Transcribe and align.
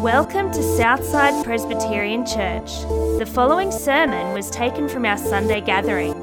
Welcome 0.00 0.50
to 0.52 0.62
Southside 0.78 1.44
Presbyterian 1.44 2.24
Church. 2.24 2.70
The 3.18 3.30
following 3.34 3.70
sermon 3.70 4.32
was 4.32 4.48
taken 4.48 4.88
from 4.88 5.04
our 5.04 5.18
Sunday 5.18 5.60
gathering. 5.60 6.14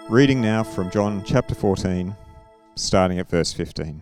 Reading 0.10 0.42
now 0.42 0.62
from 0.62 0.92
John 0.92 1.24
chapter 1.24 1.56
14, 1.56 2.14
starting 2.76 3.20
at 3.20 3.30
verse 3.30 3.54
15. 3.54 4.02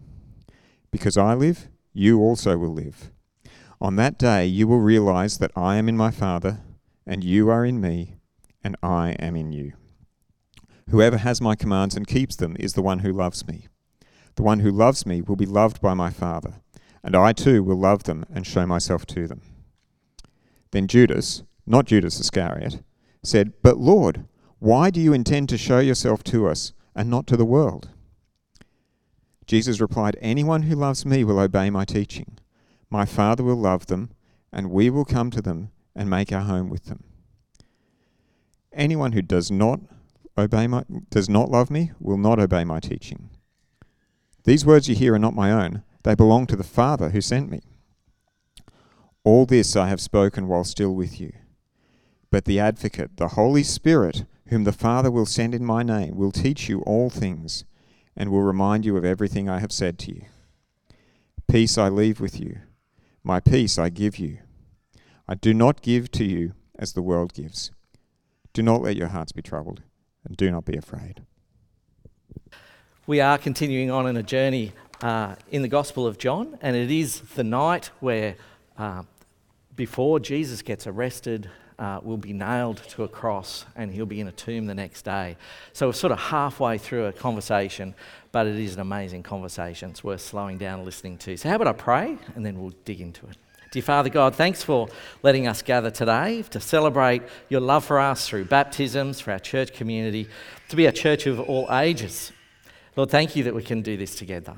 Because 0.91 1.17
I 1.17 1.33
live, 1.33 1.69
you 1.93 2.19
also 2.19 2.57
will 2.57 2.73
live. 2.73 3.11
On 3.79 3.95
that 3.95 4.19
day, 4.19 4.45
you 4.45 4.67
will 4.67 4.79
realize 4.79 5.37
that 5.37 5.51
I 5.55 5.77
am 5.77 5.89
in 5.89 5.97
my 5.97 6.11
Father, 6.11 6.59
and 7.05 7.23
you 7.23 7.49
are 7.49 7.65
in 7.65 7.81
me, 7.81 8.17
and 8.63 8.75
I 8.83 9.11
am 9.19 9.35
in 9.35 9.51
you. 9.51 9.73
Whoever 10.89 11.17
has 11.17 11.41
my 11.41 11.55
commands 11.55 11.95
and 11.95 12.05
keeps 12.05 12.35
them 12.35 12.55
is 12.59 12.73
the 12.73 12.81
one 12.81 12.99
who 12.99 13.13
loves 13.13 13.47
me. 13.47 13.67
The 14.35 14.43
one 14.43 14.59
who 14.59 14.71
loves 14.71 15.05
me 15.05 15.21
will 15.21 15.35
be 15.35 15.45
loved 15.45 15.81
by 15.81 15.93
my 15.93 16.09
Father, 16.09 16.55
and 17.03 17.15
I 17.15 17.33
too 17.33 17.63
will 17.63 17.79
love 17.79 18.03
them 18.03 18.25
and 18.33 18.45
show 18.45 18.65
myself 18.67 19.05
to 19.07 19.27
them. 19.27 19.41
Then 20.71 20.87
Judas, 20.87 21.43
not 21.65 21.85
Judas 21.85 22.19
Iscariot, 22.19 22.83
said, 23.23 23.53
But 23.61 23.77
Lord, 23.77 24.25
why 24.59 24.89
do 24.89 24.99
you 24.99 25.13
intend 25.13 25.49
to 25.49 25.57
show 25.57 25.79
yourself 25.79 26.23
to 26.25 26.47
us 26.47 26.73
and 26.95 27.09
not 27.09 27.25
to 27.27 27.37
the 27.37 27.45
world? 27.45 27.89
Jesus 29.51 29.81
replied, 29.81 30.15
Anyone 30.21 30.61
who 30.61 30.77
loves 30.77 31.05
me 31.05 31.25
will 31.25 31.37
obey 31.37 31.69
my 31.69 31.83
teaching. 31.83 32.37
My 32.89 33.03
Father 33.03 33.43
will 33.43 33.57
love 33.57 33.87
them, 33.87 34.11
and 34.49 34.71
we 34.71 34.89
will 34.89 35.03
come 35.03 35.29
to 35.29 35.41
them 35.41 35.71
and 35.93 36.09
make 36.09 36.31
our 36.31 36.43
home 36.43 36.69
with 36.69 36.85
them. 36.85 37.03
Anyone 38.71 39.11
who 39.11 39.21
does 39.21 39.51
not 39.51 39.81
obey 40.37 40.67
my 40.67 40.85
does 41.09 41.27
not 41.27 41.51
love 41.51 41.69
me 41.69 41.91
will 41.99 42.15
not 42.15 42.39
obey 42.39 42.63
my 42.63 42.79
teaching. 42.79 43.29
These 44.45 44.65
words 44.65 44.87
you 44.87 44.95
hear 44.95 45.15
are 45.15 45.19
not 45.19 45.35
my 45.35 45.51
own, 45.51 45.83
they 46.03 46.15
belong 46.15 46.47
to 46.47 46.55
the 46.55 46.63
Father 46.63 47.09
who 47.09 47.19
sent 47.19 47.51
me. 47.51 47.59
All 49.25 49.45
this 49.45 49.75
I 49.75 49.89
have 49.89 49.99
spoken 49.99 50.47
while 50.47 50.63
still 50.63 50.95
with 50.95 51.19
you. 51.19 51.33
But 52.29 52.45
the 52.45 52.61
advocate, 52.61 53.17
the 53.17 53.27
Holy 53.27 53.63
Spirit, 53.63 54.23
whom 54.47 54.63
the 54.63 54.71
Father 54.71 55.11
will 55.11 55.25
send 55.25 55.53
in 55.53 55.65
my 55.65 55.83
name, 55.83 56.15
will 56.15 56.31
teach 56.31 56.69
you 56.69 56.79
all 56.83 57.09
things 57.09 57.65
and 58.15 58.29
will 58.29 58.41
remind 58.41 58.85
you 58.85 58.97
of 58.97 59.05
everything 59.05 59.49
I 59.49 59.59
have 59.59 59.71
said 59.71 59.97
to 59.99 60.13
you. 60.13 60.25
Peace 61.47 61.77
I 61.77 61.89
leave 61.89 62.19
with 62.19 62.39
you, 62.39 62.59
my 63.23 63.39
peace 63.39 63.77
I 63.77 63.89
give 63.89 64.17
you. 64.17 64.39
I 65.27 65.35
do 65.35 65.53
not 65.53 65.81
give 65.81 66.11
to 66.11 66.23
you 66.23 66.53
as 66.77 66.93
the 66.93 67.01
world 67.01 67.33
gives. 67.33 67.71
Do 68.53 68.61
not 68.61 68.81
let 68.81 68.95
your 68.95 69.09
hearts 69.09 69.31
be 69.31 69.41
troubled, 69.41 69.81
and 70.25 70.35
do 70.35 70.51
not 70.51 70.65
be 70.65 70.75
afraid. 70.75 71.23
We 73.07 73.21
are 73.21 73.37
continuing 73.37 73.91
on 73.91 74.07
in 74.07 74.17
a 74.17 74.23
journey 74.23 74.73
uh, 75.01 75.35
in 75.49 75.61
the 75.61 75.67
Gospel 75.67 76.05
of 76.05 76.17
John, 76.17 76.57
and 76.61 76.75
it 76.75 76.91
is 76.91 77.21
the 77.21 77.43
night 77.43 77.91
where, 77.99 78.35
uh, 78.77 79.03
before 79.75 80.19
Jesus 80.19 80.61
gets 80.61 80.85
arrested, 80.85 81.49
uh, 81.79 81.99
will 82.03 82.17
be 82.17 82.33
nailed 82.33 82.77
to 82.89 83.03
a 83.03 83.07
cross 83.07 83.65
and 83.75 83.91
he'll 83.91 84.05
be 84.05 84.19
in 84.19 84.27
a 84.27 84.31
tomb 84.31 84.65
the 84.67 84.75
next 84.75 85.03
day. 85.03 85.37
So 85.73 85.87
we're 85.87 85.93
sort 85.93 86.11
of 86.11 86.19
halfway 86.19 86.77
through 86.77 87.05
a 87.05 87.13
conversation, 87.13 87.95
but 88.31 88.47
it 88.47 88.55
is 88.57 88.75
an 88.75 88.81
amazing 88.81 89.23
conversation. 89.23 89.91
It's 89.91 90.03
worth 90.03 90.21
slowing 90.21 90.57
down 90.57 90.79
and 90.79 90.85
listening 90.85 91.17
to. 91.19 91.37
So, 91.37 91.49
how 91.49 91.55
about 91.55 91.67
I 91.67 91.73
pray 91.73 92.17
and 92.35 92.45
then 92.45 92.59
we'll 92.59 92.73
dig 92.85 93.01
into 93.01 93.25
it. 93.27 93.37
Dear 93.71 93.83
Father 93.83 94.09
God, 94.09 94.35
thanks 94.35 94.61
for 94.61 94.89
letting 95.23 95.47
us 95.47 95.61
gather 95.61 95.89
today 95.89 96.41
to 96.49 96.59
celebrate 96.59 97.23
your 97.47 97.61
love 97.61 97.85
for 97.85 97.99
us 97.99 98.27
through 98.27 98.45
baptisms, 98.45 99.21
for 99.21 99.31
our 99.31 99.39
church 99.39 99.73
community, 99.73 100.27
to 100.67 100.75
be 100.75 100.87
a 100.87 100.91
church 100.91 101.25
of 101.25 101.39
all 101.39 101.73
ages. 101.73 102.33
Lord, 102.97 103.09
thank 103.09 103.37
you 103.37 103.43
that 103.43 103.55
we 103.55 103.63
can 103.63 103.81
do 103.81 103.95
this 103.95 104.15
together. 104.15 104.57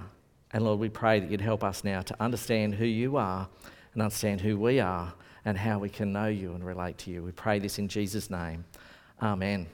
And 0.51 0.63
Lord, 0.63 0.79
we 0.79 0.89
pray 0.89 1.19
that 1.19 1.29
you'd 1.29 1.41
help 1.41 1.63
us 1.63 1.83
now 1.83 2.01
to 2.01 2.15
understand 2.19 2.73
who 2.73 2.85
you 2.85 3.17
are 3.17 3.47
and 3.93 4.01
understand 4.01 4.41
who 4.41 4.57
we 4.57 4.79
are 4.79 5.13
and 5.45 5.57
how 5.57 5.79
we 5.79 5.89
can 5.89 6.13
know 6.13 6.27
you 6.27 6.53
and 6.53 6.65
relate 6.65 6.97
to 6.99 7.11
you. 7.11 7.23
We 7.23 7.31
pray 7.31 7.59
this 7.59 7.79
in 7.79 7.87
Jesus' 7.87 8.29
name. 8.29 8.65
Amen. 9.21 9.67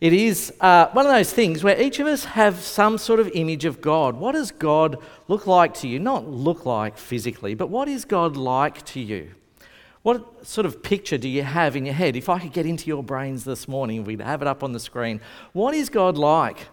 It 0.00 0.12
is 0.12 0.52
uh, 0.60 0.88
one 0.88 1.06
of 1.06 1.12
those 1.12 1.32
things 1.32 1.64
where 1.64 1.80
each 1.80 2.00
of 2.00 2.06
us 2.06 2.24
have 2.24 2.56
some 2.60 2.98
sort 2.98 3.18
of 3.18 3.30
image 3.32 3.64
of 3.64 3.80
God. 3.80 4.16
What 4.16 4.32
does 4.32 4.50
God 4.50 4.98
look 5.26 5.46
like 5.46 5.72
to 5.74 5.88
you? 5.88 5.98
Not 5.98 6.28
look 6.28 6.66
like 6.66 6.98
physically, 6.98 7.54
but 7.54 7.70
what 7.70 7.88
is 7.88 8.04
God 8.04 8.36
like 8.36 8.84
to 8.86 9.00
you? 9.00 9.30
What 10.02 10.46
sort 10.46 10.66
of 10.66 10.82
picture 10.82 11.18
do 11.18 11.28
you 11.28 11.42
have 11.42 11.74
in 11.76 11.86
your 11.86 11.94
head? 11.94 12.14
If 12.14 12.28
I 12.28 12.38
could 12.38 12.52
get 12.52 12.66
into 12.66 12.86
your 12.86 13.02
brains 13.02 13.44
this 13.44 13.66
morning, 13.66 14.04
we'd 14.04 14.20
have 14.20 14.42
it 14.42 14.46
up 14.46 14.62
on 14.62 14.72
the 14.72 14.78
screen. 14.78 15.20
What 15.52 15.74
is 15.74 15.88
God 15.88 16.18
like? 16.18 16.68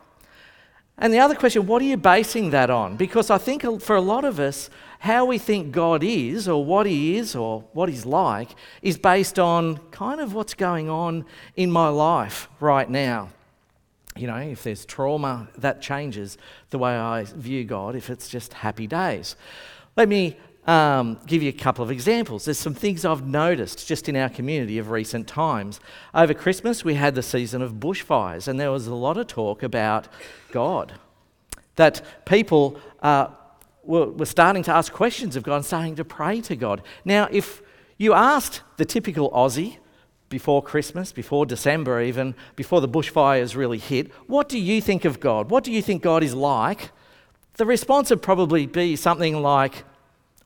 And 0.98 1.14
the 1.14 1.20
other 1.20 1.36
question, 1.36 1.66
what 1.66 1.82
are 1.82 1.86
you 1.86 1.98
basing 1.98 2.52
that 2.52 2.70
on? 2.70 2.96
Because 2.98 3.30
I 3.30 3.38
think 3.38 3.82
for 3.82 3.96
a 3.96 4.02
lot 4.02 4.26
of 4.26 4.40
us, 4.40 4.70
how 5.00 5.26
we 5.26 5.38
think 5.38 5.72
God 5.72 6.04
is, 6.04 6.48
or 6.48 6.64
what 6.64 6.86
He 6.86 7.18
is, 7.18 7.36
or 7.36 7.66
what 7.74 7.90
He's 7.90 8.06
like, 8.06 8.50
is 8.82 8.98
based 8.98 9.38
on 9.40 9.78
kind 9.92 10.22
of 10.22 10.34
what's 10.34 10.54
going 10.54 10.90
on 10.90 11.26
in 11.56 11.72
my 11.72 11.90
life 11.90 12.48
right 12.60 12.90
now. 12.90 13.30
You 14.16 14.28
know, 14.28 14.38
if 14.38 14.64
there's 14.64 14.86
trauma, 14.86 15.50
that 15.58 15.82
changes 15.82 16.38
the 16.70 16.78
way 16.78 16.96
I 16.96 17.24
view 17.24 17.64
God 17.64 17.96
if 17.96 18.10
it's 18.10 18.30
just 18.30 18.54
happy 18.54 18.86
days. 18.86 19.36
Let 19.98 20.08
me 20.08 20.38
um, 20.66 21.20
give 21.28 21.44
you 21.44 21.50
a 21.50 21.54
couple 21.54 21.84
of 21.84 21.92
examples. 21.92 22.46
There's 22.46 22.60
some 22.60 22.74
things 22.74 23.04
I've 23.04 23.26
noticed 23.26 23.88
just 23.88 24.08
in 24.08 24.16
our 24.16 24.30
community 24.30 24.78
of 24.78 24.90
recent 24.90 25.28
times. 25.28 25.80
Over 26.14 26.34
Christmas, 26.34 26.86
we 26.86 26.96
had 26.96 27.16
the 27.16 27.24
season 27.24 27.62
of 27.62 27.74
bushfires, 27.74 28.48
and 28.48 28.60
there 28.60 28.72
was 28.72 28.88
a 28.88 28.96
lot 28.96 29.18
of 29.18 29.28
talk 29.28 29.64
about 29.64 30.08
God. 30.52 30.94
That 31.76 32.26
people 32.26 32.80
uh, 33.02 33.28
were, 33.84 34.08
were 34.08 34.26
starting 34.26 34.64
to 34.64 34.72
ask 34.72 34.94
questions 34.94 35.36
of 35.36 35.44
God 35.44 35.58
and 35.58 35.66
starting 35.66 35.96
to 35.96 36.06
pray 36.06 36.40
to 36.42 36.56
God. 36.56 36.82
Now, 37.04 37.28
if 37.32 37.62
you 37.98 38.14
asked 38.14 38.62
the 38.78 38.86
typical 38.86 39.32
Aussie 39.32 39.78
before 40.30 40.64
Christmas, 40.64 41.12
before 41.12 41.46
December 41.46 42.02
even, 42.02 42.36
before 42.56 42.80
the 42.80 42.88
bushfires 42.88 43.56
really 43.56 43.78
hit, 43.78 44.12
what 44.28 44.48
do 44.50 44.58
you 44.58 44.82
think 44.82 45.04
of 45.04 45.20
God? 45.20 45.50
What 45.50 45.64
do 45.64 45.72
you 45.72 45.82
think 45.82 46.02
God 46.02 46.24
is 46.24 46.34
like? 46.34 46.92
The 47.56 47.66
response 47.66 48.10
would 48.10 48.22
probably 48.22 48.66
be 48.66 48.96
something 48.96 49.42
like, 49.42 49.84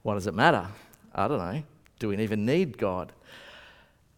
what 0.07 0.13
does 0.13 0.25
it 0.25 0.33
matter? 0.33 0.65
I 1.13 1.27
don't 1.27 1.37
know. 1.37 1.63
Do 1.99 2.07
we 2.07 2.17
even 2.19 2.45
need 2.45 2.77
God? 2.77 3.11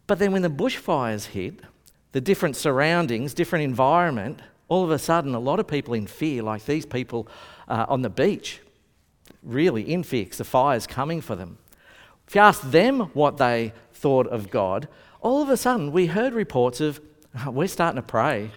But 0.06 0.20
then 0.20 0.30
when 0.30 0.42
the 0.42 0.48
bushfires 0.48 1.26
hit, 1.26 1.62
the 2.12 2.20
different 2.20 2.54
surroundings, 2.54 3.34
different 3.34 3.64
environment, 3.64 4.38
all 4.68 4.84
of 4.84 4.92
a 4.92 5.00
sudden, 5.00 5.34
a 5.34 5.40
lot 5.40 5.58
of 5.58 5.66
people 5.66 5.94
in 5.94 6.06
fear, 6.06 6.44
like 6.44 6.64
these 6.64 6.86
people 6.86 7.26
uh, 7.66 7.86
on 7.88 8.02
the 8.02 8.08
beach, 8.08 8.60
really 9.42 9.92
in 9.92 10.04
fear 10.04 10.22
because 10.22 10.38
the 10.38 10.44
fire's 10.44 10.86
coming 10.86 11.20
for 11.20 11.34
them. 11.34 11.58
If 12.28 12.36
you 12.36 12.40
ask 12.40 12.70
them 12.70 13.00
what 13.12 13.38
they 13.38 13.72
thought 13.92 14.28
of 14.28 14.48
God, 14.48 14.86
all 15.20 15.42
of 15.42 15.48
a 15.48 15.56
sudden 15.56 15.90
we 15.90 16.06
heard 16.06 16.34
reports 16.34 16.80
of, 16.80 17.00
oh, 17.36 17.50
we're 17.50 17.66
starting 17.66 18.00
to 18.00 18.06
pray. 18.06 18.52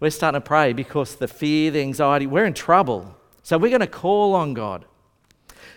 We're 0.00 0.08
starting 0.08 0.40
to 0.40 0.46
pray 0.46 0.72
because 0.72 1.16
the 1.16 1.28
fear, 1.28 1.70
the 1.70 1.82
anxiety, 1.82 2.26
we're 2.26 2.46
in 2.46 2.54
trouble. 2.54 3.14
So 3.42 3.58
we're 3.58 3.68
going 3.68 3.80
to 3.82 3.86
call 3.86 4.34
on 4.34 4.54
God. 4.54 4.86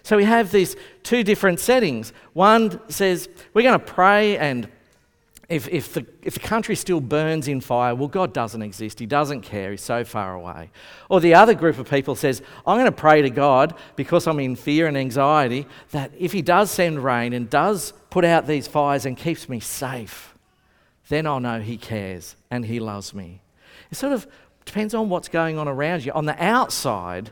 So 0.03 0.17
we 0.17 0.23
have 0.23 0.51
these 0.51 0.75
two 1.03 1.23
different 1.23 1.59
settings. 1.59 2.13
One 2.33 2.79
says, 2.89 3.29
we're 3.53 3.61
going 3.61 3.79
to 3.79 3.85
pray, 3.85 4.37
and 4.37 4.67
if, 5.51 5.67
if, 5.67 5.93
the, 5.93 6.05
if 6.23 6.35
the 6.35 6.39
country 6.39 6.75
still 6.75 7.01
burns 7.01 7.47
in 7.47 7.59
fire, 7.59 7.93
well, 7.93 8.07
God 8.07 8.33
doesn't 8.33 8.61
exist. 8.61 8.99
He 8.99 9.05
doesn't 9.05 9.41
care. 9.41 9.71
He's 9.71 9.81
so 9.81 10.05
far 10.05 10.33
away. 10.33 10.71
Or 11.09 11.19
the 11.19 11.35
other 11.35 11.53
group 11.53 11.77
of 11.77 11.89
people 11.89 12.15
says, 12.15 12.41
I'm 12.65 12.77
going 12.77 12.85
to 12.85 12.91
pray 12.91 13.21
to 13.21 13.29
God 13.29 13.75
because 13.97 14.27
I'm 14.27 14.39
in 14.39 14.55
fear 14.55 14.87
and 14.87 14.97
anxiety 14.97 15.67
that 15.91 16.11
if 16.17 16.31
He 16.31 16.41
does 16.41 16.71
send 16.71 17.03
rain 17.03 17.33
and 17.33 17.49
does 17.49 17.91
put 18.09 18.23
out 18.23 18.47
these 18.47 18.67
fires 18.67 19.05
and 19.05 19.17
keeps 19.17 19.49
me 19.49 19.59
safe, 19.59 20.35
then 21.09 21.27
I'll 21.27 21.41
know 21.41 21.59
He 21.59 21.75
cares 21.77 22.37
and 22.49 22.65
He 22.65 22.79
loves 22.79 23.13
me. 23.13 23.41
It 23.91 23.95
sort 23.95 24.13
of 24.13 24.25
depends 24.63 24.93
on 24.93 25.09
what's 25.09 25.27
going 25.27 25.57
on 25.57 25.67
around 25.67 26.05
you. 26.05 26.13
On 26.13 26.25
the 26.25 26.41
outside, 26.41 27.31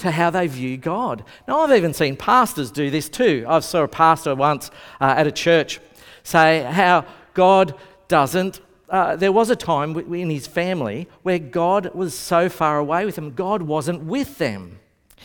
to 0.00 0.10
how 0.10 0.30
they 0.30 0.46
view 0.46 0.76
God. 0.76 1.24
Now, 1.46 1.60
I've 1.60 1.76
even 1.76 1.94
seen 1.94 2.16
pastors 2.16 2.70
do 2.70 2.90
this 2.90 3.08
too. 3.08 3.44
I 3.48 3.60
saw 3.60 3.82
a 3.82 3.88
pastor 3.88 4.34
once 4.34 4.70
uh, 5.00 5.14
at 5.16 5.26
a 5.26 5.32
church 5.32 5.80
say 6.22 6.62
how 6.62 7.04
God 7.34 7.74
doesn't. 8.08 8.60
Uh, 8.88 9.16
there 9.16 9.32
was 9.32 9.50
a 9.50 9.56
time 9.56 9.96
in 9.96 10.30
his 10.30 10.46
family 10.46 11.08
where 11.22 11.38
God 11.38 11.94
was 11.94 12.16
so 12.16 12.48
far 12.48 12.78
away 12.78 13.04
with 13.04 13.16
him, 13.16 13.32
God 13.32 13.62
wasn't 13.62 14.02
with 14.02 14.38
them, 14.38 14.80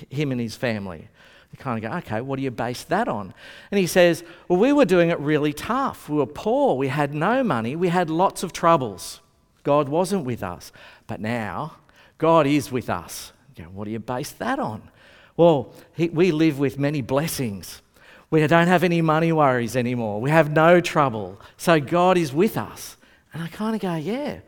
him 0.09 0.31
and 0.31 0.39
his 0.39 0.55
family. 0.55 1.07
You 1.51 1.57
kind 1.57 1.83
of 1.83 1.89
go, 1.89 1.97
okay, 1.99 2.21
what 2.21 2.35
do 2.35 2.43
you 2.43 2.51
base 2.51 2.83
that 2.83 3.07
on? 3.07 3.33
And 3.71 3.79
he 3.79 3.87
says, 3.87 4.23
well, 4.47 4.59
we 4.59 4.73
were 4.73 4.85
doing 4.85 5.09
it 5.09 5.19
really 5.19 5.53
tough. 5.53 6.09
We 6.09 6.17
were 6.17 6.25
poor. 6.25 6.75
We 6.75 6.89
had 6.89 7.13
no 7.13 7.43
money. 7.43 7.75
We 7.75 7.87
had 7.87 8.09
lots 8.09 8.43
of 8.43 8.51
troubles. 8.51 9.21
God 9.63 9.87
wasn't 9.87 10.25
with 10.25 10.43
us. 10.43 10.71
But 11.07 11.21
now, 11.21 11.77
God 12.17 12.45
is 12.45 12.71
with 12.71 12.89
us. 12.89 13.31
Go, 13.57 13.63
what 13.65 13.85
do 13.85 13.91
you 13.91 13.99
base 13.99 14.31
that 14.33 14.59
on? 14.59 14.89
Well, 15.37 15.73
he, 15.93 16.09
we 16.09 16.31
live 16.31 16.59
with 16.59 16.77
many 16.77 17.01
blessings. 17.01 17.81
We 18.29 18.45
don't 18.47 18.67
have 18.67 18.83
any 18.83 19.01
money 19.01 19.31
worries 19.31 19.75
anymore. 19.75 20.19
We 20.19 20.29
have 20.29 20.51
no 20.51 20.81
trouble. 20.81 21.39
So 21.57 21.79
God 21.79 22.17
is 22.17 22.33
with 22.33 22.57
us. 22.57 22.97
And 23.33 23.43
I 23.43 23.47
kind 23.47 23.75
of 23.75 23.81
go, 23.81 23.95
yeah, 23.95 24.39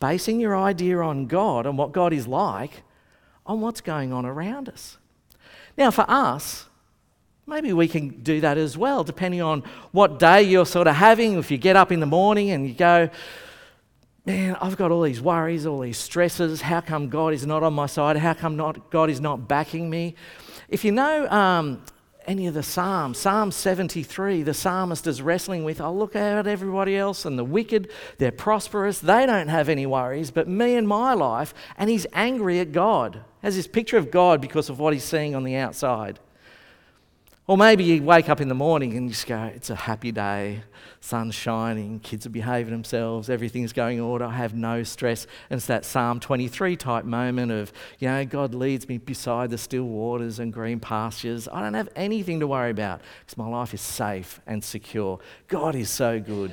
basing 0.00 0.40
your 0.40 0.56
idea 0.56 0.98
on 0.98 1.26
God 1.26 1.66
and 1.66 1.76
what 1.76 1.92
God 1.92 2.12
is 2.12 2.26
like 2.26 2.82
on 3.44 3.60
what's 3.60 3.80
going 3.80 4.12
on 4.12 4.24
around 4.26 4.68
us. 4.68 4.98
Now, 5.76 5.90
for 5.90 6.04
us, 6.08 6.66
maybe 7.46 7.72
we 7.72 7.86
can 7.86 8.08
do 8.22 8.40
that 8.40 8.58
as 8.58 8.76
well, 8.76 9.04
depending 9.04 9.42
on 9.42 9.62
what 9.92 10.18
day 10.18 10.42
you're 10.42 10.66
sort 10.66 10.86
of 10.86 10.96
having. 10.96 11.38
If 11.38 11.50
you 11.50 11.58
get 11.58 11.76
up 11.76 11.92
in 11.92 12.00
the 12.00 12.06
morning 12.06 12.50
and 12.50 12.66
you 12.66 12.74
go, 12.74 13.10
man, 14.26 14.56
I've 14.60 14.76
got 14.76 14.90
all 14.90 15.02
these 15.02 15.20
worries, 15.20 15.66
all 15.66 15.80
these 15.80 15.96
stresses. 15.96 16.60
How 16.60 16.80
come 16.80 17.08
God 17.08 17.32
is 17.32 17.46
not 17.46 17.62
on 17.62 17.72
my 17.72 17.86
side? 17.86 18.16
How 18.16 18.34
come 18.34 18.56
not, 18.56 18.90
God 18.90 19.08
is 19.08 19.20
not 19.20 19.46
backing 19.46 19.88
me? 19.88 20.16
If 20.68 20.84
you 20.84 20.90
know 20.90 21.28
um, 21.30 21.84
any 22.26 22.48
of 22.48 22.54
the 22.54 22.62
Psalms, 22.64 23.18
Psalm 23.18 23.52
73, 23.52 24.42
the 24.42 24.52
psalmist 24.52 25.06
is 25.06 25.22
wrestling 25.22 25.62
with, 25.62 25.80
oh, 25.80 25.92
look 25.92 26.16
at 26.16 26.48
everybody 26.48 26.96
else 26.96 27.24
and 27.24 27.38
the 27.38 27.44
wicked, 27.44 27.88
they're 28.18 28.32
prosperous, 28.32 28.98
they 28.98 29.26
don't 29.26 29.48
have 29.48 29.68
any 29.68 29.86
worries, 29.86 30.32
but 30.32 30.48
me 30.48 30.74
and 30.74 30.88
my 30.88 31.14
life, 31.14 31.54
and 31.78 31.88
he's 31.88 32.06
angry 32.12 32.58
at 32.58 32.72
God. 32.72 33.20
Has 33.42 33.54
this 33.54 33.68
picture 33.68 33.96
of 33.96 34.10
God 34.10 34.40
because 34.40 34.68
of 34.68 34.80
what 34.80 34.92
he's 34.92 35.04
seeing 35.04 35.36
on 35.36 35.44
the 35.44 35.54
outside. 35.54 36.18
Or 37.48 37.56
maybe 37.56 37.84
you 37.84 38.02
wake 38.02 38.28
up 38.28 38.40
in 38.40 38.48
the 38.48 38.56
morning 38.56 38.96
and 38.96 39.06
you 39.06 39.10
just 39.10 39.28
go, 39.28 39.40
it's 39.54 39.70
a 39.70 39.76
happy 39.76 40.10
day, 40.10 40.64
sun's 40.98 41.36
shining, 41.36 42.00
kids 42.00 42.26
are 42.26 42.30
behaving 42.30 42.72
themselves, 42.72 43.30
everything's 43.30 43.72
going 43.72 43.98
in 43.98 44.02
order, 44.02 44.24
I 44.24 44.32
have 44.32 44.52
no 44.52 44.82
stress. 44.82 45.28
And 45.48 45.58
it's 45.58 45.66
that 45.66 45.84
Psalm 45.84 46.18
23 46.18 46.76
type 46.76 47.04
moment 47.04 47.52
of, 47.52 47.72
you 48.00 48.08
know, 48.08 48.24
God 48.24 48.52
leads 48.52 48.88
me 48.88 48.98
beside 48.98 49.50
the 49.50 49.58
still 49.58 49.84
waters 49.84 50.40
and 50.40 50.52
green 50.52 50.80
pastures. 50.80 51.46
I 51.52 51.60
don't 51.60 51.74
have 51.74 51.88
anything 51.94 52.40
to 52.40 52.48
worry 52.48 52.72
about 52.72 53.00
because 53.20 53.38
my 53.38 53.46
life 53.46 53.72
is 53.72 53.80
safe 53.80 54.40
and 54.44 54.64
secure. 54.64 55.20
God 55.46 55.76
is 55.76 55.88
so 55.88 56.18
good. 56.18 56.50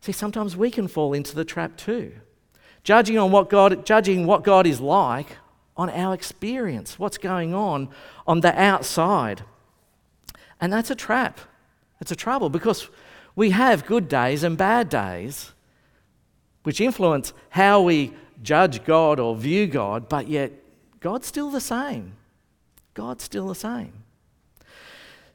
See, 0.00 0.10
sometimes 0.10 0.56
we 0.56 0.72
can 0.72 0.88
fall 0.88 1.12
into 1.12 1.36
the 1.36 1.44
trap 1.44 1.76
too. 1.76 2.12
Judging 2.82 3.18
on 3.18 3.30
what 3.30 3.48
God, 3.48 3.86
judging 3.86 4.26
what 4.26 4.42
God 4.42 4.66
is 4.66 4.80
like 4.80 5.36
on 5.76 5.90
our 5.90 6.12
experience, 6.12 6.98
what's 6.98 7.18
going 7.18 7.54
on 7.54 7.88
on 8.26 8.40
the 8.40 8.60
outside. 8.60 9.44
And 10.60 10.72
that's 10.72 10.90
a 10.90 10.94
trap. 10.94 11.40
It's 12.00 12.10
a 12.10 12.16
trouble 12.16 12.48
because 12.48 12.88
we 13.34 13.50
have 13.50 13.86
good 13.86 14.08
days 14.08 14.42
and 14.42 14.56
bad 14.56 14.88
days, 14.88 15.52
which 16.62 16.80
influence 16.80 17.32
how 17.50 17.82
we 17.82 18.12
judge 18.42 18.84
God 18.84 19.20
or 19.20 19.36
view 19.36 19.66
God, 19.66 20.08
but 20.08 20.28
yet 20.28 20.52
God's 21.00 21.26
still 21.26 21.50
the 21.50 21.60
same. 21.60 22.14
God's 22.94 23.24
still 23.24 23.48
the 23.48 23.54
same. 23.54 23.92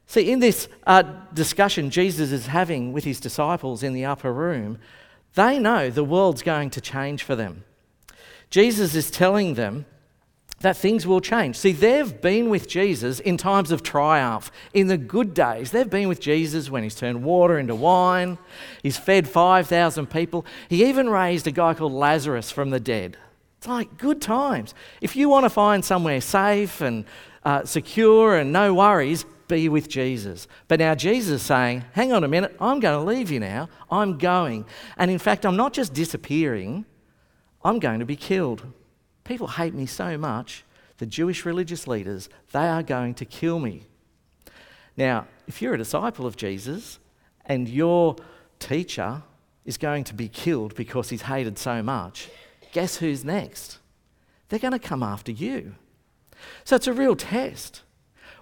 See, 0.08 0.32
in 0.32 0.40
this 0.40 0.68
uh, 0.86 1.04
discussion 1.34 1.90
Jesus 1.90 2.32
is 2.32 2.48
having 2.48 2.92
with 2.92 3.06
his 3.06 3.20
disciples 3.20 3.82
in 3.82 3.94
the 3.94 4.04
upper 4.04 4.34
room, 4.34 4.78
they 5.36 5.58
know 5.58 5.90
the 5.90 6.04
world's 6.04 6.42
going 6.42 6.70
to 6.72 6.82
change 6.82 7.24
for 7.24 7.36
them. 7.36 7.64
Jesus 8.50 8.96
is 8.96 9.10
telling 9.10 9.54
them 9.54 9.86
that 10.62 10.78
things 10.78 11.06
will 11.06 11.22
change. 11.22 11.56
See, 11.58 11.72
they've 11.72 12.22
been 12.22 12.50
with 12.50 12.68
Jesus 12.68 13.20
in 13.20 13.38
times 13.38 13.72
of 13.72 13.84
triumph, 13.84 14.52
in 14.74 14.88
the 14.88 14.98
good 14.98 15.34
days. 15.34 15.72
They've 15.72 15.90
been 15.90 16.08
with 16.08 16.20
Jesus 16.20 16.70
when 16.70 16.84
he's 16.84 16.96
turned 16.96 17.24
water 17.24 17.60
into 17.60 17.76
wine, 17.76 18.38
he's 18.84 18.98
fed 18.98 19.28
5,000 19.28 20.10
people, 20.10 20.46
he 20.70 20.86
even 20.86 21.10
raised 21.10 21.48
a 21.48 21.52
guy 21.52 21.74
called 21.74 21.94
Lazarus 21.94 22.52
from 22.52 22.70
the 22.70 22.80
dead. 22.80 23.18
It's 23.58 23.68
like 23.68 23.98
good 23.98 24.22
times. 24.22 24.74
If 25.02 25.16
you 25.16 25.30
want 25.30 25.46
to 25.46 25.50
find 25.50 25.86
somewhere 25.86 26.22
safe 26.22 26.82
and 26.82 27.06
uh, 27.44 27.66
secure 27.66 28.36
and 28.36 28.52
no 28.52 28.74
worries, 28.74 29.26
be 29.48 29.70
with 29.70 29.90
Jesus. 29.90 30.48
But 30.68 30.80
now 30.80 30.96
Jesus 30.96 31.42
is 31.42 31.46
saying, 31.46 31.84
hang 31.92 32.14
on 32.14 32.24
a 32.24 32.28
minute, 32.28 32.56
I'm 32.60 32.80
going 32.80 32.98
to 32.98 33.06
leave 33.06 33.30
you 33.30 33.40
now. 33.40 33.70
I'm 33.92 34.18
going. 34.18 34.66
And 34.98 35.12
in 35.12 35.20
fact, 35.20 35.46
I'm 35.46 35.58
not 35.58 35.74
just 35.74 35.94
disappearing, 35.94 36.86
I'm 37.64 37.78
going 37.78 38.00
to 38.00 38.06
be 38.06 38.16
killed. 38.16 38.66
People 39.24 39.48
hate 39.48 39.74
me 39.74 39.86
so 39.86 40.18
much, 40.18 40.64
the 40.98 41.06
Jewish 41.06 41.46
religious 41.46 41.88
leaders, 41.88 42.30
they 42.52 42.68
are 42.68 42.84
going 42.84 43.14
to 43.16 43.26
kill 43.26 43.60
me. 43.60 43.84
Now, 44.98 45.28
if 45.48 45.62
you're 45.62 45.74
a 45.74 45.78
disciple 45.78 46.26
of 46.26 46.38
Jesus 46.38 47.00
and 47.46 47.68
your 47.68 48.16
teacher 48.60 49.24
is 49.66 49.78
going 49.78 50.04
to 50.06 50.14
be 50.14 50.28
killed 50.28 50.76
because 50.76 51.10
he's 51.10 51.24
hated 51.24 51.58
so 51.58 51.82
much, 51.82 52.30
guess 52.72 52.98
who's 52.98 53.24
next? 53.24 53.80
They're 54.50 54.60
going 54.60 54.74
to 54.74 54.80
come 54.80 55.04
after 55.04 55.32
you. 55.32 55.76
So 56.64 56.76
it's 56.76 56.88
a 56.88 56.94
real 56.94 57.16
test. 57.16 57.82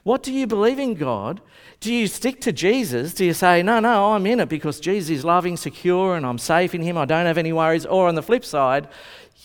What 0.04 0.24
do 0.24 0.34
you 0.34 0.48
believe 0.48 0.80
in 0.80 0.96
God? 0.96 1.42
Do 1.82 1.94
you 1.94 2.08
stick 2.08 2.42
to 2.42 2.52
Jesus? 2.52 3.14
Do 3.14 3.26
you 3.26 3.34
say, 3.34 3.62
no, 3.62 3.80
no, 3.80 4.14
I'm 4.14 4.26
in 4.26 4.40
it 4.40 4.50
because 4.50 4.80
Jesus 4.80 5.10
is 5.10 5.26
loving, 5.26 5.58
secure, 5.58 6.16
and 6.16 6.26
I'm 6.26 6.38
safe 6.38 6.74
in 6.74 6.82
Him, 6.82 6.98
I 6.98 7.06
don't 7.06 7.26
have 7.26 7.38
any 7.38 7.54
worries? 7.54 7.86
Or 7.86 8.08
on 8.08 8.16
the 8.16 8.24
flip 8.24 8.46
side, 8.46 8.88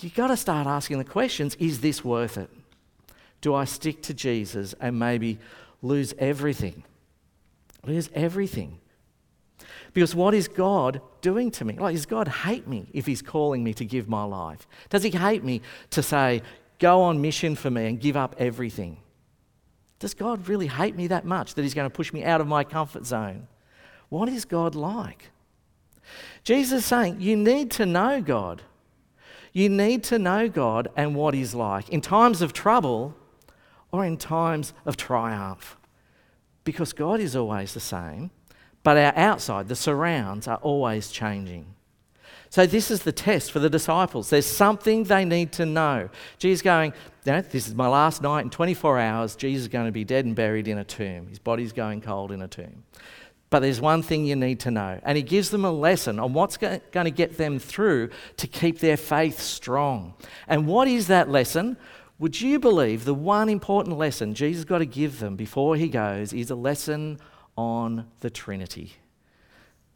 you've 0.05 0.15
got 0.15 0.29
to 0.29 0.37
start 0.37 0.67
asking 0.67 0.99
the 0.99 1.05
questions 1.05 1.55
is 1.57 1.81
this 1.81 2.05
worth 2.05 2.39
it? 2.39 2.51
Do 3.41 3.55
I 3.55 3.65
stick 3.65 4.03
to 4.03 4.15
Jesus 4.15 4.75
and 4.81 4.99
maybe 4.99 5.39
lose 5.83 6.15
everything? 6.19 6.85
Lose 7.85 8.09
everything. 8.15 8.79
Because 9.93 10.15
what 10.15 10.35
is 10.35 10.49
God 10.49 11.01
doing 11.21 11.51
to 11.53 11.65
me? 11.65 11.75
Like, 11.75 11.95
does 11.95 12.07
God 12.07 12.27
hate 12.27 12.67
me 12.67 12.87
if 12.93 13.07
He's 13.07 13.23
calling 13.23 13.63
me 13.63 13.75
to 13.75 13.85
give 13.85 14.09
my 14.09 14.25
life? 14.25 14.67
Does 14.91 15.03
He 15.03 15.11
hate 15.11 15.45
me 15.45 15.63
to 15.91 16.03
say, 16.03 16.43
go 16.79 17.03
on 17.03 17.21
mission 17.21 17.55
for 17.55 17.71
me 17.71 17.87
and 17.87 18.01
give 18.01 18.17
up 18.17 18.35
everything? 18.39 18.99
Does 20.01 20.15
God 20.15 20.49
really 20.49 20.67
hate 20.67 20.97
me 20.97 21.07
that 21.07 21.25
much 21.25 21.55
that 21.55 21.63
He's 21.63 21.75
going 21.75 21.89
to 21.89 21.95
push 21.95 22.13
me 22.13 22.25
out 22.25 22.41
of 22.41 22.47
my 22.47 22.65
comfort 22.65 23.07
zone? 23.07 23.47
What 24.09 24.29
is 24.29 24.45
God 24.45 24.75
like? 24.75 25.31
Jesus 26.43 26.81
is 26.81 26.85
saying, 26.85 27.21
you 27.21 27.37
need 27.37 27.71
to 27.73 27.87
know 27.87 28.21
God. 28.21 28.63
You 29.55 29.69
need 29.69 30.03
to 30.05 30.19
know 30.19 30.49
God 30.49 30.89
and 30.97 31.15
what 31.15 31.33
He's 31.33 31.55
like 31.55 31.89
in 31.89 32.03
times 32.03 32.43
of 32.43 32.53
trouble 32.53 33.17
or 33.93 34.05
in 34.05 34.19
times 34.19 34.75
of 34.85 34.97
triumph. 34.97 35.77
Because 36.65 36.93
God 36.93 37.21
is 37.21 37.37
always 37.37 37.73
the 37.73 37.81
same, 37.81 38.31
but 38.83 38.97
our 38.97 39.17
outside, 39.17 39.69
the 39.69 39.77
surrounds, 39.77 40.49
are 40.49 40.57
always 40.57 41.11
changing. 41.11 41.67
So, 42.51 42.67
this 42.67 42.91
is 42.91 43.03
the 43.03 43.13
test 43.13 43.53
for 43.53 43.59
the 43.59 43.71
disciples. 43.71 44.31
There's 44.31 44.47
something 44.47 45.05
they 45.05 45.25
need 45.25 45.53
to 45.53 45.67
know. 45.67 46.09
Jesus 46.39 46.63
going, 46.63 46.93
This 47.25 47.69
is 47.69 47.75
my 47.75 47.87
last 47.89 48.23
night 48.23 48.43
in 48.43 48.51
24 48.51 48.99
hours. 48.99 49.37
Jesus 49.37 49.63
is 49.63 49.69
going 49.69 49.87
to 49.87 49.93
be 49.93 50.05
dead 50.05 50.25
and 50.25 50.35
buried 50.35 50.69
in 50.69 50.79
a 50.79 50.85
tomb. 50.85 51.29
His 51.29 51.39
body's 51.39 51.73
going 51.73 52.01
cold 52.01 52.33
in 52.33 52.43
a 52.43 52.49
tomb. 52.49 52.85
But 53.55 53.61
there's 53.61 53.81
one 53.81 54.03
thing 54.03 54.25
you 54.25 54.35
need 54.35 54.59
to 54.61 54.73
know. 54.73 54.99
And 55.05 55.17
he 55.17 55.23
gives 55.23 55.51
them 55.51 55.65
a 55.65 55.71
lesson 55.71 56.19
on 56.19 56.33
what's 56.33 56.57
going 56.57 56.81
to 56.93 57.11
get 57.13 57.37
them 57.37 57.61
through 57.61 58.11
to 58.39 58.49
keep 58.49 58.81
their 58.81 58.97
faith 58.97 59.39
strong. 59.39 60.15
And 60.49 60.67
what 60.67 60.89
is 60.89 61.07
that 61.07 61.29
lesson? 61.29 61.77
Would 62.19 62.41
you 62.41 62.59
believe 62.59 63.05
the 63.05 63.15
one 63.15 63.49
important 63.49 63.97
lesson 63.97 64.35
Jesus 64.35 64.65
got 64.65 64.79
to 64.79 64.87
give 64.87 65.21
them 65.21 65.37
before 65.37 65.77
he 65.77 65.87
goes 65.87 66.33
is 66.33 66.51
a 66.51 66.57
lesson 66.57 67.21
on 67.57 68.09
the 68.19 68.29
Trinity? 68.29 68.95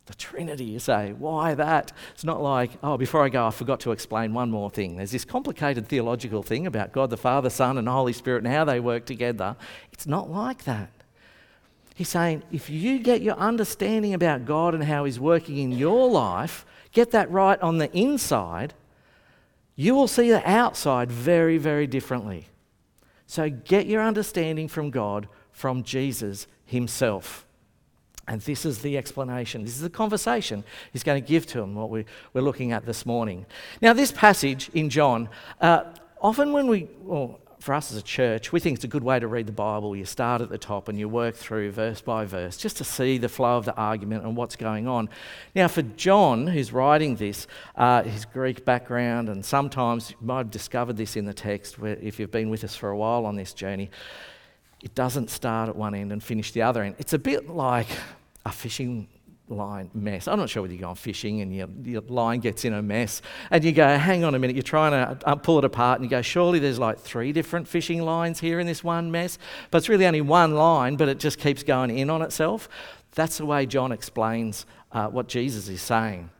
The 0.07 0.15
Trinity, 0.15 0.67
you 0.67 0.79
say, 0.79 1.13
why 1.13 1.55
that? 1.55 1.91
It's 2.15 2.23
not 2.23 2.41
like, 2.41 2.71
oh, 2.85 2.97
before 2.97 3.25
I 3.25 3.29
go, 3.29 3.45
I 3.45 3.51
forgot 3.51 3.81
to 3.81 3.91
explain 3.91 4.35
one 4.35 4.53
more 4.53 4.71
thing. 4.71 4.99
There's 4.99 5.11
this 5.11 5.25
complicated 5.25 5.89
theological 5.89 6.45
thing 6.45 6.69
about 6.69 6.93
God 6.93 7.11
the 7.11 7.17
Father, 7.17 7.51
Son, 7.51 7.77
and 7.77 7.89
Holy 7.89 8.13
Spirit 8.13 8.45
and 8.45 8.55
how 8.55 8.65
they 8.65 8.79
work 8.79 9.05
together. 9.05 9.57
It's 9.91 10.07
not 10.07 10.31
like 10.31 10.63
that. 10.63 10.93
He's 11.99 12.09
saying 12.09 12.45
if 12.53 12.71
you 12.71 13.01
get 13.01 13.23
your 13.23 13.35
understanding 13.35 14.15
about 14.15 14.45
God 14.45 14.73
and 14.73 14.85
how 14.85 15.05
He's 15.05 15.19
working 15.19 15.59
in 15.59 15.73
your 15.73 16.09
life, 16.09 16.65
get 16.93 17.11
that 17.11 17.29
right 17.29 17.61
on 17.61 17.79
the 17.79 17.93
inside, 17.93 18.73
you 19.75 19.97
will 19.97 20.07
see 20.07 20.31
the 20.31 20.49
outside 20.49 21.11
very, 21.11 21.59
very 21.59 21.89
differently. 21.89 22.47
So 23.27 23.51
get 23.51 23.87
your 23.87 24.01
understanding 24.01 24.69
from 24.69 24.91
God, 24.91 25.27
from 25.51 25.83
Jesus 25.83 26.47
Himself. 26.65 27.45
And 28.29 28.41
this 28.43 28.65
is 28.65 28.79
the 28.79 28.97
explanation. 28.97 29.65
This 29.65 29.75
is 29.75 29.81
the 29.81 29.91
conversation 29.91 30.63
he's 30.93 31.03
going 31.03 31.21
to 31.21 31.29
give 31.29 31.47
to 31.47 31.63
him, 31.63 31.75
what 31.75 31.91
we, 31.91 32.05
are 32.33 32.41
looking 32.41 32.71
at 32.71 32.87
this 32.87 33.07
morning. 33.07 33.45
Now, 33.83 33.93
this 33.93 34.13
passage 34.13 34.71
in 34.73 34.89
John, 34.89 35.29
uh, 35.61 35.83
often 36.21 36.53
when 36.53 36.69
we, 36.69 36.89
well, 37.01 37.41
for 37.61 37.75
us 37.75 37.91
as 37.91 37.99
a 37.99 38.03
church, 38.03 38.53
we 38.53 38.61
think 38.61 38.77
it's 38.77 38.85
a 38.85 38.89
good 38.89 39.03
way 39.03 39.19
to 39.19 39.27
read 39.27 39.47
the 39.47 39.53
Bible. 39.53 39.97
You 39.97 40.05
start 40.05 40.41
at 40.41 40.49
the 40.49 40.59
top 40.59 40.89
and 40.89 40.99
you 40.99 41.09
work 41.09 41.35
through 41.35 41.73
verse 41.73 42.01
by 42.01 42.25
verse 42.25 42.57
just 42.57 42.77
to 42.79 42.85
see 42.85 43.19
the 43.19 43.29
flow 43.29 43.57
of 43.57 43.65
the 43.65 43.75
argument 43.75 44.25
and 44.25 44.37
what's 44.37 44.57
going 44.57 44.87
on. 44.87 45.09
Now, 45.55 45.69
for 45.69 45.83
John, 45.83 46.47
who's 46.47 46.73
writing 46.73 47.17
this, 47.17 47.47
uh, 47.77 48.03
his 48.05 48.25
Greek 48.25 48.65
background, 48.65 49.29
and 49.29 49.45
sometimes 49.45 50.11
you 50.11 50.17
might 50.21 50.39
have 50.39 50.51
discovered 50.51 50.97
this 50.97 51.17
in 51.17 51.25
the 51.25 51.35
text 51.35 51.79
where, 51.79 51.97
if 51.97 52.19
you've 52.19 52.31
been 52.31 52.51
with 52.51 52.65
us 52.65 52.77
for 52.77 52.91
a 52.91 52.97
while 52.97 53.27
on 53.27 53.37
this 53.37 53.53
journey, 53.53 53.91
it 54.83 54.95
doesn't 54.95 55.29
start 55.29 55.69
at 55.69 55.77
one 55.77 55.95
end 55.95 56.13
and 56.13 56.23
finish 56.23 56.53
the 56.53 56.63
other 56.63 56.83
end. 56.83 56.95
It's 56.99 57.13
a 57.13 57.19
bit 57.19 57.49
like 57.49 57.89
a 58.47 58.53
fishing 58.53 59.09
line 59.49 59.91
mess. 59.95 60.29
I'm 60.29 60.39
not 60.39 60.51
sure 60.51 60.63
whether 60.63 60.75
you're 60.75 60.83
going 60.83 60.95
fishing 60.95 61.41
and 61.41 61.55
your, 61.55 61.69
your 61.83 62.03
line 62.03 62.41
gets 62.41 62.65
in 62.65 62.73
a 62.73 62.83
mess 62.83 63.23
and 63.51 63.65
you 63.65 63.73
go, 63.73 63.97
hang 63.97 64.25
on 64.25 64.35
a 64.35 64.39
minute, 64.39 64.57
you're 64.57 64.63
trying 64.63 64.93
to 64.93 65.29
uh, 65.29 65.35
pull 65.35 65.59
it 65.59 65.65
apart 65.65 66.01
and 66.01 66.05
you 66.05 66.11
go, 66.11 66.23
surely 66.23 66.59
there's 66.59 66.79
like 66.79 66.99
three 66.99 67.33
different 67.33 67.69
fishing 67.69 68.03
lines 68.03 68.41
here 68.41 68.61
in 68.61 68.67
this 68.67 68.85
one 68.85 69.11
mess. 69.11 69.39
But 69.71 69.79
it's 69.79 69.89
really 69.89 70.07
only 70.07 70.21
one 70.21 70.55
line, 70.55 70.97
but 70.97 71.09
it 71.09 71.19
just 71.19 71.39
keeps 71.39 71.63
going 71.63 71.97
in 71.97 72.11
on 72.11 72.23
itself. 72.23 72.69
That's 73.13 73.39
the 73.39 73.47
way 73.47 73.67
John 73.67 73.93
explains 73.93 74.67
uh, 74.93 75.09
what 75.09 75.29
Jesus 75.29 75.69
is 75.69 75.83
saying. 75.83 76.31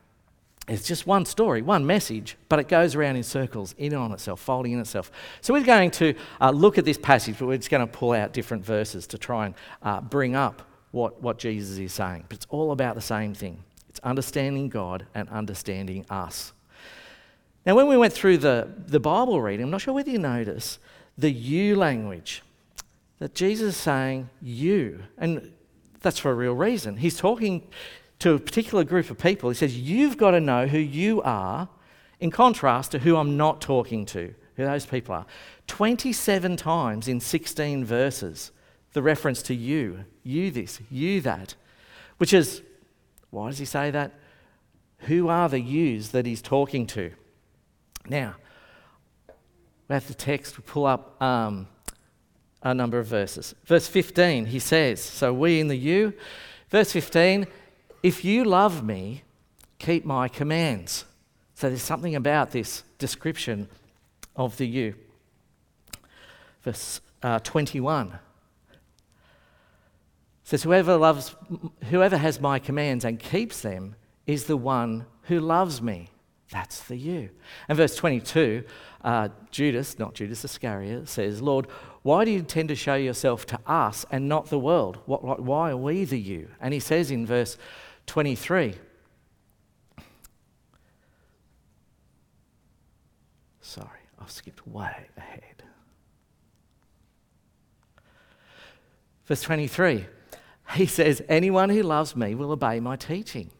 It's 0.67 0.87
just 0.87 1.07
one 1.07 1.25
story, 1.25 1.63
one 1.63 1.87
message, 1.87 2.37
but 2.47 2.59
it 2.59 2.67
goes 2.67 2.93
around 2.93 3.15
in 3.15 3.23
circles, 3.23 3.73
in 3.79 3.95
on 3.95 4.11
itself, 4.11 4.39
folding 4.39 4.73
in 4.73 4.79
itself. 4.79 5.11
So 5.41 5.51
we're 5.51 5.63
going 5.63 5.89
to 5.91 6.13
uh, 6.39 6.51
look 6.51 6.77
at 6.77 6.85
this 6.85 6.97
passage, 6.97 7.39
but 7.39 7.47
we're 7.47 7.57
just 7.57 7.71
going 7.71 7.85
to 7.85 7.91
pull 7.91 8.11
out 8.11 8.33
different 8.33 8.63
verses 8.63 9.07
to 9.07 9.17
try 9.17 9.47
and 9.47 9.55
uh, 9.81 9.99
bring 9.99 10.35
up 10.35 10.61
what, 10.91 11.21
what 11.21 11.37
Jesus 11.37 11.77
is 11.77 11.93
saying. 11.93 12.25
But 12.29 12.37
it's 12.37 12.47
all 12.49 12.71
about 12.71 12.95
the 12.95 13.01
same 13.01 13.33
thing 13.33 13.63
it's 13.89 13.99
understanding 14.01 14.69
God 14.69 15.05
and 15.15 15.27
understanding 15.29 16.05
us. 16.09 16.53
Now, 17.65 17.75
when 17.75 17.87
we 17.87 17.97
went 17.97 18.13
through 18.13 18.37
the, 18.37 18.67
the 18.87 18.99
Bible 18.99 19.41
reading, 19.41 19.65
I'm 19.65 19.71
not 19.71 19.81
sure 19.81 19.93
whether 19.93 20.09
you 20.09 20.19
notice 20.19 20.79
the 21.17 21.29
you 21.29 21.75
language 21.75 22.41
that 23.19 23.35
Jesus 23.35 23.75
is 23.75 23.77
saying 23.77 24.29
you. 24.41 25.03
And 25.17 25.51
that's 26.01 26.19
for 26.19 26.31
a 26.31 26.33
real 26.33 26.53
reason. 26.53 26.97
He's 26.97 27.17
talking 27.17 27.67
to 28.19 28.33
a 28.33 28.39
particular 28.39 28.83
group 28.83 29.09
of 29.09 29.17
people. 29.17 29.49
He 29.49 29.55
says, 29.55 29.77
You've 29.77 30.17
got 30.17 30.31
to 30.31 30.39
know 30.39 30.67
who 30.67 30.77
you 30.77 31.21
are 31.21 31.67
in 32.19 32.31
contrast 32.31 32.91
to 32.91 32.99
who 32.99 33.17
I'm 33.17 33.37
not 33.37 33.61
talking 33.61 34.05
to, 34.07 34.33
who 34.55 34.65
those 34.65 34.85
people 34.85 35.15
are. 35.15 35.25
27 35.67 36.57
times 36.57 37.07
in 37.07 37.19
16 37.19 37.85
verses 37.85 38.51
the 38.93 39.01
reference 39.01 39.41
to 39.43 39.55
you, 39.55 40.05
you 40.23 40.51
this, 40.51 40.79
you 40.89 41.21
that, 41.21 41.55
which 42.17 42.33
is, 42.33 42.61
why 43.29 43.49
does 43.49 43.59
he 43.59 43.65
say 43.65 43.91
that? 43.91 44.13
Who 45.03 45.29
are 45.29 45.47
the 45.47 45.61
yous 45.61 46.09
that 46.09 46.25
he's 46.25 46.41
talking 46.41 46.87
to? 46.87 47.11
Now, 48.07 48.35
we 49.87 49.93
have 49.93 50.07
the 50.07 50.13
text, 50.13 50.57
we 50.57 50.63
pull 50.65 50.85
up 50.85 51.21
um, 51.21 51.67
a 52.61 52.73
number 52.73 52.99
of 52.99 53.07
verses. 53.07 53.55
Verse 53.65 53.87
15, 53.87 54.47
he 54.47 54.59
says, 54.59 55.01
So 55.01 55.33
we 55.33 55.59
in 55.59 55.67
the 55.67 55.77
you. 55.77 56.13
Verse 56.69 56.91
15, 56.91 57.47
if 58.03 58.23
you 58.23 58.43
love 58.43 58.83
me, 58.83 59.23
keep 59.79 60.05
my 60.05 60.27
commands. 60.27 61.05
So 61.55 61.69
there's 61.69 61.81
something 61.81 62.15
about 62.15 62.51
this 62.51 62.83
description 62.97 63.67
of 64.35 64.57
the 64.57 64.67
you. 64.67 64.95
Verse 66.61 67.01
uh, 67.23 67.39
21, 67.39 68.17
says, 70.49 70.63
whoever, 70.63 70.97
loves, 70.97 71.35
whoever 71.91 72.17
has 72.17 72.41
my 72.41 72.57
commands 72.57 73.05
and 73.05 73.19
keeps 73.19 73.61
them 73.61 73.93
is 74.25 74.45
the 74.45 74.57
one 74.57 75.05
who 75.25 75.39
loves 75.39 75.79
me. 75.79 76.09
That's 76.51 76.81
the 76.85 76.95
you. 76.95 77.29
And 77.67 77.77
verse 77.77 77.95
22, 77.95 78.63
uh, 79.03 79.29
Judas, 79.51 79.99
not 79.99 80.15
Judas 80.15 80.43
Iscariot, 80.43 81.07
says, 81.07 81.39
Lord, 81.39 81.67
why 82.01 82.25
do 82.25 82.31
you 82.31 82.39
intend 82.39 82.69
to 82.69 82.75
show 82.75 82.95
yourself 82.95 83.45
to 83.45 83.59
us 83.67 84.07
and 84.09 84.27
not 84.27 84.47
the 84.47 84.57
world? 84.57 84.97
What, 85.05 85.39
why 85.39 85.69
are 85.69 85.77
we 85.77 86.03
the 86.03 86.19
you? 86.19 86.49
And 86.59 86.73
he 86.73 86.79
says 86.79 87.11
in 87.11 87.27
verse 87.27 87.55
23, 88.07 88.73
sorry, 93.61 93.87
I've 94.19 94.31
skipped 94.31 94.65
way 94.65 95.09
ahead. 95.15 95.61
Verse 99.27 99.43
23 99.43 100.07
he 100.73 100.85
says, 100.85 101.21
Anyone 101.27 101.69
who 101.69 101.83
loves 101.83 102.15
me 102.15 102.35
will 102.35 102.51
obey 102.51 102.79
my 102.79 102.95
teaching. 102.95 103.51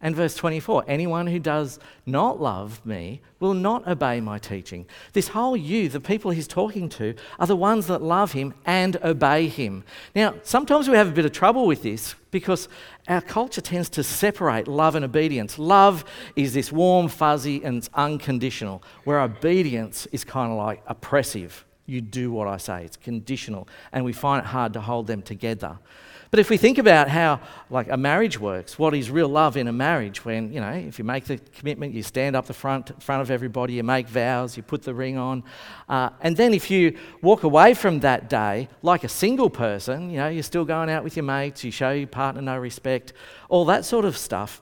And 0.00 0.14
verse 0.14 0.36
24, 0.36 0.84
anyone 0.86 1.26
who 1.26 1.40
does 1.40 1.80
not 2.06 2.40
love 2.40 2.86
me 2.86 3.20
will 3.40 3.54
not 3.54 3.88
obey 3.88 4.20
my 4.20 4.38
teaching. 4.38 4.86
This 5.12 5.28
whole 5.28 5.56
you, 5.56 5.88
the 5.88 5.98
people 5.98 6.30
he's 6.30 6.46
talking 6.46 6.88
to, 6.90 7.14
are 7.40 7.48
the 7.48 7.56
ones 7.56 7.88
that 7.88 8.00
love 8.00 8.30
him 8.30 8.54
and 8.64 8.96
obey 9.02 9.48
him. 9.48 9.82
Now, 10.14 10.34
sometimes 10.44 10.88
we 10.88 10.96
have 10.96 11.08
a 11.08 11.12
bit 11.12 11.24
of 11.24 11.32
trouble 11.32 11.66
with 11.66 11.82
this 11.82 12.14
because 12.30 12.68
our 13.08 13.20
culture 13.20 13.60
tends 13.60 13.88
to 13.90 14.04
separate 14.04 14.68
love 14.68 14.94
and 14.94 15.04
obedience. 15.04 15.58
Love 15.58 16.04
is 16.36 16.54
this 16.54 16.70
warm, 16.70 17.08
fuzzy, 17.08 17.64
and 17.64 17.78
it's 17.78 17.90
unconditional, 17.94 18.84
where 19.02 19.20
obedience 19.20 20.06
is 20.12 20.22
kind 20.22 20.52
of 20.52 20.58
like 20.58 20.80
oppressive. 20.86 21.64
You 21.86 22.02
do 22.02 22.30
what 22.30 22.46
I 22.46 22.58
say, 22.58 22.84
it's 22.84 22.96
conditional, 22.96 23.66
and 23.90 24.04
we 24.04 24.12
find 24.12 24.44
it 24.44 24.46
hard 24.46 24.74
to 24.74 24.80
hold 24.80 25.08
them 25.08 25.22
together. 25.22 25.80
But 26.30 26.40
if 26.40 26.50
we 26.50 26.56
think 26.56 26.78
about 26.78 27.08
how 27.08 27.40
like 27.70 27.88
a 27.88 27.96
marriage 27.96 28.38
works, 28.38 28.78
what 28.78 28.94
is 28.94 29.10
real 29.10 29.28
love 29.28 29.56
in 29.56 29.66
a 29.66 29.72
marriage 29.72 30.24
when, 30.24 30.52
you 30.52 30.60
know, 30.60 30.72
if 30.72 30.98
you 30.98 31.04
make 31.04 31.24
the 31.24 31.38
commitment, 31.38 31.94
you 31.94 32.02
stand 32.02 32.36
up 32.36 32.46
the 32.46 32.54
front, 32.54 33.02
front 33.02 33.22
of 33.22 33.30
everybody, 33.30 33.74
you 33.74 33.82
make 33.82 34.08
vows, 34.08 34.56
you 34.56 34.62
put 34.62 34.82
the 34.82 34.94
ring 34.94 35.16
on. 35.16 35.42
Uh, 35.88 36.10
and 36.20 36.36
then 36.36 36.52
if 36.52 36.70
you 36.70 36.98
walk 37.22 37.44
away 37.44 37.72
from 37.72 38.00
that 38.00 38.28
day 38.28 38.68
like 38.82 39.04
a 39.04 39.08
single 39.08 39.48
person, 39.48 40.10
you 40.10 40.18
know, 40.18 40.28
you're 40.28 40.42
still 40.42 40.64
going 40.64 40.90
out 40.90 41.02
with 41.02 41.16
your 41.16 41.24
mates, 41.24 41.64
you 41.64 41.70
show 41.70 41.92
your 41.92 42.06
partner 42.06 42.42
no 42.42 42.58
respect, 42.58 43.12
all 43.48 43.64
that 43.64 43.84
sort 43.84 44.04
of 44.04 44.16
stuff. 44.16 44.60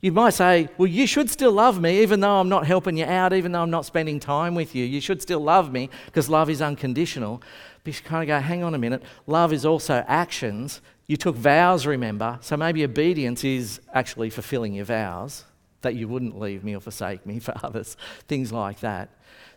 You 0.00 0.12
might 0.12 0.30
say, 0.30 0.68
well, 0.78 0.86
you 0.86 1.08
should 1.08 1.28
still 1.28 1.50
love 1.50 1.80
me 1.80 2.02
even 2.02 2.20
though 2.20 2.38
I'm 2.38 2.48
not 2.48 2.66
helping 2.66 2.96
you 2.96 3.04
out, 3.04 3.32
even 3.32 3.50
though 3.50 3.62
I'm 3.62 3.70
not 3.70 3.84
spending 3.84 4.20
time 4.20 4.54
with 4.54 4.74
you. 4.74 4.84
You 4.84 5.00
should 5.00 5.20
still 5.20 5.40
love 5.40 5.72
me 5.72 5.90
because 6.06 6.28
love 6.28 6.48
is 6.48 6.62
unconditional. 6.62 7.42
But 7.82 7.94
you 7.94 8.02
kind 8.04 8.22
of 8.22 8.28
go, 8.28 8.38
hang 8.38 8.62
on 8.62 8.74
a 8.74 8.78
minute. 8.78 9.02
Love 9.26 9.52
is 9.52 9.64
also 9.64 10.04
actions. 10.06 10.80
You 11.08 11.16
took 11.16 11.34
vows, 11.34 11.84
remember. 11.84 12.38
So 12.42 12.56
maybe 12.56 12.84
obedience 12.84 13.42
is 13.42 13.80
actually 13.92 14.30
fulfilling 14.30 14.74
your 14.74 14.84
vows 14.84 15.44
that 15.80 15.96
you 15.96 16.06
wouldn't 16.06 16.38
leave 16.38 16.62
me 16.62 16.76
or 16.76 16.80
forsake 16.80 17.26
me 17.26 17.38
for 17.40 17.54
others, 17.64 17.96
things 18.28 18.52
like 18.52 18.80
that. 18.80 19.08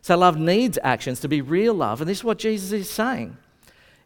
So 0.01 0.17
love 0.17 0.39
needs 0.39 0.79
actions 0.81 1.19
to 1.19 1.27
be 1.27 1.41
real 1.41 1.75
love. 1.75 2.01
And 2.01 2.09
this 2.09 2.19
is 2.19 2.23
what 2.23 2.39
Jesus 2.39 2.71
is 2.71 2.89
saying. 2.89 3.37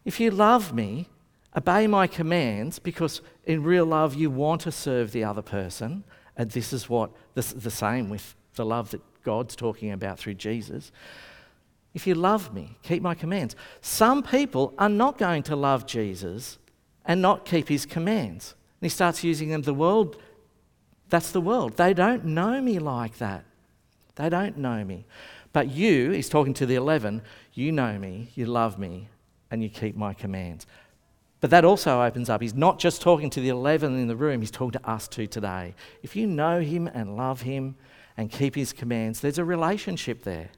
If 0.04 0.20
you 0.20 0.30
love 0.30 0.74
me, 0.74 1.08
obey 1.56 1.86
my 1.86 2.06
commands 2.06 2.78
because 2.78 3.22
in 3.44 3.62
real 3.62 3.86
love 3.86 4.14
you 4.14 4.30
want 4.30 4.60
to 4.62 4.72
serve 4.72 5.12
the 5.12 5.24
other 5.24 5.40
person 5.40 6.04
and 6.36 6.50
this 6.50 6.72
is 6.72 6.88
what 6.88 7.10
this, 7.34 7.52
the 7.52 7.70
same 7.70 8.08
with 8.08 8.34
the 8.54 8.64
love 8.64 8.90
that 8.90 9.02
God's 9.22 9.56
talking 9.56 9.92
about 9.92 10.18
through 10.18 10.34
Jesus. 10.34 10.92
If 11.94 12.06
you 12.06 12.14
love 12.14 12.52
me, 12.52 12.76
keep 12.82 13.02
my 13.02 13.14
commands. 13.14 13.56
Some 13.80 14.22
people 14.22 14.74
are 14.78 14.88
not 14.88 15.16
going 15.18 15.42
to 15.44 15.56
love 15.56 15.86
Jesus 15.86 16.58
and 17.06 17.22
not 17.22 17.44
keep 17.44 17.68
his 17.68 17.86
commands. 17.86 18.54
And 18.80 18.86
he 18.86 18.88
starts 18.90 19.24
using 19.24 19.48
them. 19.48 19.62
The 19.62 19.72
world, 19.72 20.20
that's 21.08 21.30
the 21.30 21.40
world. 21.40 21.76
They 21.76 21.94
don't 21.94 22.24
know 22.24 22.60
me 22.60 22.78
like 22.78 23.16
that. 23.18 23.44
They 24.16 24.28
don't 24.28 24.58
know 24.58 24.84
me. 24.84 25.06
But 25.52 25.70
you, 25.70 26.10
he's 26.10 26.28
talking 26.28 26.52
to 26.54 26.66
the 26.66 26.74
11, 26.74 27.22
you 27.54 27.72
know 27.72 27.98
me, 27.98 28.28
you 28.34 28.44
love 28.44 28.78
me, 28.78 29.08
and 29.50 29.62
you 29.62 29.70
keep 29.70 29.96
my 29.96 30.12
commands. 30.12 30.66
But 31.40 31.50
that 31.50 31.64
also 31.64 32.02
opens 32.02 32.30
up. 32.30 32.40
He's 32.40 32.54
not 32.54 32.78
just 32.78 33.02
talking 33.02 33.28
to 33.30 33.40
the 33.40 33.50
11 33.50 33.98
in 33.98 34.08
the 34.08 34.16
room, 34.16 34.40
he's 34.40 34.50
talking 34.50 34.80
to 34.80 34.88
us 34.88 35.06
too 35.06 35.26
today. 35.26 35.74
If 36.02 36.16
you 36.16 36.26
know 36.26 36.60
him 36.60 36.86
and 36.88 37.16
love 37.16 37.42
him 37.42 37.76
and 38.16 38.30
keep 38.30 38.54
his 38.54 38.72
commands, 38.72 39.20
there's 39.20 39.38
a 39.38 39.44
relationship 39.44 40.22
there. 40.22 40.50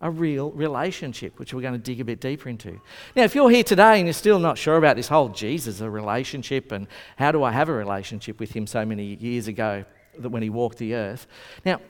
A 0.00 0.10
real 0.10 0.50
relationship, 0.50 1.38
which 1.38 1.54
we're 1.54 1.62
going 1.62 1.74
to 1.74 1.78
dig 1.78 2.00
a 2.00 2.04
bit 2.04 2.20
deeper 2.20 2.48
into. 2.48 2.80
Now, 3.14 3.22
if 3.22 3.34
you're 3.34 3.48
here 3.48 3.62
today 3.62 3.98
and 3.98 4.06
you're 4.06 4.12
still 4.12 4.38
not 4.38 4.58
sure 4.58 4.76
about 4.76 4.96
this 4.96 5.08
whole 5.08 5.28
Jesus, 5.28 5.80
a 5.80 5.88
relationship, 5.88 6.72
and 6.72 6.88
how 7.16 7.32
do 7.32 7.42
I 7.42 7.52
have 7.52 7.68
a 7.68 7.72
relationship 7.72 8.38
with 8.38 8.52
him 8.52 8.66
so 8.66 8.84
many 8.84 9.14
years 9.14 9.46
ago 9.46 9.84
that 10.18 10.28
when 10.28 10.42
he 10.42 10.50
walked 10.50 10.78
the 10.78 10.94
earth? 10.94 11.26
Now, 11.64 11.80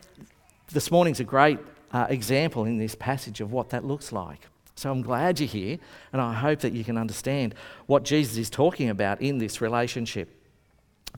this 0.70 0.90
morning's 0.90 1.20
a 1.20 1.24
great 1.24 1.58
uh, 1.92 2.06
example 2.08 2.66
in 2.66 2.78
this 2.78 2.94
passage 2.94 3.40
of 3.40 3.52
what 3.52 3.70
that 3.70 3.84
looks 3.84 4.12
like. 4.12 4.46
So 4.76 4.90
I'm 4.90 5.02
glad 5.02 5.38
you're 5.38 5.48
here, 5.48 5.78
and 6.12 6.20
I 6.20 6.34
hope 6.34 6.60
that 6.60 6.72
you 6.72 6.84
can 6.84 6.98
understand 6.98 7.54
what 7.86 8.02
Jesus 8.02 8.36
is 8.36 8.50
talking 8.50 8.88
about 8.88 9.20
in 9.22 9.38
this 9.38 9.60
relationship. 9.60 10.40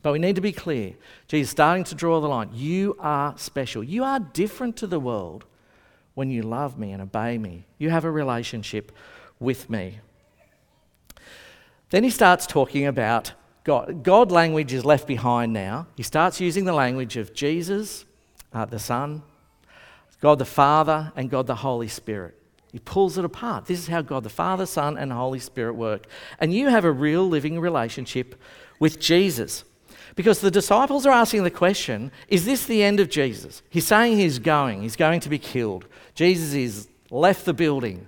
But 0.03 0.13
we 0.13 0.19
need 0.19 0.35
to 0.35 0.41
be 0.41 0.51
clear. 0.51 0.93
Jesus 1.27 1.47
is 1.47 1.51
starting 1.51 1.83
to 1.85 1.95
draw 1.95 2.19
the 2.19 2.27
line. 2.27 2.49
You 2.53 2.95
are 2.99 3.35
special. 3.37 3.83
You 3.83 4.03
are 4.03 4.19
different 4.19 4.77
to 4.77 4.87
the 4.87 4.99
world 4.99 5.45
when 6.13 6.29
you 6.29 6.43
love 6.43 6.77
me 6.77 6.91
and 6.91 7.01
obey 7.01 7.37
me. 7.37 7.65
You 7.79 7.89
have 7.89 8.05
a 8.05 8.11
relationship 8.11 8.91
with 9.39 9.69
me. 9.69 9.99
Then 11.89 12.03
he 12.03 12.09
starts 12.09 12.45
talking 12.45 12.85
about 12.85 13.33
God. 13.63 14.03
God 14.03 14.31
language 14.31 14.71
is 14.71 14.85
left 14.85 15.07
behind 15.07 15.51
now. 15.51 15.87
He 15.95 16.03
starts 16.03 16.39
using 16.39 16.65
the 16.65 16.73
language 16.73 17.17
of 17.17 17.33
Jesus, 17.33 18.05
uh, 18.53 18.65
the 18.65 18.79
Son, 18.79 19.23
God 20.21 20.39
the 20.39 20.45
Father, 20.45 21.11
and 21.15 21.29
God 21.29 21.47
the 21.47 21.55
Holy 21.55 21.87
Spirit. 21.87 22.36
He 22.77 22.81
pulls 22.85 23.17
it 23.17 23.25
apart. 23.25 23.65
This 23.65 23.79
is 23.79 23.87
how 23.87 24.03
God 24.03 24.21
the 24.21 24.29
Father, 24.29 24.67
Son, 24.67 24.99
and 24.99 25.11
Holy 25.11 25.39
Spirit 25.39 25.73
work. 25.73 26.05
And 26.39 26.53
you 26.53 26.67
have 26.67 26.85
a 26.85 26.91
real 26.91 27.27
living 27.27 27.59
relationship 27.59 28.39
with 28.79 28.99
Jesus. 28.99 29.63
Because 30.15 30.41
the 30.41 30.51
disciples 30.51 31.03
are 31.07 31.11
asking 31.11 31.43
the 31.43 31.49
question 31.49 32.11
is 32.27 32.45
this 32.45 32.67
the 32.67 32.83
end 32.83 32.99
of 32.99 33.09
Jesus? 33.09 33.63
He's 33.67 33.87
saying 33.87 34.19
he's 34.19 34.37
going, 34.37 34.83
he's 34.83 34.95
going 34.95 35.21
to 35.21 35.29
be 35.29 35.39
killed. 35.39 35.87
Jesus 36.13 36.53
is 36.53 36.87
left 37.09 37.45
the 37.45 37.53
building. 37.55 38.07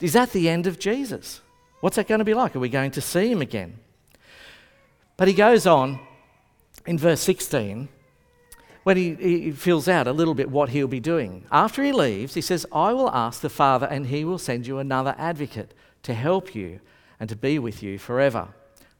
Is 0.00 0.14
that 0.14 0.32
the 0.32 0.48
end 0.48 0.66
of 0.66 0.80
Jesus? 0.80 1.40
What's 1.78 1.94
that 1.94 2.08
going 2.08 2.18
to 2.18 2.24
be 2.24 2.34
like? 2.34 2.56
Are 2.56 2.58
we 2.58 2.70
going 2.70 2.90
to 2.90 3.00
see 3.00 3.30
him 3.30 3.40
again? 3.40 3.78
But 5.16 5.28
he 5.28 5.34
goes 5.34 5.64
on 5.64 6.00
in 6.86 6.98
verse 6.98 7.20
16 7.20 7.88
when 8.82 8.96
he, 8.96 9.14
he 9.14 9.50
fills 9.52 9.88
out 9.88 10.06
a 10.06 10.12
little 10.12 10.34
bit 10.34 10.50
what 10.50 10.70
he'll 10.70 10.88
be 10.88 11.00
doing. 11.00 11.46
After 11.50 11.82
he 11.82 11.92
leaves, 11.92 12.34
he 12.34 12.40
says, 12.40 12.66
I 12.72 12.92
will 12.92 13.10
ask 13.10 13.40
the 13.40 13.48
Father, 13.48 13.86
and 13.86 14.06
he 14.06 14.24
will 14.24 14.38
send 14.38 14.66
you 14.66 14.78
another 14.78 15.14
advocate 15.18 15.72
to 16.02 16.14
help 16.14 16.54
you 16.54 16.80
and 17.20 17.28
to 17.28 17.36
be 17.36 17.58
with 17.58 17.82
you 17.82 17.98
forever. 17.98 18.48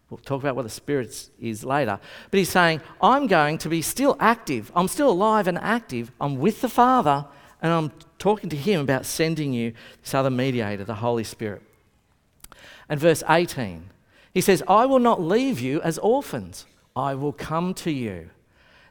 We'll 0.09 0.19
talk 0.19 0.43
about 0.43 0.57
what 0.57 0.63
the 0.63 0.69
Spirit 0.69 1.31
is 1.41 1.65
later. 1.65 1.99
But 2.31 2.39
he's 2.39 2.51
saying, 2.51 2.83
I'm 3.01 3.27
going 3.27 3.59
to 3.59 3.69
be 3.69 3.81
still 3.81 4.17
active. 4.21 4.71
I'm 4.75 4.89
still 4.89 5.11
alive 5.11 5.49
and 5.49 5.59
active. 5.59 6.13
I'm 6.21 6.37
with 6.37 6.61
the 6.61 6.69
Father, 6.69 7.27
and 7.63 7.73
I'm 7.73 7.93
talking 8.19 8.51
to 8.51 8.57
Him 8.57 8.81
about 8.81 9.07
sending 9.07 9.53
you 9.53 9.73
this 10.03 10.15
other 10.15 10.31
mediator, 10.31 10.85
the 10.85 10.97
Holy 10.97 11.25
Spirit. 11.25 11.63
And 12.89 13.01
verse 13.01 13.23
18, 13.29 13.89
he 14.35 14.41
says, 14.41 14.63
I 14.69 14.85
will 14.85 14.99
not 14.99 15.21
leave 15.21 15.61
you 15.61 15.81
as 15.81 15.99
orphans, 15.99 16.67
I 16.95 17.15
will 17.15 17.33
come 17.33 17.73
to 17.75 17.91
you. 17.91 18.31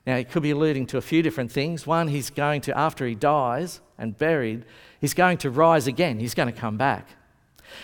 Now, 0.05 0.17
he 0.17 0.23
could 0.23 0.43
be 0.43 0.51
alluding 0.51 0.87
to 0.87 0.97
a 0.97 1.01
few 1.01 1.21
different 1.21 1.51
things. 1.51 1.85
One, 1.85 2.07
he's 2.07 2.29
going 2.29 2.61
to, 2.61 2.77
after 2.77 3.05
he 3.05 3.13
dies 3.13 3.81
and 3.97 4.17
buried, 4.17 4.65
he's 4.99 5.13
going 5.13 5.37
to 5.39 5.51
rise 5.51 5.85
again. 5.85 6.19
He's 6.19 6.33
going 6.33 6.51
to 6.51 6.59
come 6.59 6.77
back. 6.77 7.07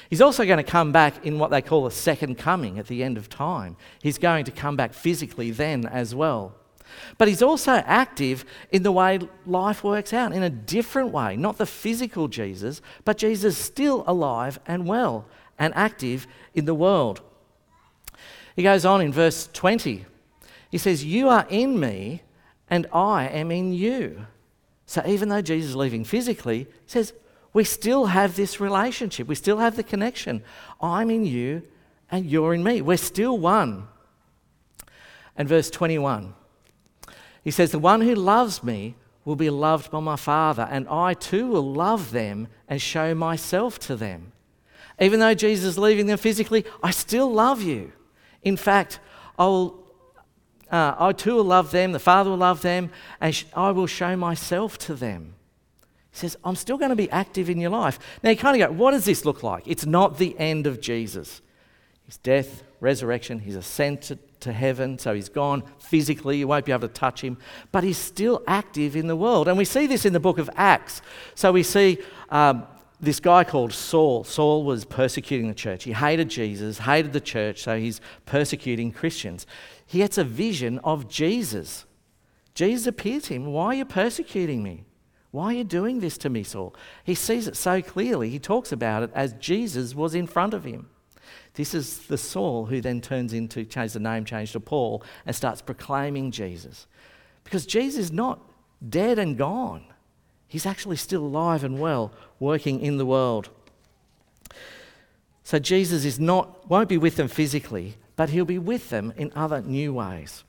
He's 0.09 0.21
also 0.21 0.45
going 0.45 0.57
to 0.57 0.63
come 0.63 0.91
back 0.91 1.25
in 1.25 1.39
what 1.39 1.51
they 1.51 1.61
call 1.61 1.85
a 1.85 1.91
second 1.91 2.37
coming 2.37 2.79
at 2.79 2.87
the 2.87 3.03
end 3.03 3.17
of 3.17 3.29
time. 3.29 3.77
He's 4.01 4.17
going 4.17 4.45
to 4.45 4.51
come 4.51 4.75
back 4.75 4.93
physically 4.93 5.51
then 5.51 5.85
as 5.85 6.15
well. 6.15 6.55
But 7.17 7.27
he's 7.27 7.41
also 7.41 7.73
active 7.85 8.45
in 8.71 8.83
the 8.83 8.91
way 8.91 9.19
life 9.45 9.83
works 9.83 10.13
out 10.13 10.33
in 10.33 10.43
a 10.43 10.49
different 10.49 11.11
way. 11.11 11.35
Not 11.35 11.57
the 11.57 11.65
physical 11.65 12.27
Jesus, 12.27 12.81
but 13.05 13.17
Jesus 13.17 13.57
still 13.57 14.03
alive 14.07 14.59
and 14.65 14.87
well 14.87 15.25
and 15.59 15.73
active 15.75 16.27
in 16.53 16.65
the 16.65 16.75
world. 16.75 17.21
He 18.55 18.63
goes 18.63 18.85
on 18.85 19.01
in 19.01 19.11
verse 19.11 19.49
20. 19.53 20.05
He 20.69 20.77
says, 20.77 21.05
You 21.05 21.29
are 21.29 21.45
in 21.49 21.79
me 21.79 22.23
and 22.69 22.87
I 22.91 23.27
am 23.27 23.51
in 23.51 23.73
you. 23.73 24.25
So 24.85 25.01
even 25.05 25.29
though 25.29 25.41
Jesus 25.41 25.71
is 25.71 25.75
leaving 25.75 26.03
physically, 26.03 26.59
he 26.59 26.67
says, 26.87 27.13
we 27.57 27.63
still 27.63 28.05
have 28.05 28.35
this 28.35 28.59
relationship. 28.59 29.27
We 29.27 29.33
still 29.33 29.57
have 29.57 29.75
the 29.75 29.83
connection. 29.83 30.43
I'm 30.79 31.09
in 31.09 31.25
you 31.25 31.63
and 32.11 32.23
you're 32.23 32.53
in 32.53 32.63
me. 32.63 32.83
We're 32.83 32.97
still 32.97 33.35
one. 33.35 33.87
And 35.35 35.49
verse 35.49 35.71
21, 35.71 36.35
he 37.43 37.49
says, 37.49 37.71
The 37.71 37.79
one 37.79 38.01
who 38.01 38.13
loves 38.13 38.63
me 38.63 38.95
will 39.25 39.35
be 39.35 39.49
loved 39.49 39.89
by 39.89 39.99
my 40.01 40.15
Father, 40.15 40.67
and 40.69 40.87
I 40.87 41.15
too 41.15 41.47
will 41.47 41.73
love 41.73 42.11
them 42.11 42.47
and 42.67 42.81
show 42.81 43.15
myself 43.15 43.79
to 43.79 43.95
them. 43.95 44.33
Even 44.99 45.19
though 45.19 45.33
Jesus 45.33 45.65
is 45.65 45.77
leaving 45.79 46.05
them 46.05 46.19
physically, 46.19 46.63
I 46.83 46.91
still 46.91 47.31
love 47.31 47.63
you. 47.63 47.91
In 48.43 48.55
fact, 48.55 48.99
I'll, 49.39 49.79
uh, 50.71 50.95
I 50.97 51.13
too 51.13 51.35
will 51.35 51.43
love 51.43 51.71
them, 51.71 51.91
the 51.91 51.99
Father 51.99 52.29
will 52.29 52.37
love 52.37 52.61
them, 52.61 52.91
and 53.21 53.43
I 53.53 53.71
will 53.71 53.87
show 53.87 54.15
myself 54.15 54.77
to 54.79 54.95
them. 54.95 55.35
He 56.11 56.17
says, 56.17 56.37
I'm 56.43 56.55
still 56.55 56.77
going 56.77 56.89
to 56.89 56.95
be 56.95 57.09
active 57.11 57.49
in 57.49 57.59
your 57.59 57.69
life. 57.69 57.99
Now, 58.23 58.31
you 58.31 58.37
kind 58.37 58.61
of 58.61 58.69
go, 58.69 58.73
what 58.75 58.91
does 58.91 59.05
this 59.05 59.23
look 59.25 59.43
like? 59.43 59.63
It's 59.67 59.85
not 59.85 60.17
the 60.17 60.37
end 60.39 60.67
of 60.67 60.81
Jesus. 60.81 61.41
His 62.05 62.17
death, 62.17 62.63
resurrection, 62.79 63.39
he's 63.39 63.55
ascended 63.55 64.19
to 64.39 64.53
heaven, 64.53 64.97
so 64.97 65.13
he's 65.13 65.29
gone 65.29 65.63
physically. 65.79 66.37
You 66.37 66.47
won't 66.47 66.65
be 66.65 66.71
able 66.71 66.87
to 66.87 66.93
touch 66.93 67.21
him, 67.21 67.37
but 67.71 67.83
he's 67.83 67.97
still 67.97 68.41
active 68.47 68.95
in 68.95 69.07
the 69.07 69.15
world. 69.15 69.47
And 69.47 69.57
we 69.57 69.65
see 69.65 69.87
this 69.87 70.05
in 70.05 70.13
the 70.13 70.19
book 70.19 70.37
of 70.37 70.49
Acts. 70.55 71.01
So 71.35 71.51
we 71.51 71.63
see 71.63 71.97
um, 72.29 72.65
this 72.99 73.19
guy 73.19 73.43
called 73.43 73.73
Saul. 73.73 74.23
Saul 74.23 74.63
was 74.63 74.85
persecuting 74.85 75.47
the 75.47 75.53
church. 75.53 75.83
He 75.83 75.91
hated 75.91 76.29
Jesus, 76.29 76.79
hated 76.79 77.13
the 77.13 77.21
church, 77.21 77.61
so 77.61 77.79
he's 77.79 78.01
persecuting 78.25 78.91
Christians. 78.91 79.45
He 79.87 79.99
gets 79.99 80.17
a 80.17 80.23
vision 80.23 80.79
of 80.79 81.09
Jesus. 81.09 81.85
Jesus 82.53 82.85
appears 82.85 83.23
to 83.23 83.35
him. 83.35 83.45
Why 83.45 83.67
are 83.67 83.73
you 83.75 83.85
persecuting 83.85 84.61
me? 84.61 84.83
Why 85.31 85.45
are 85.45 85.53
you 85.53 85.63
doing 85.63 85.99
this 85.99 86.17
to 86.19 86.29
me, 86.29 86.43
Saul? 86.43 86.75
He 87.03 87.15
sees 87.15 87.47
it 87.47 87.55
so 87.55 87.81
clearly. 87.81 88.29
He 88.29 88.39
talks 88.39 88.71
about 88.71 89.03
it 89.03 89.11
as 89.15 89.33
Jesus 89.33 89.95
was 89.95 90.13
in 90.13 90.27
front 90.27 90.53
of 90.53 90.63
him. 90.63 90.89
This 91.53 91.73
is 91.73 91.99
the 92.07 92.17
Saul 92.17 92.65
who 92.65 92.81
then 92.81 93.01
turns 93.01 93.33
into, 93.33 93.65
change 93.65 93.93
the 93.93 93.99
name 93.99 94.25
change 94.25 94.51
to 94.51 94.59
Paul, 94.59 95.03
and 95.25 95.35
starts 95.35 95.61
proclaiming 95.61 96.31
Jesus. 96.31 96.85
Because 97.43 97.65
Jesus 97.65 98.05
is 98.05 98.11
not 98.11 98.41
dead 98.87 99.17
and 99.17 99.37
gone, 99.37 99.85
he's 100.47 100.65
actually 100.65 100.97
still 100.97 101.23
alive 101.23 101.63
and 101.63 101.79
well, 101.79 102.11
working 102.39 102.79
in 102.79 102.97
the 102.97 103.05
world. 103.05 103.49
So 105.43 105.59
Jesus 105.59 106.03
is 106.03 106.19
not, 106.19 106.69
won't 106.69 106.89
be 106.89 106.97
with 106.97 107.15
them 107.15 107.27
physically, 107.27 107.95
but 108.17 108.31
he'll 108.31 108.43
be 108.43 108.59
with 108.59 108.89
them 108.89 109.13
in 109.15 109.31
other 109.33 109.61
new 109.61 109.93
ways. 109.93 110.43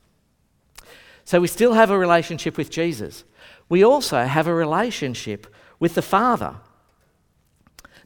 So 1.23 1.39
we 1.39 1.47
still 1.47 1.73
have 1.73 1.89
a 1.89 1.97
relationship 1.97 2.57
with 2.57 2.69
Jesus 2.69 3.23
we 3.69 3.83
also 3.83 4.23
have 4.25 4.47
a 4.47 4.53
relationship 4.53 5.47
with 5.79 5.93
the 5.93 6.01
Father. 6.01 6.55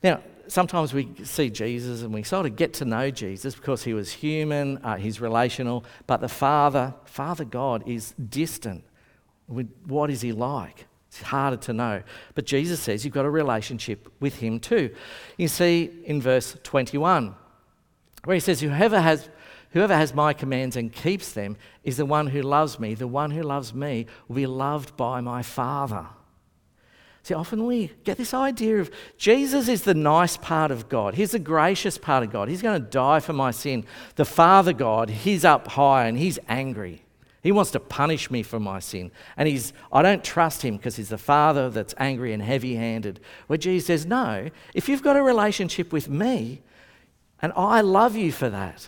Now, 0.04 0.22
sometimes 0.48 0.94
we 0.94 1.10
see 1.24 1.50
Jesus 1.50 2.02
and 2.02 2.14
we 2.14 2.24
sort 2.24 2.46
of 2.46 2.58
get 2.58 2.74
to 2.76 2.86
know 2.86 3.10
Jesus 3.10 3.56
because 3.56 3.84
he 3.84 3.94
was 3.94 4.12
human, 4.12 4.78
uh, 4.80 4.98
he's 4.98 5.22
relational, 5.22 5.86
but 6.06 6.20
the 6.20 6.28
Father, 6.28 6.94
Father 7.06 7.46
God, 7.46 7.88
is 7.88 8.12
distant. 8.12 8.84
What 9.48 10.10
is 10.10 10.22
he 10.22 10.34
like? 10.34 10.86
It's 11.08 11.22
harder 11.22 11.58
to 11.58 11.74
know. 11.74 12.04
But 12.36 12.46
Jesus 12.46 12.82
says 12.82 13.06
you've 13.06 13.14
got 13.14 13.26
a 13.26 13.30
relationship 13.30 14.12
with 14.20 14.36
him 14.36 14.60
too. 14.60 14.94
You 15.38 15.48
see 15.48 15.90
in 16.04 16.22
verse 16.22 16.58
21, 16.64 17.36
where 18.26 18.34
he 18.34 18.40
says, 18.40 18.60
Whoever 18.60 19.00
has 19.00 19.30
Whoever 19.74 19.96
has 19.96 20.14
my 20.14 20.34
commands 20.34 20.76
and 20.76 20.94
keeps 20.94 21.34
them 21.34 21.58
is 21.84 21.98
the 21.98 22.06
one 22.06 22.28
who 22.28 22.42
loves 22.42 22.80
me. 22.80 22.94
The 22.94 23.08
one 23.08 23.32
who 23.32 23.42
loves 23.42 23.74
me 23.74 24.06
will 24.28 24.36
be 24.36 24.46
loved 24.46 24.96
by 24.96 25.20
my 25.20 25.42
Father. 25.42 26.06
See, 27.24 27.34
often 27.34 27.66
we 27.66 27.92
get 28.04 28.18
this 28.18 28.34
idea 28.34 28.80
of 28.80 28.92
Jesus 29.18 29.68
is 29.68 29.84
the 29.84 29.94
nice 29.94 30.38
part 30.38 30.72
of 30.72 30.90
God. 30.90 31.16
He's 31.16 31.32
the 31.32 31.40
gracious 31.40 31.98
part 31.98 32.24
of 32.24 32.32
God. 32.32 32.50
He's 32.50 32.62
going 32.62 32.82
to 32.82 32.88
die 32.88 33.20
for 33.20 33.34
my 33.34 33.52
sin. 33.52 33.86
The 34.16 34.26
Father 34.26 34.74
God, 34.74 35.10
He's 35.10 35.46
up 35.46 35.68
high 35.70 36.06
and 36.06 36.18
He's 36.18 36.38
angry. 36.48 37.04
He 37.42 37.52
wants 37.52 37.72
to 37.72 37.80
punish 37.80 38.32
me 38.32 38.42
for 38.42 38.60
my 38.60 38.80
sin. 38.80 39.12
And 39.36 39.50
he's, 39.50 39.74
I 39.92 40.02
don't 40.02 40.24
trust 40.24 40.62
him 40.62 40.78
because 40.78 40.96
he's 40.96 41.10
the 41.10 41.18
father 41.18 41.70
that's 41.70 41.94
angry 41.98 42.32
and 42.32 42.42
heavy 42.42 42.76
handed. 42.76 43.20
Where 43.48 43.58
Jesus 43.58 43.88
says, 43.88 44.06
No, 44.06 44.50
if 44.74 44.88
you've 44.88 45.04
got 45.04 45.18
a 45.18 45.22
relationship 45.22 45.92
with 45.92 46.08
me, 46.08 46.62
and 47.42 47.52
I 47.58 47.82
love 47.82 48.16
you 48.16 48.32
for 48.32 48.50
that, 48.50 48.88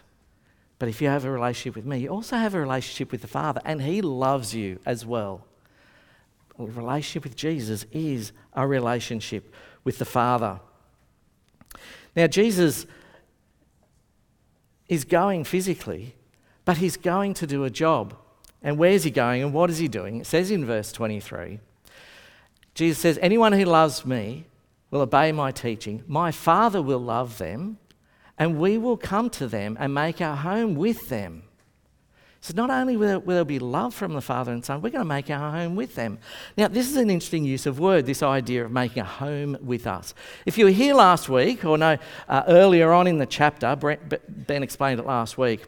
but 0.78 0.90
if 0.90 1.02
you 1.02 1.08
have 1.08 1.26
a 1.26 1.32
relationship 1.32 1.76
with 1.76 1.86
me, 1.86 2.00
you 2.00 2.10
also 2.10 2.36
have 2.36 2.54
a 2.54 2.60
relationship 2.60 3.12
with 3.12 3.22
the 3.22 3.28
Father, 3.28 3.62
and 3.64 3.82
He 3.82 4.02
loves 4.02 4.54
you 4.54 4.80
as 4.86 5.06
well. 5.06 5.46
A 6.60 6.66
relationship 6.66 7.24
with 7.24 7.36
Jesus 7.36 7.86
is 7.92 8.32
a 8.54 8.68
relationship 8.68 9.54
with 9.84 9.98
the 9.98 10.06
Father. 10.06 10.60
Now, 12.16 12.28
Jesus 12.28 12.86
is 14.88 15.04
going 15.04 15.44
physically, 15.44 16.16
but 16.64 16.78
He's 16.78 16.98
going 16.98 17.34
to 17.36 17.48
do 17.48 17.64
a 17.64 17.70
job. 17.70 18.16
And 18.62 18.78
where's 18.78 19.04
He 19.04 19.12
going 19.12 19.44
and 19.44 19.54
what 19.54 19.70
is 19.70 19.78
He 19.78 19.88
doing? 19.88 20.22
It 20.22 20.28
says 20.28 20.52
in 20.52 20.66
verse 20.66 20.92
23 20.92 21.60
Jesus 22.74 23.00
says, 23.00 23.18
Anyone 23.22 23.54
who 23.54 23.64
loves 23.64 24.06
me 24.06 24.48
will 24.92 25.02
obey 25.02 25.32
my 25.32 25.52
teaching. 25.52 26.04
My 26.08 26.32
Father 26.32 26.82
will 26.82 27.00
love 27.00 27.38
them 27.38 27.78
and 28.38 28.60
we 28.60 28.78
will 28.78 28.98
come 28.98 29.30
to 29.32 29.48
them 29.48 29.78
and 29.80 29.94
make 29.94 30.22
our 30.22 30.36
home 30.36 30.76
with 30.76 31.10
them. 31.10 31.44
So 32.42 32.54
not 32.56 32.70
only 32.70 32.96
will 32.96 33.22
there, 33.22 33.44
be 33.44 33.58
love 33.58 33.96
from 33.96 34.14
the 34.14 34.22
Father 34.22 34.52
and 34.52 34.64
Son, 34.64 34.80
we're 34.80 34.92
going 34.92 35.02
to 35.02 35.06
make 35.06 35.32
our 35.32 35.52
home 35.52 35.76
with 35.76 35.96
them. 35.96 36.20
Now, 36.56 36.68
this 36.68 36.88
is 36.88 36.96
an 36.96 37.10
interesting 37.10 37.44
use 37.44 37.66
of 37.66 37.80
word, 37.80 38.06
this 38.06 38.22
idea 38.22 38.64
of 38.64 38.72
making 38.72 39.02
a 39.02 39.06
home 39.06 39.58
with 39.62 39.88
us. 39.88 40.14
If 40.46 40.56
you 40.56 40.66
were 40.66 40.72
here 40.72 40.94
last 40.94 41.28
week, 41.28 41.66
or 41.66 41.76
no, 41.76 41.98
uh, 42.30 42.44
earlier 42.48 42.92
on 42.92 43.08
in 43.08 43.18
the 43.18 43.26
chapter, 43.26 43.76
Ben 43.76 44.62
explained 44.62 45.00
it 45.00 45.08
last 45.08 45.40
week, 45.40 45.66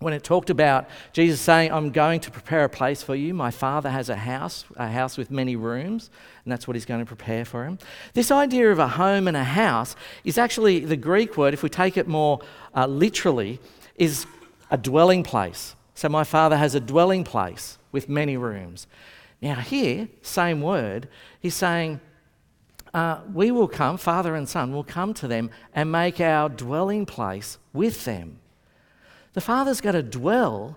when 0.00 0.14
it 0.14 0.24
talked 0.24 0.50
about 0.50 0.88
Jesus 1.12 1.40
saying, 1.40 1.70
I'm 1.72 1.90
going 1.90 2.20
to 2.20 2.30
prepare 2.30 2.64
a 2.64 2.68
place 2.68 3.02
for 3.02 3.14
you. 3.14 3.32
My 3.34 3.50
Father 3.50 3.90
has 3.90 4.08
a 4.08 4.16
house, 4.16 4.64
a 4.76 4.88
house 4.88 5.16
with 5.16 5.30
many 5.30 5.56
rooms, 5.56 6.10
and 6.44 6.50
that's 6.50 6.66
what 6.66 6.74
he's 6.74 6.86
going 6.86 7.00
to 7.00 7.06
prepare 7.06 7.44
for 7.44 7.64
him. 7.64 7.78
This 8.14 8.30
idea 8.30 8.72
of 8.72 8.78
a 8.78 8.88
home 8.88 9.28
and 9.28 9.36
a 9.36 9.44
house 9.44 9.94
is 10.24 10.38
actually 10.38 10.80
the 10.80 10.96
Greek 10.96 11.36
word, 11.36 11.54
if 11.54 11.62
we 11.62 11.68
take 11.68 11.96
it 11.96 12.08
more 12.08 12.40
uh, 12.74 12.86
literally, 12.86 13.60
is 13.96 14.26
a 14.70 14.78
dwelling 14.78 15.22
place. 15.22 15.76
So 15.94 16.08
my 16.08 16.24
Father 16.24 16.56
has 16.56 16.74
a 16.74 16.80
dwelling 16.80 17.24
place 17.24 17.78
with 17.92 18.08
many 18.08 18.38
rooms. 18.38 18.86
Now, 19.42 19.56
here, 19.56 20.08
same 20.22 20.62
word, 20.62 21.08
he's 21.40 21.54
saying, 21.54 22.00
uh, 22.94 23.20
we 23.32 23.50
will 23.50 23.68
come, 23.68 23.98
Father 23.98 24.34
and 24.34 24.48
Son 24.48 24.72
will 24.72 24.84
come 24.84 25.14
to 25.14 25.28
them 25.28 25.50
and 25.74 25.92
make 25.92 26.20
our 26.20 26.48
dwelling 26.48 27.06
place 27.06 27.58
with 27.72 28.04
them. 28.04 28.38
The 29.32 29.40
Father's 29.40 29.80
going 29.80 29.94
to 29.94 30.02
dwell 30.02 30.76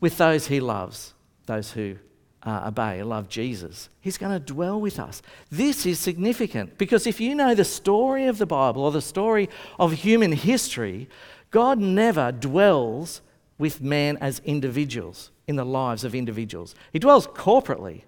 with 0.00 0.18
those 0.18 0.46
he 0.46 0.60
loves, 0.60 1.14
those 1.46 1.72
who 1.72 1.96
uh, 2.42 2.64
obey, 2.68 3.02
love 3.02 3.28
Jesus. 3.28 3.88
He's 4.00 4.18
going 4.18 4.32
to 4.32 4.38
dwell 4.38 4.80
with 4.80 5.00
us. 5.00 5.22
This 5.50 5.84
is 5.84 5.98
significant 5.98 6.78
because 6.78 7.06
if 7.06 7.20
you 7.20 7.34
know 7.34 7.54
the 7.54 7.64
story 7.64 8.26
of 8.26 8.38
the 8.38 8.46
Bible 8.46 8.82
or 8.82 8.92
the 8.92 9.02
story 9.02 9.48
of 9.78 9.92
human 9.92 10.32
history, 10.32 11.08
God 11.50 11.78
never 11.78 12.30
dwells 12.30 13.22
with 13.58 13.80
man 13.80 14.16
as 14.18 14.40
individuals 14.44 15.32
in 15.48 15.56
the 15.56 15.64
lives 15.64 16.04
of 16.04 16.14
individuals. 16.14 16.76
He 16.92 17.00
dwells 17.00 17.26
corporately. 17.26 18.02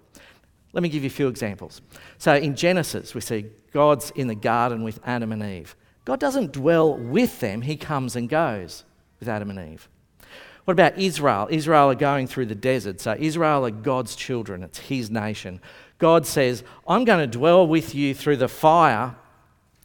Let 0.71 0.83
me 0.83 0.89
give 0.89 1.03
you 1.03 1.07
a 1.07 1.11
few 1.11 1.27
examples. 1.27 1.81
So 2.17 2.33
in 2.33 2.55
Genesis, 2.55 3.13
we 3.13 3.19
see 3.19 3.47
God's 3.73 4.11
in 4.11 4.27
the 4.27 4.35
garden 4.35 4.83
with 4.83 4.99
Adam 5.03 5.33
and 5.33 5.43
Eve. 5.43 5.75
God 6.05 6.21
doesn't 6.21 6.53
dwell 6.53 6.97
with 6.97 7.41
them, 7.41 7.61
He 7.61 7.75
comes 7.75 8.15
and 8.15 8.29
goes 8.29 8.85
with 9.21 9.29
Adam 9.29 9.49
and 9.49 9.73
Eve. 9.73 9.87
What 10.65 10.73
about 10.73 10.97
Israel? 10.97 11.47
Israel 11.49 11.89
are 11.89 11.95
going 11.95 12.27
through 12.27 12.47
the 12.47 12.55
desert. 12.55 12.99
So 12.99 13.15
Israel 13.17 13.65
are 13.65 13.71
God's 13.71 14.15
children, 14.15 14.63
it's 14.63 14.79
His 14.79 15.09
nation. 15.09 15.61
God 15.97 16.25
says, 16.25 16.63
I'm 16.87 17.05
going 17.05 17.19
to 17.19 17.27
dwell 17.37 17.65
with 17.65 17.95
you 17.95 18.13
through 18.13 18.37
the 18.37 18.49
fire 18.49 19.15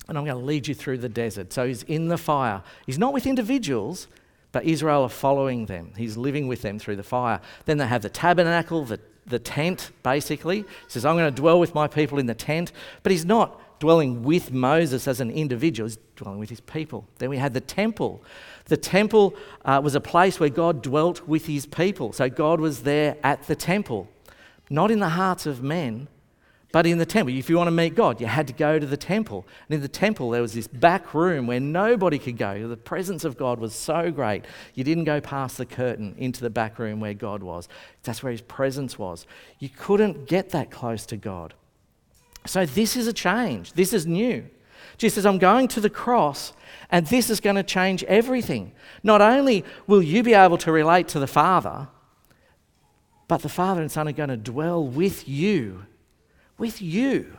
and 0.09 0.16
I'm 0.16 0.25
going 0.25 0.38
to 0.38 0.44
lead 0.44 0.66
you 0.66 0.75
through 0.75 0.99
the 0.99 1.09
desert. 1.09 1.53
So 1.53 1.66
He's 1.66 1.83
in 1.85 2.09
the 2.09 2.18
fire. 2.18 2.62
He's 2.87 2.99
not 2.99 3.12
with 3.12 3.27
individuals, 3.27 4.09
but 4.53 4.64
Israel 4.64 5.03
are 5.03 5.09
following 5.09 5.66
them. 5.66 5.92
He's 5.96 6.16
living 6.16 6.49
with 6.49 6.62
them 6.62 6.79
through 6.79 6.96
the 6.96 7.03
fire. 7.03 7.40
Then 7.66 7.79
they 7.79 7.87
have 7.87 8.03
the 8.03 8.09
tabernacle, 8.09 8.85
the, 8.85 9.01
the 9.27 9.38
tent, 9.38 9.90
basically. 10.03 10.59
He 10.59 10.64
says, 10.88 11.05
I'm 11.05 11.16
going 11.16 11.33
to 11.33 11.40
dwell 11.40 11.61
with 11.61 11.75
my 11.75 11.87
people 11.87 12.18
in 12.18 12.27
the 12.27 12.35
tent. 12.35 12.72
But 13.03 13.12
He's 13.12 13.25
not 13.25 13.61
dwelling 13.81 14.22
with 14.22 14.53
Moses 14.53 15.07
as 15.07 15.20
an 15.20 15.31
individual, 15.31 15.88
he's 15.88 15.99
dwelling 16.16 16.38
with 16.38 16.50
his 16.50 16.61
people. 16.61 17.07
Then 17.18 17.31
we 17.31 17.37
had 17.37 17.55
the 17.55 17.61
temple. 17.61 18.22
The 18.66 18.76
temple 18.76 19.35
uh, 19.64 19.81
was 19.83 19.94
a 19.94 20.00
place 20.00 20.40
where 20.40 20.48
God 20.48 20.83
dwelt 20.83 21.26
with 21.29 21.46
his 21.46 21.66
people. 21.66 22.12
So 22.12 22.29
God 22.29 22.61
was 22.61 22.83
there 22.83 23.16
at 23.22 23.44
the 23.44 23.57
temple, 23.57 24.09
not 24.70 24.90
in 24.90 24.98
the 24.98 25.11
hearts 25.11 25.46
of 25.46 25.62
men, 25.62 26.09
but 26.72 26.85
in 26.85 26.98
the 26.98 27.07
temple. 27.07 27.35
If 27.35 27.48
you 27.48 27.57
want 27.57 27.68
to 27.68 27.72
meet 27.72 27.94
God, 27.94 28.20
you 28.20 28.26
had 28.26 28.46
to 28.48 28.52
go 28.52 28.79
to 28.79 28.85
the 28.85 28.96
temple. 28.96 29.46
And 29.68 29.76
in 29.76 29.81
the 29.81 29.88
temple, 29.88 30.31
there 30.31 30.42
was 30.42 30.52
this 30.52 30.66
back 30.66 31.14
room 31.14 31.46
where 31.46 31.61
nobody 31.61 32.18
could 32.18 32.37
go. 32.37 32.68
The 32.68 32.76
presence 32.76 33.24
of 33.24 33.38
God 33.38 33.59
was 33.59 33.74
so 33.74 34.11
great. 34.11 34.44
You 34.74 34.85
didn't 34.85 35.05
go 35.05 35.20
past 35.20 35.57
the 35.57 35.64
curtain 35.64 36.14
into 36.18 36.42
the 36.42 36.50
back 36.50 36.79
room 36.79 37.00
where 37.00 37.14
God 37.14 37.42
was. 37.42 37.68
That's 38.02 38.22
where 38.22 38.33
his 38.33 38.42
presence 38.42 38.98
was. 38.98 39.26
You 39.59 39.70
couldn't 39.70 40.29
get 40.29 40.50
that 40.50 40.70
close 40.70 41.07
to 41.07 41.16
God. 41.16 41.55
So 42.44 42.66
this 42.66 42.96
is 42.96 43.07
a 43.07 43.12
change. 43.12 43.72
This 43.72 43.92
is 43.92 44.07
new. 44.07 44.44
Jesus 44.98 45.16
says, 45.16 45.26
I'm 45.26 45.38
going 45.38 45.68
to 45.68 45.80
the 45.80 45.90
cross, 45.90 46.52
and 46.90 47.06
this 47.06 47.28
is 47.28 47.40
going 47.40 47.56
to 47.56 47.62
change 47.62 48.02
everything. 48.04 48.72
Not 49.02 49.20
only 49.20 49.64
will 49.87 50.02
you 50.02 50.22
be 50.22 50.35
able 50.35 50.59
to 50.59 50.72
relate 50.72 51.09
to 51.09 51.18
the 51.18 51.26
Father, 51.26 51.88
but 53.28 53.42
the 53.42 53.48
Father 53.48 53.80
and 53.80 53.90
Son 53.90 54.09
are 54.09 54.12
going 54.12 54.28
to 54.28 54.37
dwell 54.37 54.87
with 54.87 55.28
you. 55.28 55.85
With 56.59 56.80
you. 56.80 57.37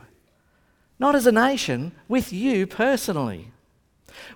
Not 0.98 1.14
as 1.14 1.26
a 1.26 1.32
nation, 1.32 1.92
with 2.08 2.32
you 2.32 2.66
personally. 2.66 3.52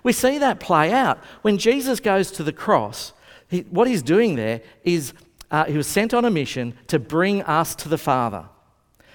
We 0.01 0.13
see 0.13 0.37
that 0.37 0.59
play 0.59 0.91
out. 0.91 1.19
When 1.41 1.57
Jesus 1.57 1.99
goes 1.99 2.31
to 2.31 2.43
the 2.43 2.53
cross, 2.53 3.13
he, 3.47 3.61
what 3.61 3.87
he's 3.87 4.01
doing 4.01 4.35
there 4.35 4.61
is 4.83 5.13
uh, 5.51 5.65
he 5.65 5.77
was 5.77 5.87
sent 5.87 6.13
on 6.13 6.25
a 6.25 6.31
mission 6.31 6.73
to 6.87 6.97
bring 6.97 7.43
us 7.43 7.75
to 7.75 7.89
the 7.89 7.97
Father. 7.97 8.45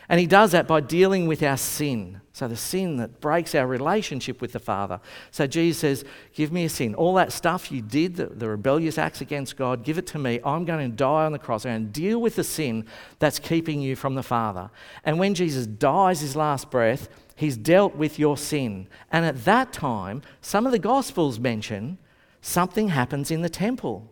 And 0.09 0.19
he 0.19 0.27
does 0.27 0.53
that 0.53 0.67
by 0.67 0.81
dealing 0.81 1.27
with 1.27 1.43
our 1.43 1.59
sin. 1.59 2.23
So, 2.33 2.49
the 2.49 2.57
sin 2.57 2.97
that 2.97 3.21
breaks 3.21 3.55
our 3.55 3.67
relationship 3.67 4.41
with 4.41 4.53
the 4.53 4.59
Father. 4.59 5.01
So, 5.31 5.47
Jesus 5.47 5.81
says, 5.81 6.05
Give 6.33 6.51
me 6.51 6.65
a 6.65 6.69
sin. 6.69 6.95
All 6.95 7.15
that 7.15 7.33
stuff 7.33 7.71
you 7.71 7.83
did, 7.83 8.17
the, 8.17 8.27
the, 8.27 8.49
rebellious 8.49 8.97
acts 8.97 9.21
against 9.21 9.57
God, 9.57 9.85
give 9.85 9.99
it 9.99 10.07
to 10.09 10.19
me. 10.19 10.41
I'm 10.45 10.65
going 10.65 10.91
to 10.91 10.97
die 10.97 11.27
on 11.27 11.33
the 11.33 11.39
cross. 11.39 11.67
I'm 11.67 11.73
going 11.73 11.93
to 11.93 12.01
deal 12.01 12.21
with 12.21 12.37
the 12.37 12.45
sin 12.45 12.87
that's 13.19 13.39
keeping 13.39 13.83
you 13.83 13.97
from 13.97 14.15
the 14.15 14.23
Father. 14.23 14.71
And 15.05 15.19
when 15.19 15.35
Jesus 15.35 15.67
dies 15.67 16.21
his 16.21 16.37
last 16.37 16.71
breath, 16.71 17.09
he's 17.37 17.57
dealt 17.57 17.97
with 17.97 18.19
your 18.19 18.39
sin. 18.39 18.87
And 19.13 19.27
at 19.27 19.45
that 19.45 19.73
time, 19.73 20.23
some 20.41 20.65
of 20.65 20.73
the 20.73 20.79
Gospels 20.79 21.39
mention 21.39 21.99
something 22.41 22.89
happens 22.89 23.31
in 23.31 23.43
the 23.43 23.51
temple. 23.51 24.11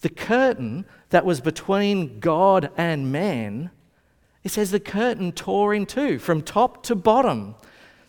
The 0.00 0.10
curtain 0.10 0.84
that 1.08 1.24
was 1.24 1.40
between 1.40 2.20
God 2.20 2.70
and 2.76 3.10
man 3.10 3.70
it 4.48 4.52
says 4.52 4.70
the 4.70 4.80
curtain 4.80 5.32
tore 5.32 5.74
in 5.74 5.84
two 5.84 6.18
from 6.18 6.40
top 6.40 6.82
to 6.84 6.94
bottom. 6.94 7.54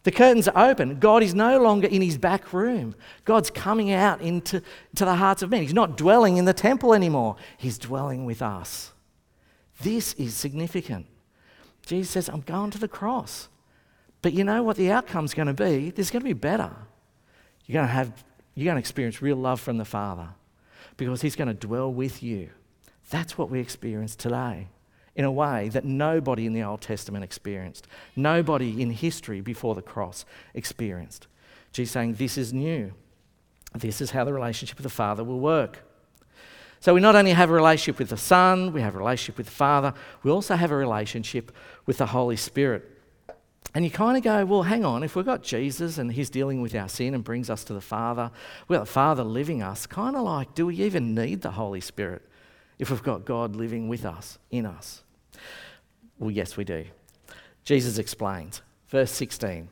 The 0.03 0.11
curtains 0.11 0.47
are 0.47 0.69
open. 0.69 0.97
God 0.97 1.21
is 1.21 1.35
no 1.35 1.61
longer 1.61 1.85
in 1.85 2.01
his 2.01 2.17
back 2.17 2.53
room. 2.53 2.95
God's 3.25 3.51
coming 3.51 3.91
out 3.91 4.21
into, 4.21 4.61
into 4.91 5.03
the 5.03 5.15
hearts 5.15 5.41
of 5.41 5.49
men. 5.49 5.63
He's 5.63 5.73
not 5.73 5.97
dwelling 5.97 6.37
in 6.37 6.45
the 6.45 6.53
temple 6.53 6.93
anymore, 6.93 7.35
he's 7.57 7.77
dwelling 7.77 8.23
with 8.23 8.41
us. 8.41 8.93
This 9.81 10.13
is 10.13 10.33
significant. 10.33 11.07
Jesus 11.85 12.11
says, 12.11 12.29
I'm 12.29 12.39
going 12.39 12.71
to 12.71 12.77
the 12.77 12.87
cross. 12.87 13.49
But 14.21 14.31
you 14.31 14.45
know 14.45 14.63
what 14.63 14.77
the 14.77 14.93
outcome's 14.93 15.33
going 15.33 15.49
to 15.49 15.53
be? 15.53 15.89
There's 15.89 16.09
going 16.09 16.21
to 16.21 16.25
be 16.25 16.31
better. 16.31 16.71
You're 17.65 17.73
going 17.73 17.87
to 17.87 17.93
have 17.93 18.23
you're 18.55 18.65
going 18.65 18.75
to 18.75 18.79
experience 18.79 19.21
real 19.21 19.35
love 19.35 19.59
from 19.59 19.77
the 19.77 19.85
Father 19.85 20.29
because 20.95 21.21
he's 21.21 21.35
going 21.35 21.49
to 21.49 21.53
dwell 21.53 21.91
with 21.91 22.23
you. 22.23 22.49
That's 23.09 23.37
what 23.37 23.49
we 23.49 23.59
experience 23.59 24.15
today 24.15 24.69
in 25.19 25.25
a 25.25 25.31
way 25.31 25.67
that 25.67 25.83
nobody 25.83 26.45
in 26.45 26.53
the 26.53 26.63
Old 26.63 26.79
Testament 26.79 27.25
experienced, 27.25 27.85
nobody 28.15 28.81
in 28.81 28.89
history 28.89 29.41
before 29.41 29.75
the 29.75 29.81
cross 29.81 30.23
experienced. 30.53 31.27
Jesus 31.73 31.91
saying, 31.91 32.13
This 32.13 32.37
is 32.37 32.53
new. 32.53 32.93
This 33.75 33.99
is 33.99 34.11
how 34.11 34.23
the 34.23 34.31
relationship 34.31 34.77
with 34.77 34.85
the 34.85 34.89
Father 34.89 35.25
will 35.25 35.41
work. 35.41 35.79
So 36.79 36.93
we 36.93 37.01
not 37.01 37.17
only 37.17 37.31
have 37.31 37.49
a 37.49 37.53
relationship 37.53 37.99
with 37.99 38.07
the 38.07 38.15
Son, 38.15 38.71
we 38.71 38.79
have 38.79 38.95
a 38.95 38.97
relationship 38.97 39.35
with 39.35 39.47
the 39.47 39.51
Father, 39.51 39.93
we 40.23 40.31
also 40.31 40.55
have 40.55 40.71
a 40.71 40.75
relationship 40.77 41.51
with 41.85 41.97
the 41.97 42.05
Holy 42.05 42.37
Spirit. 42.37 42.89
And 43.75 43.83
you 43.83 43.91
kind 43.91 44.15
of 44.15 44.23
go, 44.23 44.45
well, 44.45 44.63
hang 44.63 44.85
on, 44.85 45.03
if 45.03 45.17
we've 45.17 45.25
got 45.25 45.43
Jesus 45.43 45.97
and 45.97 46.13
he's 46.13 46.29
dealing 46.29 46.61
with 46.61 46.73
our 46.73 46.87
sin 46.87 47.13
and 47.13 47.25
brings 47.25 47.49
us 47.49 47.65
to 47.65 47.73
the 47.73 47.81
Father, 47.81 48.31
we've 48.69 48.77
got 48.77 48.85
the 48.85 48.91
Father 48.91 49.25
living 49.25 49.61
us, 49.61 49.85
kind 49.85 50.15
of 50.15 50.23
like, 50.23 50.55
do 50.55 50.67
we 50.67 50.77
even 50.77 51.13
need 51.13 51.41
the 51.41 51.51
Holy 51.51 51.81
Spirit 51.81 52.21
if 52.79 52.89
we've 52.89 53.03
got 53.03 53.25
God 53.25 53.57
living 53.57 53.89
with 53.89 54.05
us, 54.05 54.39
in 54.49 54.65
us? 54.65 55.03
Well, 56.19 56.31
yes, 56.31 56.57
we 56.57 56.65
do. 56.65 56.85
Jesus 57.63 57.97
explains, 57.97 58.61
verse 58.89 59.11
16. 59.11 59.69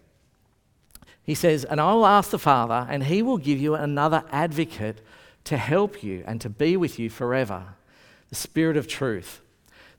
He 1.21 1.35
says, 1.35 1.65
And 1.65 1.81
I 1.81 1.93
will 1.93 2.05
ask 2.05 2.29
the 2.29 2.39
Father, 2.39 2.87
and 2.89 3.03
he 3.03 3.21
will 3.21 3.37
give 3.37 3.59
you 3.59 3.75
another 3.75 4.23
advocate 4.31 5.01
to 5.43 5.57
help 5.57 6.03
you 6.03 6.23
and 6.25 6.39
to 6.41 6.49
be 6.49 6.77
with 6.77 6.97
you 6.97 7.09
forever 7.09 7.75
the 8.29 8.35
Spirit 8.35 8.77
of 8.77 8.87
truth. 8.87 9.41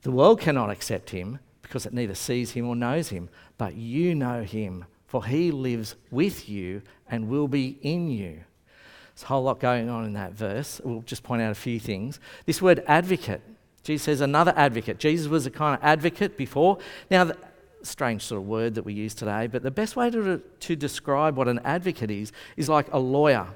The 0.01 0.11
world 0.11 0.39
cannot 0.39 0.69
accept 0.69 1.09
him 1.09 1.39
because 1.61 1.85
it 1.85 1.93
neither 1.93 2.15
sees 2.15 2.51
him 2.51 2.67
or 2.67 2.75
knows 2.75 3.09
him, 3.09 3.29
but 3.57 3.75
you 3.75 4.15
know 4.15 4.43
him, 4.43 4.85
for 5.07 5.25
he 5.25 5.51
lives 5.51 5.95
with 6.11 6.47
you 6.47 6.81
and 7.09 7.27
will 7.27 7.47
be 7.47 7.77
in 7.81 8.09
you. 8.09 8.41
There's 9.13 9.23
a 9.23 9.27
whole 9.27 9.43
lot 9.43 9.59
going 9.59 9.89
on 9.89 10.05
in 10.05 10.13
that 10.13 10.33
verse. 10.33 10.79
We'll 10.83 11.01
just 11.01 11.23
point 11.23 11.41
out 11.41 11.51
a 11.51 11.55
few 11.55 11.79
things. 11.79 12.19
This 12.45 12.61
word 12.61 12.83
advocate 12.87 13.41
Jesus 13.89 14.05
says 14.05 14.21
another 14.21 14.53
advocate. 14.55 14.99
Jesus 14.99 15.27
was 15.27 15.47
a 15.47 15.49
kind 15.49 15.75
of 15.75 15.83
advocate 15.83 16.37
before. 16.37 16.77
Now, 17.09 17.23
the, 17.23 17.37
strange 17.81 18.21
sort 18.21 18.39
of 18.39 18.47
word 18.47 18.75
that 18.75 18.83
we 18.83 18.93
use 18.93 19.15
today, 19.15 19.47
but 19.47 19.63
the 19.63 19.71
best 19.71 19.95
way 19.95 20.11
to, 20.11 20.37
to 20.59 20.75
describe 20.75 21.35
what 21.35 21.47
an 21.47 21.59
advocate 21.63 22.11
is 22.11 22.31
is 22.55 22.69
like 22.69 22.87
a 22.93 22.99
lawyer 22.99 23.47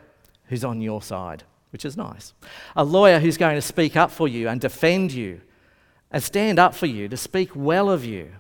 who's 0.46 0.64
on 0.64 0.82
your 0.82 1.04
side, 1.04 1.44
which 1.72 1.86
is 1.86 1.96
nice. 1.96 2.34
A 2.76 2.84
lawyer 2.84 3.20
who's 3.20 3.38
going 3.38 3.54
to 3.54 3.62
speak 3.62 3.96
up 3.96 4.10
for 4.10 4.28
you 4.28 4.48
and 4.48 4.60
defend 4.60 5.12
you 5.12 5.40
and 6.10 6.24
stand 6.24 6.58
up 6.58 6.74
for 6.74 6.88
you, 6.88 7.08
to 7.10 7.18
speak 7.18 7.52
well 7.54 7.92
of 7.92 8.04
you. 8.04 8.32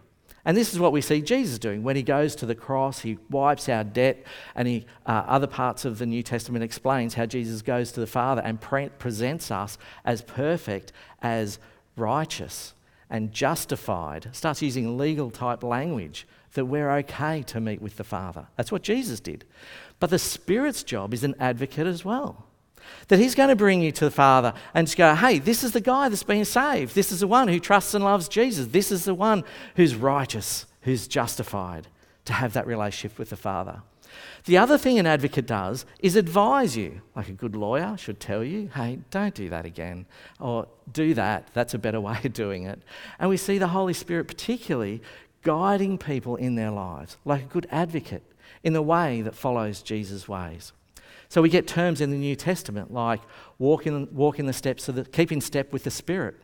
And 0.45 0.57
this 0.57 0.73
is 0.73 0.79
what 0.79 0.93
we 0.93 1.01
see 1.01 1.21
Jesus 1.21 1.59
doing 1.59 1.83
when 1.83 1.95
he 1.95 2.01
goes 2.01 2.35
to 2.37 2.47
the 2.47 2.55
cross. 2.55 3.01
He 3.01 3.19
wipes 3.29 3.69
our 3.69 3.83
debt, 3.83 4.25
and 4.55 4.67
he, 4.67 4.87
uh, 5.05 5.23
other 5.27 5.47
parts 5.47 5.85
of 5.85 5.99
the 5.99 6.07
New 6.07 6.23
Testament 6.23 6.63
explains 6.63 7.13
how 7.13 7.27
Jesus 7.27 7.61
goes 7.61 7.91
to 7.91 7.99
the 7.99 8.07
Father 8.07 8.41
and 8.41 8.59
pre- 8.59 8.89
presents 8.89 9.51
us 9.51 9.77
as 10.05 10.23
perfect, 10.23 10.91
as 11.21 11.59
righteous 11.95 12.73
and 13.09 13.31
justified, 13.31 14.29
starts 14.31 14.61
using 14.61 14.97
legal 14.97 15.29
type 15.29 15.63
language 15.63 16.27
that 16.53 16.65
we're 16.65 16.91
okay 16.91 17.43
to 17.43 17.59
meet 17.59 17.81
with 17.81 17.97
the 17.97 18.03
Father. 18.03 18.47
That's 18.55 18.71
what 18.71 18.83
Jesus 18.83 19.19
did. 19.19 19.45
But 19.99 20.09
the 20.09 20.19
Spirit's 20.19 20.83
job 20.83 21.13
is 21.13 21.23
an 21.23 21.35
advocate 21.39 21.87
as 21.87 22.03
well. 22.05 22.45
That 23.07 23.19
he's 23.19 23.35
going 23.35 23.49
to 23.49 23.55
bring 23.55 23.81
you 23.81 23.91
to 23.93 24.05
the 24.05 24.11
Father 24.11 24.53
and 24.73 24.87
just 24.87 24.97
go, 24.97 25.15
hey, 25.15 25.39
this 25.39 25.63
is 25.63 25.71
the 25.71 25.81
guy 25.81 26.09
that's 26.09 26.23
been 26.23 26.45
saved. 26.45 26.95
This 26.95 27.11
is 27.11 27.21
the 27.21 27.27
one 27.27 27.47
who 27.47 27.59
trusts 27.59 27.93
and 27.93 28.03
loves 28.03 28.27
Jesus. 28.27 28.67
This 28.67 28.91
is 28.91 29.05
the 29.05 29.15
one 29.15 29.43
who's 29.75 29.95
righteous, 29.95 30.65
who's 30.81 31.07
justified 31.07 31.87
to 32.25 32.33
have 32.33 32.53
that 32.53 32.67
relationship 32.67 33.17
with 33.17 33.29
the 33.29 33.37
Father. 33.37 33.81
The 34.45 34.57
other 34.57 34.77
thing 34.77 34.99
an 34.99 35.07
advocate 35.07 35.45
does 35.45 35.85
is 35.99 36.15
advise 36.15 36.75
you, 36.75 37.01
like 37.15 37.29
a 37.29 37.33
good 37.33 37.55
lawyer 37.55 37.95
should 37.97 38.19
tell 38.19 38.43
you, 38.43 38.69
hey, 38.75 38.99
don't 39.11 39.33
do 39.33 39.49
that 39.49 39.65
again, 39.65 40.05
or 40.39 40.67
do 40.91 41.13
that, 41.13 41.49
that's 41.53 41.73
a 41.73 41.79
better 41.79 42.01
way 42.01 42.19
of 42.23 42.33
doing 42.33 42.63
it. 42.63 42.81
And 43.19 43.29
we 43.29 43.37
see 43.37 43.57
the 43.57 43.69
Holy 43.69 43.93
Spirit 43.93 44.27
particularly 44.27 45.01
guiding 45.43 45.97
people 45.97 46.35
in 46.35 46.55
their 46.55 46.71
lives, 46.71 47.17
like 47.25 47.43
a 47.43 47.47
good 47.47 47.67
advocate 47.69 48.23
in 48.63 48.73
the 48.73 48.81
way 48.81 49.21
that 49.21 49.35
follows 49.35 49.81
Jesus' 49.81 50.27
ways. 50.27 50.73
So 51.29 51.41
we 51.41 51.49
get 51.49 51.67
terms 51.67 51.99
in 51.99 52.11
the 52.11 52.17
New 52.17 52.35
Testament 52.35 52.93
like 52.93 53.21
walk 53.57 53.87
in, 53.87 54.07
walk 54.13 54.39
in 54.39 54.45
the 54.45 54.53
steps 54.53 54.87
of 54.87 54.95
the, 54.95 55.03
keep 55.03 55.31
in 55.31 55.41
step 55.41 55.73
with 55.73 55.83
the 55.83 55.91
Spirit. 55.91 56.35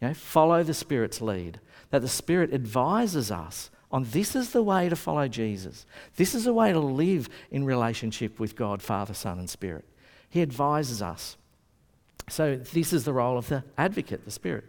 You 0.00 0.08
know, 0.08 0.14
follow 0.14 0.62
the 0.62 0.74
Spirit's 0.74 1.20
lead. 1.20 1.60
That 1.90 2.02
the 2.02 2.08
Spirit 2.08 2.52
advises 2.52 3.30
us 3.30 3.70
on 3.90 4.04
this 4.04 4.36
is 4.36 4.50
the 4.50 4.62
way 4.62 4.88
to 4.88 4.96
follow 4.96 5.28
Jesus. 5.28 5.86
This 6.16 6.34
is 6.34 6.44
the 6.44 6.52
way 6.52 6.72
to 6.72 6.78
live 6.78 7.28
in 7.50 7.64
relationship 7.64 8.38
with 8.38 8.54
God, 8.54 8.82
Father, 8.82 9.14
Son, 9.14 9.38
and 9.38 9.48
Spirit. 9.48 9.84
He 10.28 10.42
advises 10.42 11.00
us. 11.00 11.36
So, 12.28 12.56
this 12.56 12.92
is 12.92 13.04
the 13.04 13.14
role 13.14 13.38
of 13.38 13.48
the 13.48 13.64
advocate, 13.78 14.26
the 14.26 14.30
Spirit. 14.30 14.64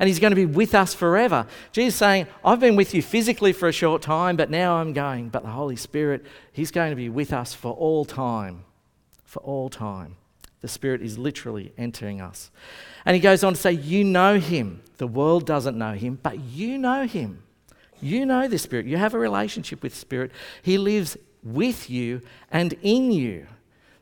And 0.00 0.08
He's 0.08 0.18
going 0.18 0.32
to 0.32 0.36
be 0.36 0.46
with 0.46 0.74
us 0.74 0.92
forever. 0.92 1.46
Jesus 1.70 1.96
saying, 1.96 2.26
I've 2.44 2.58
been 2.58 2.74
with 2.74 2.94
you 2.94 3.02
physically 3.02 3.52
for 3.52 3.68
a 3.68 3.72
short 3.72 4.02
time, 4.02 4.36
but 4.36 4.50
now 4.50 4.76
I'm 4.76 4.92
going. 4.92 5.28
But 5.28 5.44
the 5.44 5.50
Holy 5.50 5.76
Spirit, 5.76 6.26
He's 6.52 6.72
going 6.72 6.90
to 6.90 6.96
be 6.96 7.08
with 7.08 7.32
us 7.32 7.54
for 7.54 7.72
all 7.72 8.04
time. 8.04 8.64
For 9.24 9.40
all 9.42 9.68
time. 9.68 10.16
The 10.62 10.68
Spirit 10.68 11.00
is 11.00 11.16
literally 11.16 11.72
entering 11.78 12.20
us. 12.20 12.50
And 13.04 13.14
He 13.14 13.20
goes 13.20 13.44
on 13.44 13.54
to 13.54 13.60
say, 13.60 13.72
You 13.72 14.02
know 14.02 14.40
Him. 14.40 14.82
The 14.96 15.06
world 15.06 15.46
doesn't 15.46 15.78
know 15.78 15.92
Him, 15.92 16.18
but 16.20 16.40
you 16.40 16.76
know 16.76 17.06
Him. 17.06 17.44
You 18.00 18.26
know 18.26 18.48
the 18.48 18.58
Spirit. 18.58 18.86
You 18.86 18.96
have 18.96 19.14
a 19.14 19.18
relationship 19.18 19.82
with 19.82 19.94
Spirit. 19.94 20.30
He 20.62 20.78
lives 20.78 21.16
with 21.42 21.88
you 21.88 22.22
and 22.50 22.74
in 22.82 23.10
you. 23.10 23.46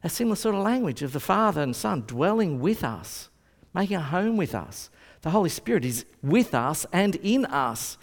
A 0.02 0.08
similar 0.08 0.36
sort 0.36 0.54
of 0.54 0.62
language 0.62 1.02
of 1.02 1.12
the 1.12 1.20
Father 1.20 1.62
and 1.62 1.74
Son 1.74 2.04
dwelling 2.06 2.60
with 2.60 2.84
us, 2.84 3.28
making 3.74 3.96
a 3.96 4.02
home 4.02 4.36
with 4.36 4.54
us. 4.54 4.90
The 5.22 5.30
Holy 5.30 5.48
Spirit 5.48 5.84
is 5.84 6.04
with 6.22 6.54
us 6.54 6.84
and 6.92 7.16
in 7.16 7.46
us. 7.46 7.96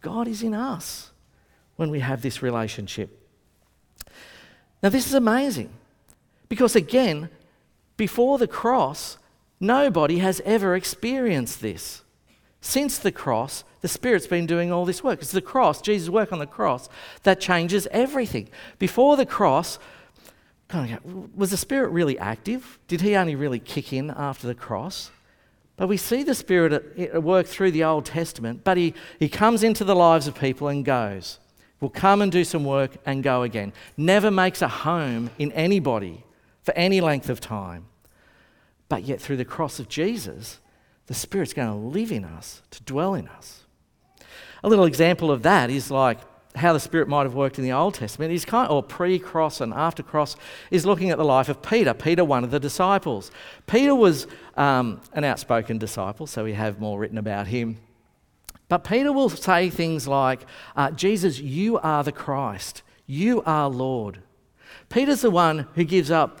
God 0.00 0.26
is 0.26 0.42
in 0.42 0.54
us 0.54 1.10
when 1.76 1.90
we 1.90 2.00
have 2.00 2.22
this 2.22 2.42
relationship. 2.42 3.18
Now, 4.82 4.88
this 4.88 5.06
is 5.06 5.14
amazing 5.14 5.70
because, 6.48 6.74
again, 6.74 7.28
before 7.96 8.38
the 8.38 8.48
cross, 8.48 9.18
nobody 9.60 10.18
has 10.18 10.40
ever 10.44 10.74
experienced 10.74 11.60
this. 11.60 12.02
Since 12.62 12.98
the 12.98 13.12
cross, 13.12 13.64
the 13.80 13.88
Spirit's 13.88 14.28
been 14.28 14.46
doing 14.46 14.72
all 14.72 14.84
this 14.84 15.02
work. 15.02 15.20
It's 15.20 15.32
the 15.32 15.42
cross, 15.42 15.82
Jesus' 15.82 16.08
work 16.08 16.32
on 16.32 16.38
the 16.38 16.46
cross, 16.46 16.88
that 17.24 17.40
changes 17.40 17.88
everything. 17.90 18.48
Before 18.78 19.16
the 19.16 19.26
cross, 19.26 19.80
was 21.34 21.50
the 21.50 21.56
Spirit 21.56 21.90
really 21.90 22.18
active? 22.18 22.78
Did 22.86 23.00
he 23.00 23.16
only 23.16 23.34
really 23.34 23.58
kick 23.58 23.92
in 23.92 24.10
after 24.10 24.46
the 24.46 24.54
cross? 24.54 25.10
But 25.76 25.88
we 25.88 25.96
see 25.96 26.22
the 26.22 26.36
Spirit 26.36 26.72
at 26.98 27.22
work 27.22 27.46
through 27.46 27.72
the 27.72 27.82
Old 27.82 28.06
Testament, 28.06 28.62
but 28.62 28.76
he, 28.76 28.94
he 29.18 29.28
comes 29.28 29.64
into 29.64 29.82
the 29.82 29.96
lives 29.96 30.28
of 30.28 30.38
people 30.38 30.68
and 30.68 30.84
goes. 30.84 31.40
Will 31.80 31.90
come 31.90 32.22
and 32.22 32.30
do 32.30 32.44
some 32.44 32.64
work 32.64 32.92
and 33.04 33.24
go 33.24 33.42
again. 33.42 33.72
Never 33.96 34.30
makes 34.30 34.62
a 34.62 34.68
home 34.68 35.30
in 35.36 35.50
anybody 35.50 36.24
for 36.62 36.72
any 36.74 37.00
length 37.00 37.28
of 37.28 37.40
time. 37.40 37.86
But 38.88 39.02
yet, 39.02 39.20
through 39.20 39.38
the 39.38 39.44
cross 39.44 39.80
of 39.80 39.88
Jesus, 39.88 40.60
the 41.12 41.18
Spirit's 41.18 41.52
going 41.52 41.68
to 41.68 41.74
live 41.74 42.10
in 42.10 42.24
us, 42.24 42.62
to 42.70 42.82
dwell 42.84 43.12
in 43.12 43.28
us. 43.28 43.64
A 44.64 44.68
little 44.70 44.86
example 44.86 45.30
of 45.30 45.42
that 45.42 45.68
is 45.68 45.90
like 45.90 46.18
how 46.56 46.72
the 46.72 46.80
Spirit 46.80 47.06
might 47.06 47.24
have 47.24 47.34
worked 47.34 47.58
in 47.58 47.64
the 47.64 47.72
Old 47.72 47.92
Testament 47.92 48.32
is 48.32 48.46
kind 48.46 48.66
of, 48.66 48.74
or 48.74 48.82
pre-cross 48.82 49.60
and 49.60 49.74
after 49.74 50.02
cross 50.02 50.36
is 50.70 50.86
looking 50.86 51.10
at 51.10 51.18
the 51.18 51.24
life 51.24 51.50
of 51.50 51.60
Peter. 51.60 51.92
Peter, 51.92 52.24
one 52.24 52.44
of 52.44 52.50
the 52.50 52.58
disciples. 52.58 53.30
Peter 53.66 53.94
was 53.94 54.26
um, 54.56 55.02
an 55.12 55.22
outspoken 55.22 55.76
disciple, 55.76 56.26
so 56.26 56.44
we 56.44 56.54
have 56.54 56.80
more 56.80 56.98
written 56.98 57.18
about 57.18 57.46
him. 57.46 57.76
But 58.70 58.78
Peter 58.78 59.12
will 59.12 59.28
say 59.28 59.68
things 59.68 60.08
like, 60.08 60.46
uh, 60.76 60.92
"Jesus, 60.92 61.40
you 61.40 61.78
are 61.80 62.02
the 62.02 62.12
Christ. 62.12 62.80
You 63.04 63.42
are 63.42 63.68
Lord." 63.68 64.22
Peter's 64.88 65.20
the 65.20 65.30
one 65.30 65.68
who 65.74 65.84
gives 65.84 66.10
up 66.10 66.40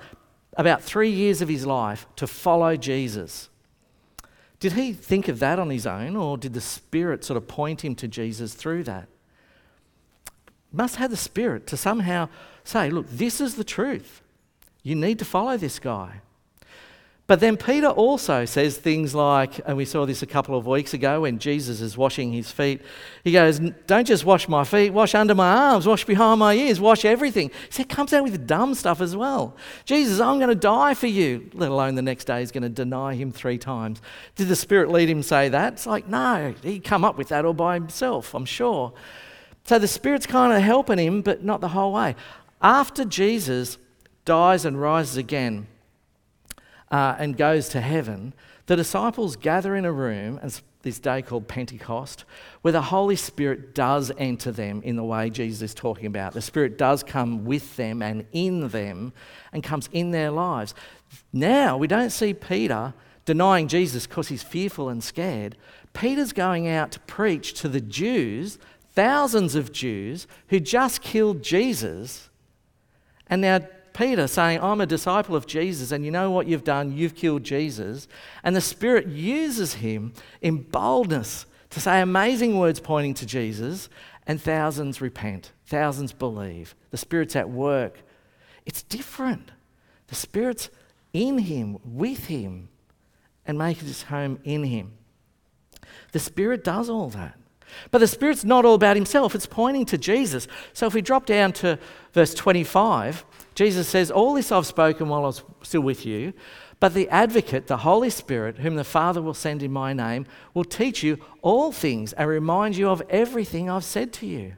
about 0.56 0.82
three 0.82 1.10
years 1.10 1.42
of 1.42 1.50
his 1.50 1.66
life 1.66 2.06
to 2.16 2.26
follow 2.26 2.74
Jesus. 2.74 3.50
Did 4.62 4.74
he 4.74 4.92
think 4.92 5.26
of 5.26 5.40
that 5.40 5.58
on 5.58 5.70
his 5.70 5.88
own, 5.88 6.14
or 6.14 6.38
did 6.38 6.54
the 6.54 6.60
Spirit 6.60 7.24
sort 7.24 7.36
of 7.36 7.48
point 7.48 7.84
him 7.84 7.96
to 7.96 8.06
Jesus 8.06 8.54
through 8.54 8.84
that? 8.84 9.08
Must 10.72 10.94
have 10.94 11.10
the 11.10 11.16
Spirit 11.16 11.66
to 11.66 11.76
somehow 11.76 12.28
say, 12.62 12.88
look, 12.88 13.10
this 13.10 13.40
is 13.40 13.56
the 13.56 13.64
truth. 13.64 14.22
You 14.84 14.94
need 14.94 15.18
to 15.18 15.24
follow 15.24 15.56
this 15.56 15.80
guy. 15.80 16.20
But 17.32 17.40
then 17.40 17.56
Peter 17.56 17.88
also 17.88 18.44
says 18.44 18.76
things 18.76 19.14
like, 19.14 19.58
and 19.64 19.74
we 19.74 19.86
saw 19.86 20.04
this 20.04 20.20
a 20.20 20.26
couple 20.26 20.54
of 20.54 20.66
weeks 20.66 20.92
ago 20.92 21.22
when 21.22 21.38
Jesus 21.38 21.80
is 21.80 21.96
washing 21.96 22.30
his 22.30 22.52
feet. 22.52 22.82
He 23.24 23.32
goes, 23.32 23.58
Don't 23.86 24.06
just 24.06 24.26
wash 24.26 24.50
my 24.50 24.64
feet, 24.64 24.90
wash 24.90 25.14
under 25.14 25.34
my 25.34 25.50
arms, 25.50 25.86
wash 25.86 26.04
behind 26.04 26.40
my 26.40 26.52
ears, 26.52 26.78
wash 26.78 27.06
everything. 27.06 27.50
He 27.72 27.84
comes 27.84 28.12
out 28.12 28.22
with 28.24 28.46
dumb 28.46 28.74
stuff 28.74 29.00
as 29.00 29.16
well. 29.16 29.56
Jesus, 29.86 30.20
I'm 30.20 30.40
going 30.40 30.50
to 30.50 30.54
die 30.54 30.92
for 30.92 31.06
you, 31.06 31.48
let 31.54 31.70
alone 31.70 31.94
the 31.94 32.02
next 32.02 32.26
day 32.26 32.40
he's 32.40 32.52
going 32.52 32.64
to 32.64 32.68
deny 32.68 33.14
him 33.14 33.32
three 33.32 33.56
times. 33.56 34.02
Did 34.36 34.48
the 34.48 34.54
Spirit 34.54 34.90
lead 34.90 35.08
him 35.08 35.22
say 35.22 35.48
that? 35.48 35.72
It's 35.72 35.86
like, 35.86 36.06
no, 36.06 36.52
he'd 36.62 36.84
come 36.84 37.02
up 37.02 37.16
with 37.16 37.28
that 37.28 37.46
all 37.46 37.54
by 37.54 37.76
himself, 37.76 38.34
I'm 38.34 38.44
sure. 38.44 38.92
So 39.64 39.78
the 39.78 39.88
Spirit's 39.88 40.26
kind 40.26 40.52
of 40.52 40.60
helping 40.60 40.98
him, 40.98 41.22
but 41.22 41.42
not 41.42 41.62
the 41.62 41.68
whole 41.68 41.94
way. 41.94 42.14
After 42.60 43.06
Jesus 43.06 43.78
dies 44.26 44.66
and 44.66 44.78
rises 44.78 45.16
again, 45.16 45.68
uh, 46.92 47.16
and 47.18 47.36
goes 47.36 47.70
to 47.70 47.80
heaven, 47.80 48.34
the 48.66 48.76
disciples 48.76 49.34
gather 49.34 49.74
in 49.74 49.84
a 49.84 49.92
room, 49.92 50.38
and 50.42 50.60
this 50.82 50.98
day 50.98 51.22
called 51.22 51.48
Pentecost, 51.48 52.24
where 52.60 52.72
the 52.72 52.82
Holy 52.82 53.16
Spirit 53.16 53.74
does 53.74 54.12
enter 54.18 54.52
them 54.52 54.82
in 54.82 54.96
the 54.96 55.04
way 55.04 55.30
Jesus 55.30 55.62
is 55.62 55.74
talking 55.74 56.06
about. 56.06 56.34
The 56.34 56.42
Spirit 56.42 56.76
does 56.76 57.02
come 57.02 57.44
with 57.44 57.76
them 57.76 58.02
and 58.02 58.26
in 58.32 58.68
them 58.68 59.12
and 59.52 59.62
comes 59.62 59.88
in 59.92 60.10
their 60.10 60.30
lives. 60.30 60.74
Now, 61.32 61.76
we 61.76 61.86
don't 61.86 62.10
see 62.10 62.34
Peter 62.34 62.94
denying 63.24 63.68
Jesus 63.68 64.06
because 64.06 64.28
he's 64.28 64.42
fearful 64.42 64.88
and 64.88 65.02
scared. 65.02 65.56
Peter's 65.92 66.32
going 66.32 66.68
out 66.68 66.92
to 66.92 67.00
preach 67.00 67.54
to 67.54 67.68
the 67.68 67.80
Jews, 67.80 68.58
thousands 68.92 69.54
of 69.54 69.72
Jews 69.72 70.26
who 70.48 70.60
just 70.60 71.00
killed 71.00 71.42
Jesus, 71.42 72.28
and 73.28 73.40
now 73.40 73.60
Peter 73.92 74.26
saying, 74.26 74.60
I'm 74.60 74.80
a 74.80 74.86
disciple 74.86 75.36
of 75.36 75.46
Jesus, 75.46 75.92
and 75.92 76.04
you 76.04 76.10
know 76.10 76.30
what 76.30 76.46
you've 76.46 76.64
done? 76.64 76.92
You've 76.92 77.14
killed 77.14 77.44
Jesus. 77.44 78.08
And 78.42 78.56
the 78.56 78.60
Spirit 78.60 79.06
uses 79.06 79.74
him 79.74 80.12
in 80.40 80.62
boldness 80.62 81.46
to 81.70 81.80
say 81.80 82.00
amazing 82.00 82.58
words 82.58 82.80
pointing 82.80 83.14
to 83.14 83.26
Jesus, 83.26 83.88
and 84.26 84.40
thousands 84.40 85.00
repent, 85.00 85.52
thousands 85.66 86.12
believe. 86.12 86.74
The 86.90 86.96
Spirit's 86.96 87.36
at 87.36 87.50
work. 87.50 87.98
It's 88.66 88.82
different. 88.82 89.50
The 90.08 90.14
Spirit's 90.14 90.70
in 91.12 91.38
him, 91.38 91.78
with 91.84 92.26
him, 92.26 92.68
and 93.46 93.58
making 93.58 93.88
his 93.88 94.04
home 94.04 94.38
in 94.44 94.64
him. 94.64 94.92
The 96.12 96.18
Spirit 96.18 96.62
does 96.62 96.88
all 96.88 97.08
that. 97.10 97.38
But 97.90 97.98
the 97.98 98.06
Spirit's 98.06 98.44
not 98.44 98.64
all 98.64 98.74
about 98.74 98.96
himself, 98.96 99.34
it's 99.34 99.46
pointing 99.46 99.86
to 99.86 99.98
Jesus. 99.98 100.46
So 100.72 100.86
if 100.86 100.94
we 100.94 101.02
drop 101.02 101.26
down 101.26 101.52
to 101.54 101.78
verse 102.12 102.34
25, 102.34 103.24
Jesus 103.54 103.88
says, 103.88 104.10
All 104.10 104.34
this 104.34 104.50
I've 104.52 104.66
spoken 104.66 105.08
while 105.08 105.24
I 105.24 105.26
was 105.26 105.42
still 105.62 105.82
with 105.82 106.06
you, 106.06 106.32
but 106.80 106.94
the 106.94 107.08
advocate, 107.10 107.68
the 107.68 107.78
Holy 107.78 108.10
Spirit, 108.10 108.58
whom 108.58 108.74
the 108.74 108.84
Father 108.84 109.22
will 109.22 109.34
send 109.34 109.62
in 109.62 109.72
my 109.72 109.92
name, 109.92 110.26
will 110.52 110.64
teach 110.64 111.02
you 111.02 111.18
all 111.40 111.70
things 111.70 112.12
and 112.14 112.28
remind 112.28 112.76
you 112.76 112.88
of 112.88 113.02
everything 113.08 113.70
I've 113.70 113.84
said 113.84 114.12
to 114.14 114.26
you. 114.26 114.54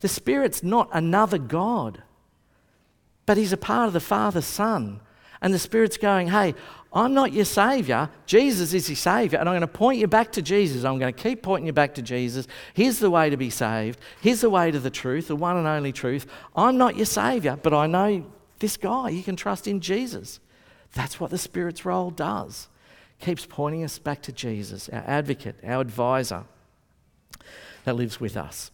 The 0.00 0.08
Spirit's 0.08 0.62
not 0.62 0.90
another 0.92 1.38
God, 1.38 2.02
but 3.24 3.36
He's 3.36 3.52
a 3.52 3.56
part 3.56 3.86
of 3.86 3.92
the 3.94 4.00
Father's 4.00 4.44
Son. 4.44 5.00
And 5.40 5.54
the 5.54 5.58
Spirit's 5.58 5.96
going, 5.96 6.28
Hey, 6.28 6.54
I'm 6.94 7.12
not 7.12 7.32
your 7.32 7.44
Savior. 7.44 8.08
Jesus 8.24 8.72
is 8.72 8.88
your 8.88 8.96
Savior. 8.96 9.38
And 9.40 9.48
I'm 9.48 9.54
going 9.54 9.62
to 9.62 9.66
point 9.66 9.98
you 9.98 10.06
back 10.06 10.30
to 10.32 10.42
Jesus. 10.42 10.84
I'm 10.84 11.00
going 11.00 11.12
to 11.12 11.22
keep 11.22 11.42
pointing 11.42 11.66
you 11.66 11.72
back 11.72 11.96
to 11.96 12.02
Jesus. 12.02 12.46
Here's 12.72 13.00
the 13.00 13.10
way 13.10 13.30
to 13.30 13.36
be 13.36 13.50
saved. 13.50 13.98
Here's 14.20 14.42
the 14.42 14.50
way 14.50 14.70
to 14.70 14.78
the 14.78 14.90
truth, 14.90 15.26
the 15.26 15.34
one 15.34 15.56
and 15.56 15.66
only 15.66 15.92
truth. 15.92 16.26
I'm 16.54 16.78
not 16.78 16.96
your 16.96 17.06
Savior, 17.06 17.58
but 17.60 17.74
I 17.74 17.88
know 17.88 18.24
this 18.60 18.76
guy. 18.76 19.08
You 19.08 19.24
can 19.24 19.34
trust 19.34 19.66
in 19.66 19.80
Jesus. 19.80 20.38
That's 20.92 21.18
what 21.18 21.30
the 21.30 21.38
Spirit's 21.38 21.84
role 21.84 22.12
does. 22.12 22.68
Keeps 23.18 23.44
pointing 23.44 23.82
us 23.82 23.98
back 23.98 24.22
to 24.22 24.32
Jesus, 24.32 24.88
our 24.88 25.02
advocate, 25.04 25.56
our 25.64 25.80
advisor 25.80 26.44
that 27.84 27.96
lives 27.96 28.20
with 28.20 28.36
us. 28.36 28.70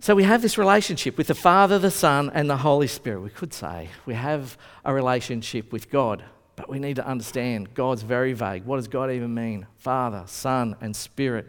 So 0.00 0.14
we 0.14 0.24
have 0.24 0.42
this 0.42 0.58
relationship 0.58 1.16
with 1.16 1.26
the 1.26 1.34
Father, 1.34 1.78
the 1.78 1.90
Son, 1.90 2.30
and 2.32 2.48
the 2.48 2.58
Holy 2.58 2.86
Spirit. 2.86 3.20
We 3.20 3.30
could 3.30 3.54
say 3.54 3.88
we 4.04 4.14
have 4.14 4.58
a 4.84 4.92
relationship 4.92 5.72
with 5.72 5.90
God. 5.90 6.22
But 6.58 6.68
we 6.68 6.80
need 6.80 6.96
to 6.96 7.06
understand 7.06 7.72
God's 7.72 8.02
very 8.02 8.32
vague. 8.32 8.64
What 8.64 8.76
does 8.76 8.88
God 8.88 9.12
even 9.12 9.32
mean? 9.32 9.66
Father, 9.76 10.24
Son, 10.26 10.74
and 10.80 10.94
Spirit. 10.94 11.46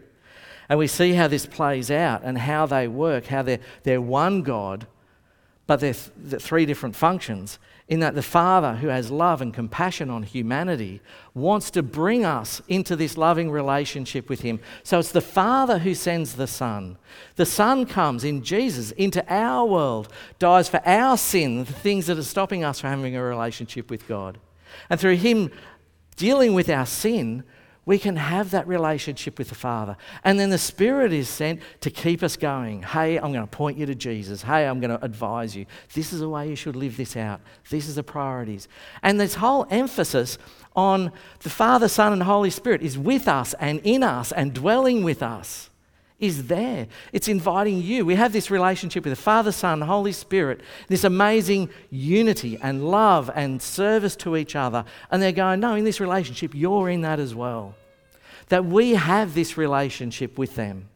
And 0.68 0.78
we 0.78 0.86
see 0.86 1.14
how 1.14 1.26
this 1.26 1.46
plays 1.46 1.90
out 1.90 2.22
and 2.22 2.38
how 2.38 2.64
they 2.66 2.86
work, 2.86 3.26
how 3.26 3.42
they're, 3.42 3.58
they're 3.82 4.00
one 4.00 4.42
God, 4.42 4.86
but 5.66 5.80
they're, 5.80 5.94
th- 5.94 6.10
they're 6.16 6.38
three 6.38 6.64
different 6.64 6.94
functions 6.94 7.58
in 7.88 7.98
that 7.98 8.14
the 8.14 8.22
Father, 8.22 8.76
who 8.76 8.86
has 8.86 9.10
love 9.10 9.42
and 9.42 9.52
compassion 9.52 10.10
on 10.10 10.22
humanity, 10.22 11.00
wants 11.34 11.72
to 11.72 11.82
bring 11.82 12.24
us 12.24 12.62
into 12.68 12.94
this 12.94 13.18
loving 13.18 13.50
relationship 13.50 14.28
with 14.28 14.42
Him. 14.42 14.60
So 14.84 15.00
it's 15.00 15.10
the 15.10 15.20
Father 15.20 15.80
who 15.80 15.96
sends 15.96 16.36
the 16.36 16.46
Son. 16.46 16.98
The 17.34 17.46
Son 17.46 17.84
comes 17.84 18.22
in 18.22 18.44
Jesus 18.44 18.92
into 18.92 19.24
our 19.28 19.66
world, 19.66 20.08
dies 20.38 20.68
for 20.68 20.80
our 20.86 21.16
sin, 21.16 21.64
the 21.64 21.72
things 21.72 22.06
that 22.06 22.16
are 22.16 22.22
stopping 22.22 22.62
us 22.62 22.78
from 22.78 22.90
having 22.90 23.16
a 23.16 23.22
relationship 23.24 23.90
with 23.90 24.06
God. 24.06 24.38
And 24.88 24.98
through 24.98 25.16
Him 25.16 25.50
dealing 26.16 26.54
with 26.54 26.68
our 26.68 26.86
sin, 26.86 27.44
we 27.86 27.98
can 27.98 28.16
have 28.16 28.50
that 28.50 28.68
relationship 28.68 29.38
with 29.38 29.48
the 29.48 29.54
Father. 29.54 29.96
And 30.22 30.38
then 30.38 30.50
the 30.50 30.58
Spirit 30.58 31.12
is 31.12 31.28
sent 31.28 31.60
to 31.80 31.90
keep 31.90 32.22
us 32.22 32.36
going. 32.36 32.82
Hey, 32.82 33.16
I'm 33.16 33.32
going 33.32 33.44
to 33.44 33.46
point 33.46 33.78
you 33.78 33.86
to 33.86 33.94
Jesus. 33.94 34.42
Hey, 34.42 34.66
I'm 34.66 34.80
going 34.80 34.96
to 34.96 35.02
advise 35.04 35.56
you. 35.56 35.66
This 35.94 36.12
is 36.12 36.20
the 36.20 36.28
way 36.28 36.48
you 36.48 36.56
should 36.56 36.76
live 36.76 36.96
this 36.96 37.16
out. 37.16 37.40
This 37.70 37.88
is 37.88 37.94
the 37.94 38.02
priorities. 38.02 38.68
And 39.02 39.18
this 39.18 39.36
whole 39.36 39.66
emphasis 39.70 40.36
on 40.76 41.10
the 41.40 41.50
Father, 41.50 41.88
Son, 41.88 42.12
and 42.12 42.22
Holy 42.22 42.50
Spirit 42.50 42.82
is 42.82 42.98
with 42.98 43.26
us 43.26 43.54
and 43.54 43.80
in 43.82 44.02
us 44.02 44.30
and 44.30 44.52
dwelling 44.52 45.02
with 45.02 45.22
us 45.22 45.69
is 46.20 46.46
there. 46.46 46.86
It's 47.12 47.28
inviting 47.28 47.82
you. 47.82 48.04
We 48.04 48.14
have 48.14 48.32
this 48.32 48.50
relationship 48.50 49.04
with 49.04 49.12
the 49.12 49.22
Father, 49.22 49.52
Son, 49.52 49.80
Holy 49.80 50.12
Spirit, 50.12 50.60
this 50.88 51.04
amazing 51.04 51.70
unity 51.90 52.58
and 52.62 52.88
love 52.88 53.30
and 53.34 53.60
service 53.60 54.16
to 54.16 54.36
each 54.36 54.54
other. 54.54 54.84
And 55.10 55.22
they're 55.22 55.32
going, 55.32 55.60
no, 55.60 55.74
in 55.74 55.84
this 55.84 56.00
relationship, 56.00 56.54
you're 56.54 56.88
in 56.88 57.00
that 57.02 57.18
as 57.18 57.34
well 57.34 57.74
that 58.50 58.64
we 58.64 58.90
have 58.90 59.34
this 59.34 59.56
relationship 59.56 60.36
with 60.36 60.56
them. 60.56 60.88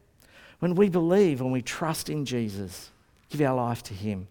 When 0.59 0.75
we 0.75 0.89
believe, 0.89 1.41
when 1.41 1.51
we 1.51 1.61
trust 1.61 2.09
in 2.09 2.25
Jesus, 2.25 2.91
give 3.29 3.41
our 3.41 3.55
life 3.55 3.81
to 3.83 3.93
Him. 3.93 4.27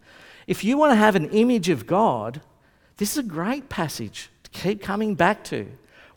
If 0.47 0.63
you 0.63 0.77
want 0.77 0.93
to 0.93 0.97
have 0.97 1.17
an 1.17 1.31
image 1.31 1.69
of 1.71 1.87
God, 1.87 2.41
this 2.99 3.13
is 3.13 3.19
a 3.19 3.29
great 3.29 3.69
passage 3.69 4.31
to 4.45 4.51
keep 4.51 4.83
coming 4.83 5.15
back 5.15 5.43
to. 5.45 5.67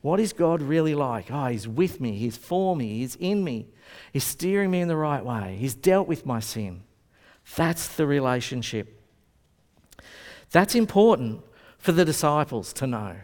What 0.01 0.19
is 0.19 0.33
God 0.33 0.61
really 0.61 0.95
like? 0.95 1.31
Oh, 1.31 1.47
He's 1.47 1.67
with 1.67 1.99
me, 1.99 2.17
He's 2.17 2.37
for 2.37 2.75
me, 2.75 2.99
He's 2.99 3.15
in 3.15 3.43
me, 3.43 3.67
He's 4.11 4.23
steering 4.23 4.71
me 4.71 4.81
in 4.81 4.87
the 4.87 4.97
right 4.97 5.23
way, 5.23 5.57
He's 5.59 5.75
dealt 5.75 6.07
with 6.07 6.25
my 6.25 6.39
sin. 6.39 6.81
That's 7.55 7.87
the 7.87 8.05
relationship. 8.05 9.01
That's 10.51 10.75
important 10.75 11.43
for 11.77 11.91
the 11.91 12.05
disciples 12.05 12.73
to 12.73 12.87
know 12.87 13.15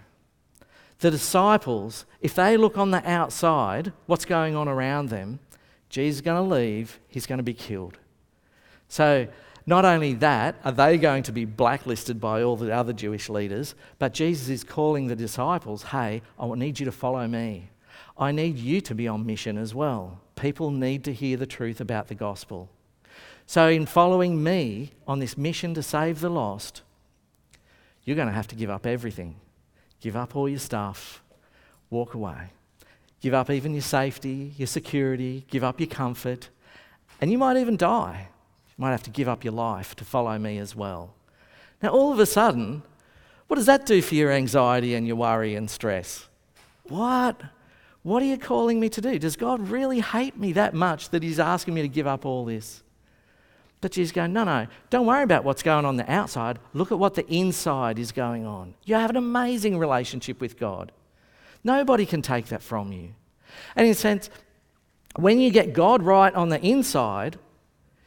the 1.04 1.12
disciples, 1.12 2.06
if 2.22 2.34
they 2.34 2.56
look 2.56 2.78
on 2.78 2.92
the 2.92 3.08
outside, 3.08 3.92
what's 4.06 4.24
going 4.24 4.56
on 4.56 4.70
around 4.70 5.10
them, 5.10 5.40
Jesus 5.90 6.18
is 6.18 6.22
going 6.22 6.42
to 6.42 6.56
leave, 6.56 6.98
he's 7.10 7.28
going 7.28 7.38
to 7.40 7.44
be 7.44 7.54
killed. 7.54 7.98
So, 8.88 9.28
not 9.66 9.84
only 9.84 10.14
that, 10.16 10.56
are 10.64 10.72
they 10.72 10.98
going 10.98 11.24
to 11.24 11.34
be 11.34 11.44
blacklisted 11.44 12.22
by 12.22 12.42
all 12.42 12.56
the 12.56 12.74
other 12.74 12.94
Jewish 12.94 13.28
leaders, 13.28 13.76
but 14.00 14.14
Jesus 14.14 14.48
is 14.48 14.64
calling 14.64 15.08
the 15.08 15.16
disciples, 15.16 15.84
hey, 15.84 16.22
I 16.40 16.48
need 16.56 16.80
you 16.80 16.86
to 16.86 16.92
follow 16.92 17.28
me. 17.28 17.70
I 18.18 18.32
need 18.32 18.58
you 18.58 18.82
to 18.82 18.96
be 18.96 19.08
on 19.08 19.26
mission 19.26 19.58
as 19.58 19.74
well. 19.74 20.20
People 20.36 20.72
need 20.72 21.04
to 21.06 21.14
hear 21.14 21.38
the 21.38 21.46
truth 21.46 21.82
about 21.82 22.08
the 22.08 22.16
gospel. 22.16 22.70
So, 23.46 23.68
in 23.68 23.86
following 23.86 24.44
me 24.44 24.94
on 25.08 25.20
this 25.20 25.38
mission 25.38 25.74
to 25.74 25.84
save 25.84 26.22
the 26.22 26.30
lost, 26.30 26.82
you're 28.04 28.16
going 28.16 28.28
to 28.28 28.34
have 28.34 28.48
to 28.48 28.56
give 28.56 28.70
up 28.70 28.86
everything. 28.86 29.36
Give 30.00 30.16
up 30.16 30.36
all 30.36 30.50
your 30.50 30.60
stuff, 30.60 31.24
walk 31.90 32.14
away. 32.14 32.52
Give 33.22 33.34
up 33.34 33.50
even 33.50 33.74
your 33.74 33.82
safety, 33.82 34.54
your 34.58 34.68
security, 34.68 35.46
give 35.50 35.64
up 35.64 35.80
your 35.80 35.88
comfort, 35.88 36.50
and 37.22 37.32
you 37.32 37.38
might 37.38 37.58
even 37.58 37.78
die. 37.78 38.28
You 38.78 38.82
might 38.82 38.92
have 38.92 39.04
to 39.04 39.10
give 39.10 39.30
up 39.30 39.44
your 39.44 39.54
life 39.54 39.96
to 39.96 40.06
follow 40.06 40.38
me 40.38 40.58
as 40.58 40.76
well. 40.76 41.14
Now, 41.82 41.90
all 41.90 42.12
of 42.12 42.20
a 42.20 42.26
sudden, 42.26 42.84
what 43.48 43.56
does 43.56 43.66
that 43.68 43.86
do 43.86 44.02
for 44.02 44.16
your 44.16 44.32
anxiety 44.32 44.96
and 44.96 45.08
your 45.08 45.16
worry 45.16 45.56
and 45.56 45.70
stress? 45.70 46.28
What? 46.84 47.42
What 48.04 48.22
are 48.22 48.26
you 48.26 48.38
calling 48.38 48.80
me 48.80 48.90
to 48.90 49.02
do? 49.02 49.18
Does 49.18 49.36
God 49.36 49.70
really 49.70 50.02
hate 50.02 50.38
me 50.38 50.52
that 50.54 50.74
much 50.74 51.10
that 51.10 51.24
He's 51.24 51.40
asking 51.40 51.74
me 51.74 51.82
to 51.82 51.88
give 51.88 52.06
up 52.06 52.26
all 52.26 52.46
this? 52.46 52.84
But 53.80 53.92
Jesus 53.92 54.14
going, 54.14 54.32
no, 54.32 54.44
no, 54.46 54.68
don't 54.90 55.06
worry 55.06 55.24
about 55.24 55.44
what's 55.44 55.64
going 55.64 55.84
on 55.84 55.98
the 55.98 56.10
outside. 56.10 56.60
Look 56.74 56.92
at 56.92 57.00
what 57.00 57.16
the 57.16 57.28
inside 57.28 58.00
is 58.00 58.14
going 58.14 58.46
on. 58.46 58.76
You 58.86 58.96
have 58.96 59.10
an 59.10 59.18
amazing 59.18 59.78
relationship 59.78 60.40
with 60.40 60.58
God. 60.58 60.92
Nobody 61.66 62.06
can 62.06 62.22
take 62.22 62.48
that 62.48 62.62
from 62.62 62.94
you. 62.94 63.10
And 63.76 63.86
in 63.86 63.92
a 63.92 63.96
sense, 63.96 64.30
when 65.18 65.40
you 65.40 65.52
get 65.52 65.74
God 65.74 66.02
right 66.02 66.34
on 66.34 66.50
the 66.50 66.62
inside, 66.66 67.38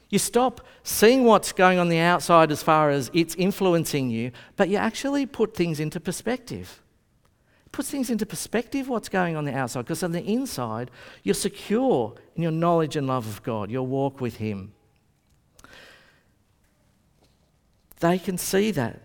you 0.09 0.19
stop 0.19 0.61
seeing 0.83 1.25
what's 1.25 1.53
going 1.53 1.79
on 1.79 1.89
the 1.89 1.99
outside 1.99 2.51
as 2.51 2.63
far 2.63 2.91
as 2.91 3.11
it's 3.13 3.35
influencing 3.35 4.09
you, 4.11 4.31
but 4.57 4.69
you 4.69 4.77
actually 4.77 5.27
put 5.27 5.55
things 5.55 5.81
into 5.81 6.01
perspective. 6.01 6.83
Puts 7.73 7.91
things 7.91 8.11
into 8.11 8.25
perspective 8.25 8.89
what's 8.89 9.09
going 9.09 9.37
on 9.37 9.45
the 9.45 9.55
outside, 9.55 9.83
because 9.83 10.03
on 10.03 10.13
the 10.13 10.25
inside, 10.25 10.91
you're 11.23 11.35
secure 11.35 12.15
in 12.35 12.43
your 12.43 12.53
knowledge 12.53 12.97
and 12.97 13.07
love 13.07 13.27
of 13.27 13.43
God, 13.43 13.71
your 13.71 13.87
walk 13.87 14.21
with 14.21 14.37
Him. 14.37 14.73
They 18.01 18.19
can 18.19 18.39
see 18.39 18.71
that 18.73 19.01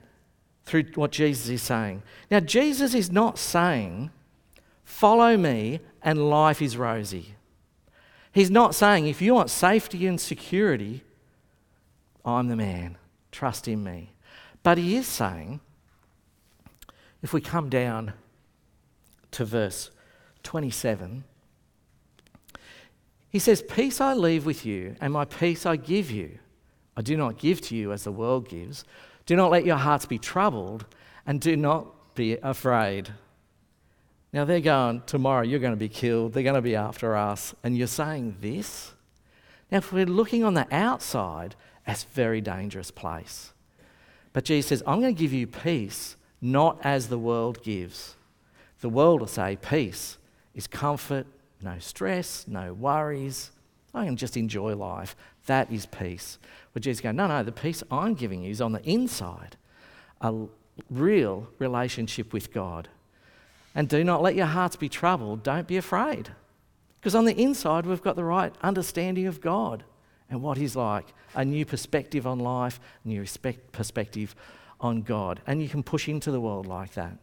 through 0.65 0.85
what 0.95 1.11
Jesus 1.11 1.49
is 1.49 1.61
saying. 1.61 2.03
Now, 2.29 2.39
Jesus 2.39 2.93
is 2.93 3.11
not 3.11 3.37
saying, 3.37 4.11
follow 4.83 5.37
me 5.37 5.79
and 6.01 6.29
life 6.29 6.61
is 6.61 6.77
rosy. 6.77 7.35
He's 8.31 8.51
not 8.51 8.75
saying, 8.75 9.07
if 9.07 9.21
you 9.21 9.33
want 9.33 9.49
safety 9.49 10.07
and 10.07 10.19
security, 10.19 11.03
I'm 12.23 12.47
the 12.47 12.55
man, 12.55 12.97
trust 13.31 13.67
in 13.67 13.83
me. 13.83 14.11
But 14.63 14.77
he 14.77 14.95
is 14.95 15.07
saying, 15.07 15.59
if 17.21 17.33
we 17.33 17.41
come 17.41 17.69
down 17.69 18.13
to 19.31 19.45
verse 19.45 19.91
27, 20.43 21.23
he 23.29 23.39
says, 23.39 23.61
Peace 23.61 24.01
I 24.01 24.13
leave 24.13 24.45
with 24.45 24.65
you, 24.65 24.95
and 24.99 25.13
my 25.13 25.25
peace 25.25 25.65
I 25.65 25.77
give 25.77 26.11
you. 26.11 26.37
I 26.97 27.01
do 27.01 27.15
not 27.15 27.37
give 27.37 27.61
to 27.61 27.75
you 27.75 27.93
as 27.93 28.03
the 28.03 28.11
world 28.11 28.49
gives. 28.49 28.83
Do 29.25 29.35
not 29.35 29.51
let 29.51 29.65
your 29.65 29.77
hearts 29.77 30.05
be 30.05 30.19
troubled, 30.19 30.85
and 31.25 31.39
do 31.39 31.55
not 31.55 32.15
be 32.15 32.33
afraid. 32.43 33.09
Now 34.33 34.45
they're 34.45 34.59
going, 34.59 35.03
tomorrow 35.05 35.43
you're 35.43 35.59
going 35.59 35.73
to 35.73 35.77
be 35.77 35.89
killed, 35.89 36.33
they're 36.33 36.43
going 36.43 36.55
to 36.55 36.61
be 36.61 36.75
after 36.75 37.15
us, 37.15 37.55
and 37.63 37.77
you're 37.77 37.87
saying 37.87 38.37
this? 38.41 38.91
Now, 39.71 39.77
if 39.77 39.93
we're 39.93 40.05
looking 40.05 40.43
on 40.43 40.53
the 40.53 40.67
outside, 40.69 41.55
that's 41.85 42.03
a 42.03 42.07
very 42.07 42.41
dangerous 42.41 42.91
place. 42.91 43.53
But 44.33 44.43
Jesus 44.45 44.67
says, 44.67 44.83
I'm 44.85 44.99
going 44.99 45.15
to 45.15 45.19
give 45.19 45.33
you 45.33 45.47
peace, 45.47 46.17
not 46.41 46.79
as 46.83 47.07
the 47.07 47.17
world 47.17 47.63
gives. 47.63 48.15
The 48.81 48.89
world 48.89 49.21
will 49.21 49.27
say 49.27 49.57
peace 49.61 50.17
is 50.53 50.67
comfort, 50.67 51.25
no 51.61 51.77
stress, 51.79 52.45
no 52.47 52.73
worries. 52.73 53.51
I 53.93 54.05
can 54.05 54.17
just 54.17 54.37
enjoy 54.37 54.75
life. 54.75 55.15
That 55.45 55.71
is 55.71 55.85
peace. 55.85 56.39
But 56.73 56.83
Jesus 56.83 57.01
going, 57.01 57.15
no, 57.15 57.27
no, 57.27 57.43
the 57.43 57.51
peace 57.51 57.83
I'm 57.91 58.13
giving 58.13 58.43
you 58.43 58.51
is 58.51 58.61
on 58.61 58.71
the 58.71 58.83
inside, 58.83 59.57
a 60.21 60.33
real 60.89 61.47
relationship 61.59 62.33
with 62.33 62.53
God. 62.53 62.87
And 63.75 63.87
do 63.87 64.03
not 64.03 64.21
let 64.21 64.35
your 64.35 64.47
hearts 64.47 64.75
be 64.75 64.89
troubled. 64.89 65.43
Don't 65.43 65.67
be 65.67 65.77
afraid. 65.77 66.29
Because 66.99 67.15
on 67.15 67.25
the 67.25 67.39
inside, 67.39 67.85
we've 67.85 68.01
got 68.01 68.15
the 68.15 68.23
right 68.23 68.53
understanding 68.61 69.27
of 69.27 69.41
God 69.41 69.83
and 70.29 70.41
what 70.41 70.57
He's 70.57 70.75
like 70.75 71.07
a 71.35 71.45
new 71.45 71.65
perspective 71.65 72.27
on 72.27 72.39
life, 72.39 72.79
a 73.05 73.07
new 73.07 73.25
perspective 73.71 74.35
on 74.79 75.01
God. 75.01 75.39
And 75.47 75.61
you 75.61 75.69
can 75.69 75.83
push 75.83 76.09
into 76.09 76.31
the 76.31 76.41
world 76.41 76.65
like 76.65 76.93
that. 76.93 77.17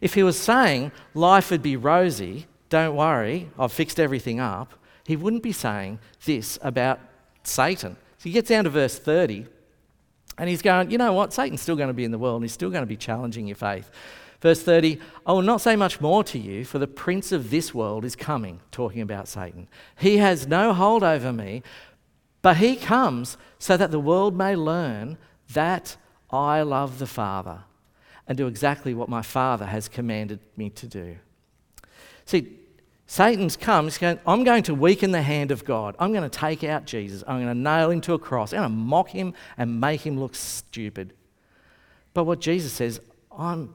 If 0.00 0.14
He 0.14 0.22
was 0.22 0.38
saying 0.38 0.92
life 1.14 1.50
would 1.50 1.62
be 1.62 1.76
rosy, 1.76 2.46
don't 2.68 2.96
worry, 2.96 3.50
I've 3.58 3.72
fixed 3.72 4.00
everything 4.00 4.40
up, 4.40 4.74
He 5.06 5.16
wouldn't 5.16 5.42
be 5.42 5.52
saying 5.52 5.98
this 6.24 6.58
about 6.62 7.00
Satan. 7.46 7.96
So 8.18 8.24
he 8.24 8.32
gets 8.32 8.48
down 8.48 8.64
to 8.64 8.70
verse 8.70 8.98
30 8.98 9.46
and 10.38 10.48
he's 10.48 10.62
going, 10.62 10.90
you 10.90 10.98
know 10.98 11.12
what? 11.12 11.32
Satan's 11.32 11.60
still 11.60 11.76
going 11.76 11.88
to 11.88 11.94
be 11.94 12.04
in 12.04 12.10
the 12.10 12.18
world 12.18 12.36
and 12.36 12.44
he's 12.44 12.52
still 12.52 12.70
going 12.70 12.82
to 12.82 12.86
be 12.86 12.96
challenging 12.96 13.46
your 13.46 13.56
faith. 13.56 13.90
Verse 14.40 14.62
30, 14.62 14.98
I 15.26 15.32
will 15.32 15.42
not 15.42 15.60
say 15.60 15.76
much 15.76 16.00
more 16.00 16.24
to 16.24 16.38
you, 16.38 16.64
for 16.64 16.78
the 16.78 16.86
prince 16.86 17.32
of 17.32 17.50
this 17.50 17.72
world 17.72 18.04
is 18.04 18.16
coming, 18.16 18.60
talking 18.70 19.00
about 19.00 19.28
Satan. 19.28 19.68
He 19.98 20.18
has 20.18 20.46
no 20.46 20.74
hold 20.74 21.02
over 21.02 21.32
me, 21.32 21.62
but 22.42 22.58
he 22.58 22.76
comes 22.76 23.38
so 23.58 23.76
that 23.76 23.90
the 23.90 24.00
world 24.00 24.36
may 24.36 24.54
learn 24.54 25.16
that 25.52 25.96
I 26.30 26.62
love 26.62 26.98
the 26.98 27.06
Father 27.06 27.64
and 28.26 28.38
do 28.38 28.46
exactly 28.46 28.94
what 28.94 29.08
my 29.08 29.22
Father 29.22 29.66
has 29.66 29.88
commanded 29.88 30.40
me 30.56 30.70
to 30.70 30.86
do. 30.86 31.16
See, 32.24 32.58
Satan's 33.06 33.56
come, 33.56 33.84
he's 33.84 33.98
going, 33.98 34.18
I'm 34.26 34.44
going 34.44 34.62
to 34.64 34.74
weaken 34.74 35.10
the 35.10 35.22
hand 35.22 35.50
of 35.50 35.64
God. 35.64 35.94
I'm 35.98 36.12
going 36.12 36.28
to 36.28 36.38
take 36.38 36.64
out 36.64 36.86
Jesus. 36.86 37.22
I'm 37.26 37.42
going 37.42 37.54
to 37.54 37.54
nail 37.54 37.90
him 37.90 38.00
to 38.02 38.14
a 38.14 38.18
cross. 38.18 38.52
I'm 38.52 38.60
going 38.60 38.70
to 38.70 38.76
mock 38.76 39.08
him 39.10 39.34
and 39.58 39.80
make 39.80 40.00
him 40.00 40.18
look 40.18 40.34
stupid. 40.34 41.12
But 42.14 42.24
what 42.24 42.40
Jesus 42.40 42.72
says, 42.72 43.00
I'm, 43.36 43.74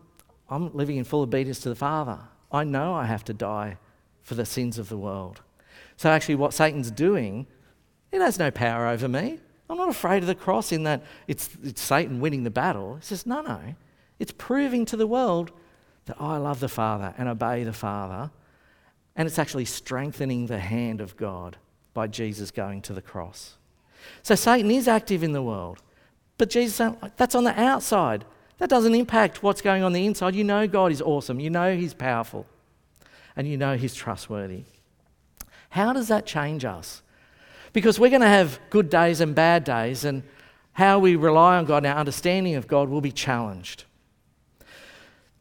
I'm 0.50 0.74
living 0.74 0.98
in 0.98 1.04
full 1.04 1.22
obedience 1.22 1.60
to 1.60 1.70
the 1.70 1.76
Father. 1.76 2.20
I 2.52 2.64
know 2.64 2.96
I 2.96 3.06
have 3.06 3.24
to 3.26 3.34
die 3.34 3.78
for 4.24 4.34
the 4.34 4.46
sins 4.46 4.80
of 4.80 4.90
the 4.90 4.98
world. 4.98 5.42
So, 5.98 6.10
actually, 6.10 6.36
what 6.36 6.54
Satan's 6.54 6.90
doing, 6.90 7.46
it 8.12 8.22
has 8.22 8.40
no 8.40 8.50
power 8.50 8.88
over 8.88 9.08
me. 9.08 9.40
I'm 9.70 9.78
not 9.78 9.90
afraid 9.90 10.24
of 10.24 10.28
the 10.28 10.36
cross 10.36 10.72
in 10.72 10.84
that 10.84 11.04
it's, 11.28 11.50
it's 11.64 11.82
Satan 11.82 12.20
winning 12.20 12.44
the 12.44 12.50
battle. 12.50 12.96
He 12.96 13.04
says, 13.04 13.26
no, 13.26 13.42
no. 13.42 13.60
It's 14.20 14.34
proving 14.38 14.86
to 14.86 14.98
the 14.98 15.08
world 15.08 15.52
that 16.06 16.18
I 16.20 16.38
love 16.38 16.60
the 16.60 16.68
Father 16.68 17.14
and 17.18 17.30
obey 17.30 17.64
the 17.64 17.74
Father. 17.74 18.32
And 19.16 19.28
it's 19.28 19.40
actually 19.40 19.66
strengthening 19.66 20.48
the 20.48 20.60
hand 20.60 21.02
of 21.02 21.18
God 21.18 21.58
by 21.94 22.08
Jesus 22.08 22.52
going 22.52 22.82
to 22.84 22.94
the 22.94 23.02
cross. 23.02 23.56
So 24.24 24.36
Satan 24.36 24.72
is 24.72 24.88
active 24.88 25.24
in 25.24 25.32
the 25.32 25.42
world. 25.42 25.82
But 26.38 26.50
Jesus, 26.50 26.96
that's 27.18 27.36
on 27.36 27.44
the 27.44 27.60
outside. 27.60 28.26
That 28.60 28.70
doesn't 28.70 28.96
impact 28.96 29.44
what's 29.44 29.62
going 29.62 29.84
on 29.84 29.94
the 29.94 30.06
inside. 30.06 30.36
You 30.36 30.44
know 30.44 30.68
God 30.68 30.92
is 30.92 31.02
awesome. 31.02 31.40
You 31.40 31.50
know 31.50 31.76
He's 31.76 31.94
powerful. 31.94 32.46
And 33.36 33.48
you 33.48 33.58
know 33.58 33.76
He's 33.76 33.96
trustworthy. 33.96 34.64
How 35.70 35.94
does 35.94 36.08
that 36.08 36.26
change 36.26 36.66
us? 36.66 37.02
Because 37.74 38.00
we're 38.00 38.10
going 38.10 38.22
to 38.22 38.28
have 38.28 38.60
good 38.70 38.90
days 38.90 39.22
and 39.22 39.36
bad 39.36 39.64
days, 39.64 40.04
and 40.04 40.24
how 40.74 40.98
we 40.98 41.16
rely 41.16 41.58
on 41.58 41.66
God 41.66 41.78
and 41.78 41.88
our 41.88 42.00
understanding 42.00 42.56
of 42.56 42.68
God 42.68 42.90
will 42.90 43.02
be 43.02 43.12
challenged. 43.12 43.84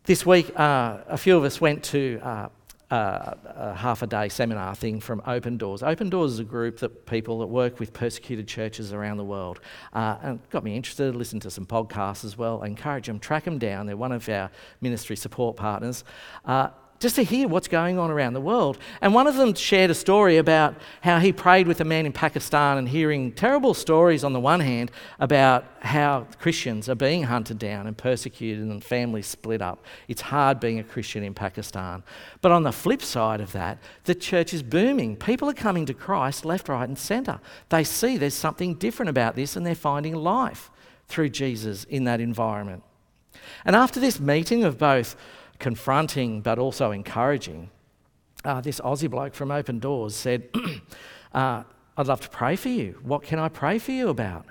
This 0.08 0.24
week, 0.24 0.58
uh, 0.58 1.00
a 1.06 1.18
few 1.18 1.36
of 1.36 1.44
us 1.44 1.60
went 1.60 1.84
to 1.84 2.18
uh, 2.22 2.48
uh, 2.90 3.34
a 3.44 3.74
half 3.74 4.00
a 4.00 4.06
day 4.06 4.30
seminar 4.30 4.74
thing 4.74 5.00
from 5.00 5.20
Open 5.26 5.58
Doors. 5.58 5.82
Open 5.82 6.08
Doors 6.08 6.32
is 6.32 6.38
a 6.38 6.44
group 6.44 6.78
that 6.78 7.04
people 7.04 7.40
that 7.40 7.48
work 7.48 7.78
with 7.78 7.92
persecuted 7.92 8.48
churches 8.48 8.94
around 8.94 9.18
the 9.18 9.24
world. 9.24 9.60
Uh, 9.92 10.16
and 10.22 10.40
got 10.48 10.64
me 10.64 10.76
interested, 10.76 11.14
listened 11.14 11.42
to 11.42 11.50
some 11.50 11.66
podcasts 11.66 12.24
as 12.24 12.38
well. 12.38 12.62
I 12.62 12.68
encourage 12.68 13.06
them, 13.06 13.18
track 13.18 13.44
them 13.44 13.58
down. 13.58 13.84
They're 13.84 13.98
one 13.98 14.12
of 14.12 14.26
our 14.30 14.50
ministry 14.80 15.14
support 15.14 15.58
partners. 15.58 16.04
Uh, 16.46 16.70
just 17.00 17.14
to 17.16 17.22
hear 17.22 17.46
what's 17.46 17.68
going 17.68 17.98
on 17.98 18.10
around 18.10 18.32
the 18.32 18.40
world. 18.40 18.78
And 19.00 19.14
one 19.14 19.26
of 19.26 19.36
them 19.36 19.54
shared 19.54 19.90
a 19.90 19.94
story 19.94 20.36
about 20.36 20.74
how 21.02 21.20
he 21.20 21.32
prayed 21.32 21.68
with 21.68 21.80
a 21.80 21.84
man 21.84 22.06
in 22.06 22.12
Pakistan 22.12 22.76
and 22.76 22.88
hearing 22.88 23.32
terrible 23.32 23.74
stories 23.74 24.24
on 24.24 24.32
the 24.32 24.40
one 24.40 24.60
hand 24.60 24.90
about 25.20 25.64
how 25.80 26.26
Christians 26.40 26.88
are 26.88 26.96
being 26.96 27.24
hunted 27.24 27.58
down 27.58 27.86
and 27.86 27.96
persecuted 27.96 28.64
and 28.64 28.82
families 28.82 29.26
split 29.26 29.62
up. 29.62 29.84
It's 30.08 30.22
hard 30.22 30.58
being 30.58 30.78
a 30.80 30.84
Christian 30.84 31.22
in 31.22 31.34
Pakistan. 31.34 32.02
But 32.40 32.52
on 32.52 32.64
the 32.64 32.72
flip 32.72 33.02
side 33.02 33.40
of 33.40 33.52
that, 33.52 33.78
the 34.04 34.14
church 34.14 34.52
is 34.52 34.62
booming. 34.62 35.16
People 35.16 35.48
are 35.48 35.54
coming 35.54 35.86
to 35.86 35.94
Christ 35.94 36.44
left, 36.44 36.68
right, 36.68 36.88
and 36.88 36.98
centre. 36.98 37.40
They 37.68 37.84
see 37.84 38.16
there's 38.16 38.34
something 38.34 38.74
different 38.74 39.10
about 39.10 39.36
this 39.36 39.54
and 39.54 39.64
they're 39.64 39.74
finding 39.76 40.14
life 40.14 40.70
through 41.06 41.28
Jesus 41.30 41.84
in 41.84 42.04
that 42.04 42.20
environment. 42.20 42.82
And 43.64 43.76
after 43.76 44.00
this 44.00 44.20
meeting 44.20 44.64
of 44.64 44.78
both 44.78 45.16
confronting 45.58 46.40
but 46.40 46.58
also 46.58 46.90
encouraging, 46.90 47.70
uh, 48.44 48.60
this 48.60 48.80
Aussie 48.80 49.10
bloke 49.10 49.34
from 49.34 49.50
Open 49.50 49.78
Doors 49.78 50.14
said, 50.14 50.48
uh, 51.32 51.64
I'd 51.96 52.06
love 52.06 52.20
to 52.20 52.30
pray 52.30 52.56
for 52.56 52.68
you. 52.68 52.98
What 53.02 53.22
can 53.22 53.38
I 53.38 53.48
pray 53.48 53.78
for 53.78 53.92
you 53.92 54.08
about? 54.08 54.46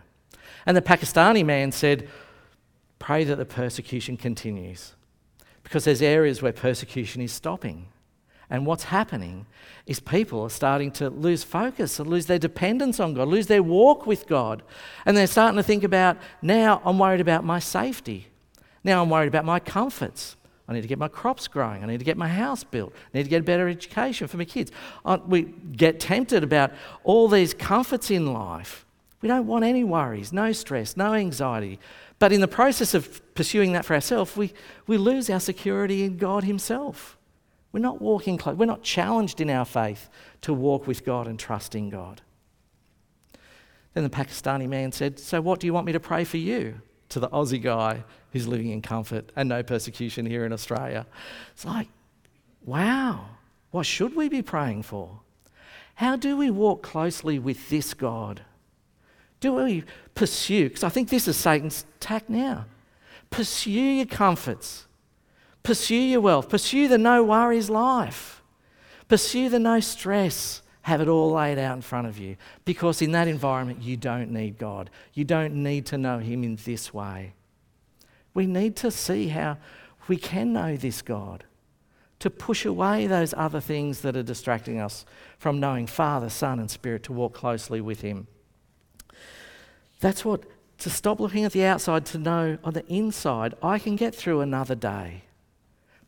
And 0.66 0.76
the 0.76 0.82
Pakistani 0.82 1.46
man 1.46 1.72
said, 1.72 2.10
Pray 3.00 3.24
that 3.24 3.36
the 3.36 3.46
persecution 3.46 4.18
continues. 4.18 4.96
Because 5.64 5.86
there's 5.86 6.02
areas 6.02 6.42
where 6.42 6.52
persecution 6.52 7.22
is 7.22 7.32
stopping. 7.32 7.88
And 8.50 8.66
what's 8.66 8.86
happening 8.86 9.46
is 9.86 10.00
people 10.00 10.42
are 10.42 10.50
starting 10.50 10.90
to 10.92 11.10
lose 11.10 11.44
focus, 11.44 12.00
lose 12.00 12.28
their 12.28 12.40
dependence 12.40 13.00
on 13.00 13.14
God, 13.14 13.28
lose 13.28 13.48
their 13.48 13.62
walk 13.62 14.08
with 14.08 14.26
God. 14.26 14.64
And 15.06 15.18
they're 15.18 15.28
starting 15.28 15.58
to 15.58 15.64
think 15.64 15.84
about 15.84 16.18
now 16.42 16.82
I'm 16.86 16.98
worried 16.98 17.20
about 17.20 17.44
my 17.44 17.60
safety. 17.60 18.28
Now 18.84 19.04
I'm 19.04 19.10
worried 19.10 19.28
about 19.28 19.44
my 19.44 19.60
comforts. 19.60 20.37
I 20.68 20.74
need 20.74 20.82
to 20.82 20.88
get 20.88 21.00
my 21.00 21.08
crops 21.08 21.48
growing. 21.48 21.84
I 21.84 21.88
need 21.88 22.00
to 22.00 22.06
get 22.06 22.18
my 22.18 22.28
house 22.28 22.64
built. 22.64 22.94
I 23.14 23.18
need 23.18 23.24
to 23.24 23.30
get 23.30 23.42
a 23.42 23.46
better 23.46 23.70
education 23.70 24.28
for 24.28 24.38
my 24.38 24.46
kids. 24.46 24.72
We 25.28 25.44
get 25.44 26.00
tempted 26.00 26.44
about 26.44 26.72
all 27.04 27.30
these 27.30 27.54
comforts 27.54 28.12
in 28.12 28.34
life. 28.34 28.86
We 29.22 29.30
don't 29.30 29.48
want 29.48 29.66
any 29.66 29.84
worries, 29.84 30.32
no 30.34 30.52
stress, 30.52 30.98
no 30.98 31.14
anxiety. 31.14 31.80
But 32.20 32.32
in 32.32 32.42
the 32.42 32.48
process 32.48 32.94
of 32.94 33.22
pursuing 33.34 33.72
that 33.74 33.86
for 33.86 33.94
ourselves, 33.94 34.36
we, 34.36 34.54
we 34.88 34.98
lose 34.98 35.30
our 35.30 35.40
security 35.40 36.04
in 36.04 36.18
God 36.18 36.44
Himself. 36.44 37.18
We're 37.72 37.80
not 37.80 38.02
walking 38.02 38.38
close. 38.38 38.56
We're 38.56 38.66
not 38.66 38.84
challenged 38.84 39.40
in 39.40 39.50
our 39.50 39.66
faith 39.66 40.10
to 40.42 40.54
walk 40.54 40.88
with 40.88 41.06
God 41.06 41.28
and 41.28 41.40
trust 41.40 41.76
in 41.76 41.90
God. 41.90 42.22
Then 43.94 44.04
the 44.04 44.10
Pakistani 44.10 44.68
man 44.68 44.92
said, 44.92 45.20
So 45.20 45.42
what 45.42 45.60
do 45.60 45.68
you 45.68 45.74
want 45.74 45.86
me 45.86 45.94
to 45.94 46.00
pray 46.00 46.24
for 46.24 46.38
you? 46.38 46.82
To 47.10 47.20
the 47.20 47.30
Aussie 47.30 47.62
guy 47.62 48.04
who's 48.34 48.48
living 48.48 48.70
in 48.70 48.82
comfort 48.82 49.32
and 49.36 49.50
no 49.50 49.64
persecution 49.64 50.26
here 50.26 50.46
in 50.46 50.54
Australia. 50.54 51.06
It's 51.54 51.66
like, 51.66 51.88
wow, 52.66 53.26
what 53.72 53.86
should 53.86 54.16
we 54.16 54.30
be 54.30 54.42
praying 54.42 54.84
for? 54.84 55.22
How 55.96 56.16
do 56.16 56.38
we 56.38 56.52
walk 56.52 56.84
closely 56.84 57.40
with 57.40 57.70
this 57.70 57.94
God? 57.94 58.42
Do 59.40 59.54
we 59.54 59.84
pursue? 60.16 60.70
Because 60.70 60.84
I 60.84 60.90
think 60.90 61.10
this 61.10 61.28
is 61.28 61.38
Satan's 61.38 61.86
tack 62.00 62.30
now. 62.30 62.66
Pursue 63.30 63.72
your 63.72 64.06
comforts, 64.06 64.88
pursue 65.64 65.96
your 65.96 66.22
wealth, 66.22 66.50
pursue 66.50 66.88
the 66.88 66.98
no 66.98 67.24
worries 67.24 67.70
life, 67.70 68.42
pursue 69.08 69.50
the 69.50 69.60
no 69.60 69.80
stress. 69.80 70.62
Have 70.84 71.02
it 71.02 71.10
all 71.10 71.34
laid 71.34 71.60
out 71.60 71.76
in 71.76 71.82
front 71.82 72.08
of 72.08 72.18
you 72.18 72.38
because 72.64 73.02
in 73.02 73.12
that 73.12 73.28
environment 73.28 73.82
you 73.82 73.98
don't 73.98 74.32
need 74.32 74.58
God. 74.58 74.90
You 75.14 75.26
don't 75.26 75.56
need 75.56 75.86
to 75.88 75.98
know 75.98 76.20
Him 76.20 76.46
in 76.46 76.56
this 76.64 76.94
way. 76.94 77.34
We 78.38 78.46
need 78.46 78.76
to 78.76 78.92
see 78.92 79.30
how 79.30 79.58
we 80.08 80.16
can 80.16 80.54
know 80.54 80.78
this 80.78 81.02
God, 81.02 81.44
to 82.20 82.30
push 82.30 82.66
away 82.66 83.08
those 83.08 83.34
other 83.36 83.60
things 83.60 84.02
that 84.02 84.16
are 84.16 84.22
distracting 84.22 84.80
us 84.80 85.08
from 85.40 85.60
knowing 85.60 85.88
Father, 85.88 86.30
Son, 86.30 86.60
and 86.60 86.70
Spirit, 86.70 87.02
to 87.06 87.14
walk 87.14 87.34
closely 87.34 87.82
with 87.82 88.02
Him. 88.02 88.28
That's 90.02 90.24
what, 90.24 90.44
to 90.78 90.92
stop 90.92 91.20
looking 91.20 91.46
at 91.46 91.52
the 91.52 91.66
outside, 91.66 92.06
to 92.06 92.20
know 92.20 92.60
on 92.64 92.74
the 92.74 92.86
inside, 92.86 93.56
I 93.64 93.80
can 93.80 93.96
get 93.96 94.14
through 94.14 94.42
another 94.42 94.76
day, 94.76 95.24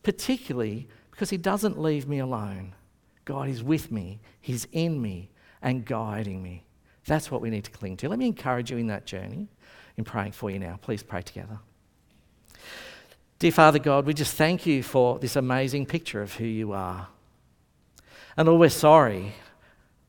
particularly 0.03 0.87
because 1.09 1.31
He 1.31 1.37
doesn't 1.37 1.81
leave 1.81 2.07
me 2.07 2.19
alone. 2.19 2.75
God 3.25 3.49
is 3.49 3.63
with 3.63 3.91
me, 3.91 4.19
He's 4.39 4.67
in 4.71 5.01
me, 5.01 5.31
and 5.63 5.83
guiding 5.83 6.43
me. 6.43 6.63
That's 7.05 7.31
what 7.31 7.41
we 7.41 7.49
need 7.49 7.63
to 7.63 7.71
cling 7.71 7.97
to. 7.97 8.07
Let 8.07 8.19
me 8.19 8.27
encourage 8.27 8.69
you 8.69 8.77
in 8.77 8.85
that 8.85 9.07
journey 9.07 9.47
in 9.97 10.03
praying 10.03 10.33
for 10.33 10.51
you 10.51 10.59
now. 10.59 10.77
Please 10.79 11.01
pray 11.01 11.23
together. 11.23 11.57
Dear 13.39 13.53
Father 13.53 13.79
God, 13.79 14.05
we 14.05 14.13
just 14.13 14.35
thank 14.35 14.65
you 14.65 14.83
for 14.83 15.17
this 15.17 15.37
amazing 15.37 15.85
picture 15.85 16.21
of 16.21 16.35
who 16.35 16.45
you 16.45 16.73
are. 16.73 17.07
And 18.35 18.49
Lord, 18.49 18.59
we're 18.59 18.69
sorry. 18.69 19.31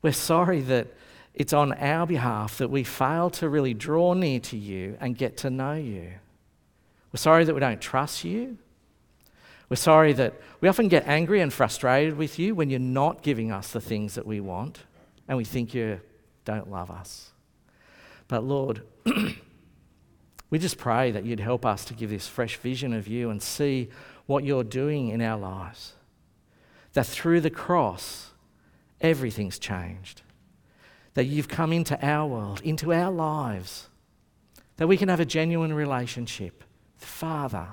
We're 0.01 0.11
sorry 0.11 0.59
that 0.63 0.87
it's 1.33 1.53
on 1.53 1.71
our 1.71 2.05
behalf 2.05 2.57
that 2.57 2.69
we 2.69 2.83
fail 2.83 3.29
to 3.29 3.47
really 3.47 3.73
draw 3.73 4.13
near 4.13 4.41
to 4.41 4.57
you 4.57 4.97
and 4.99 5.17
get 5.17 5.37
to 5.37 5.49
know 5.49 5.75
you. 5.75 6.11
We're 7.13 7.19
sorry 7.19 7.45
that 7.45 7.53
we 7.53 7.61
don't 7.61 7.79
trust 7.79 8.25
you. 8.25 8.57
We're 9.69 9.77
sorry 9.77 10.11
that 10.11 10.33
we 10.59 10.67
often 10.67 10.89
get 10.89 11.07
angry 11.07 11.39
and 11.39 11.53
frustrated 11.53 12.17
with 12.17 12.37
you 12.37 12.53
when 12.53 12.69
you're 12.69 12.81
not 12.81 13.21
giving 13.21 13.49
us 13.49 13.71
the 13.71 13.79
things 13.79 14.15
that 14.15 14.27
we 14.27 14.41
want 14.41 14.79
and 15.29 15.37
we 15.37 15.45
think 15.45 15.73
you 15.73 16.01
don't 16.43 16.69
love 16.69 16.91
us. 16.91 17.31
But 18.27 18.43
Lord, 18.43 18.81
We 20.51 20.59
just 20.59 20.77
pray 20.77 21.11
that 21.11 21.25
you'd 21.25 21.39
help 21.39 21.65
us 21.65 21.85
to 21.85 21.93
give 21.93 22.09
this 22.11 22.27
fresh 22.27 22.57
vision 22.57 22.93
of 22.93 23.07
you 23.07 23.29
and 23.29 23.41
see 23.41 23.89
what 24.27 24.43
you're 24.43 24.65
doing 24.65 25.07
in 25.07 25.21
our 25.21 25.39
lives. 25.39 25.93
That 26.93 27.07
through 27.07 27.39
the 27.41 27.49
cross, 27.49 28.31
everything's 28.99 29.57
changed. 29.57 30.21
That 31.13 31.23
you've 31.23 31.47
come 31.47 31.71
into 31.71 31.97
our 32.05 32.27
world, 32.27 32.61
into 32.63 32.93
our 32.93 33.09
lives. 33.09 33.87
That 34.75 34.87
we 34.87 34.97
can 34.97 35.07
have 35.07 35.21
a 35.21 35.25
genuine 35.25 35.73
relationship 35.73 36.63
with 36.95 37.01
the 37.01 37.07
Father, 37.07 37.67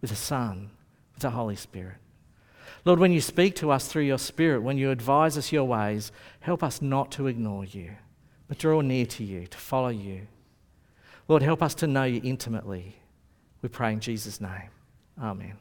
with 0.00 0.10
the 0.10 0.16
Son, 0.16 0.70
with 1.14 1.22
the 1.22 1.30
Holy 1.30 1.56
Spirit. 1.56 1.96
Lord, 2.84 3.00
when 3.00 3.12
you 3.12 3.20
speak 3.20 3.56
to 3.56 3.72
us 3.72 3.88
through 3.88 4.02
your 4.02 4.18
Spirit, 4.18 4.62
when 4.62 4.78
you 4.78 4.90
advise 4.90 5.36
us 5.36 5.52
your 5.52 5.64
ways, 5.64 6.12
help 6.40 6.62
us 6.62 6.80
not 6.80 7.10
to 7.12 7.26
ignore 7.26 7.64
you, 7.64 7.90
but 8.46 8.58
draw 8.58 8.80
near 8.80 9.06
to 9.06 9.24
you, 9.24 9.46
to 9.48 9.58
follow 9.58 9.88
you. 9.88 10.28
Lord, 11.32 11.42
help 11.42 11.62
us 11.62 11.74
to 11.76 11.86
know 11.86 12.04
you 12.04 12.20
intimately. 12.22 12.94
We 13.62 13.70
pray 13.70 13.94
in 13.94 14.00
Jesus' 14.00 14.38
name. 14.38 14.68
Amen. 15.18 15.54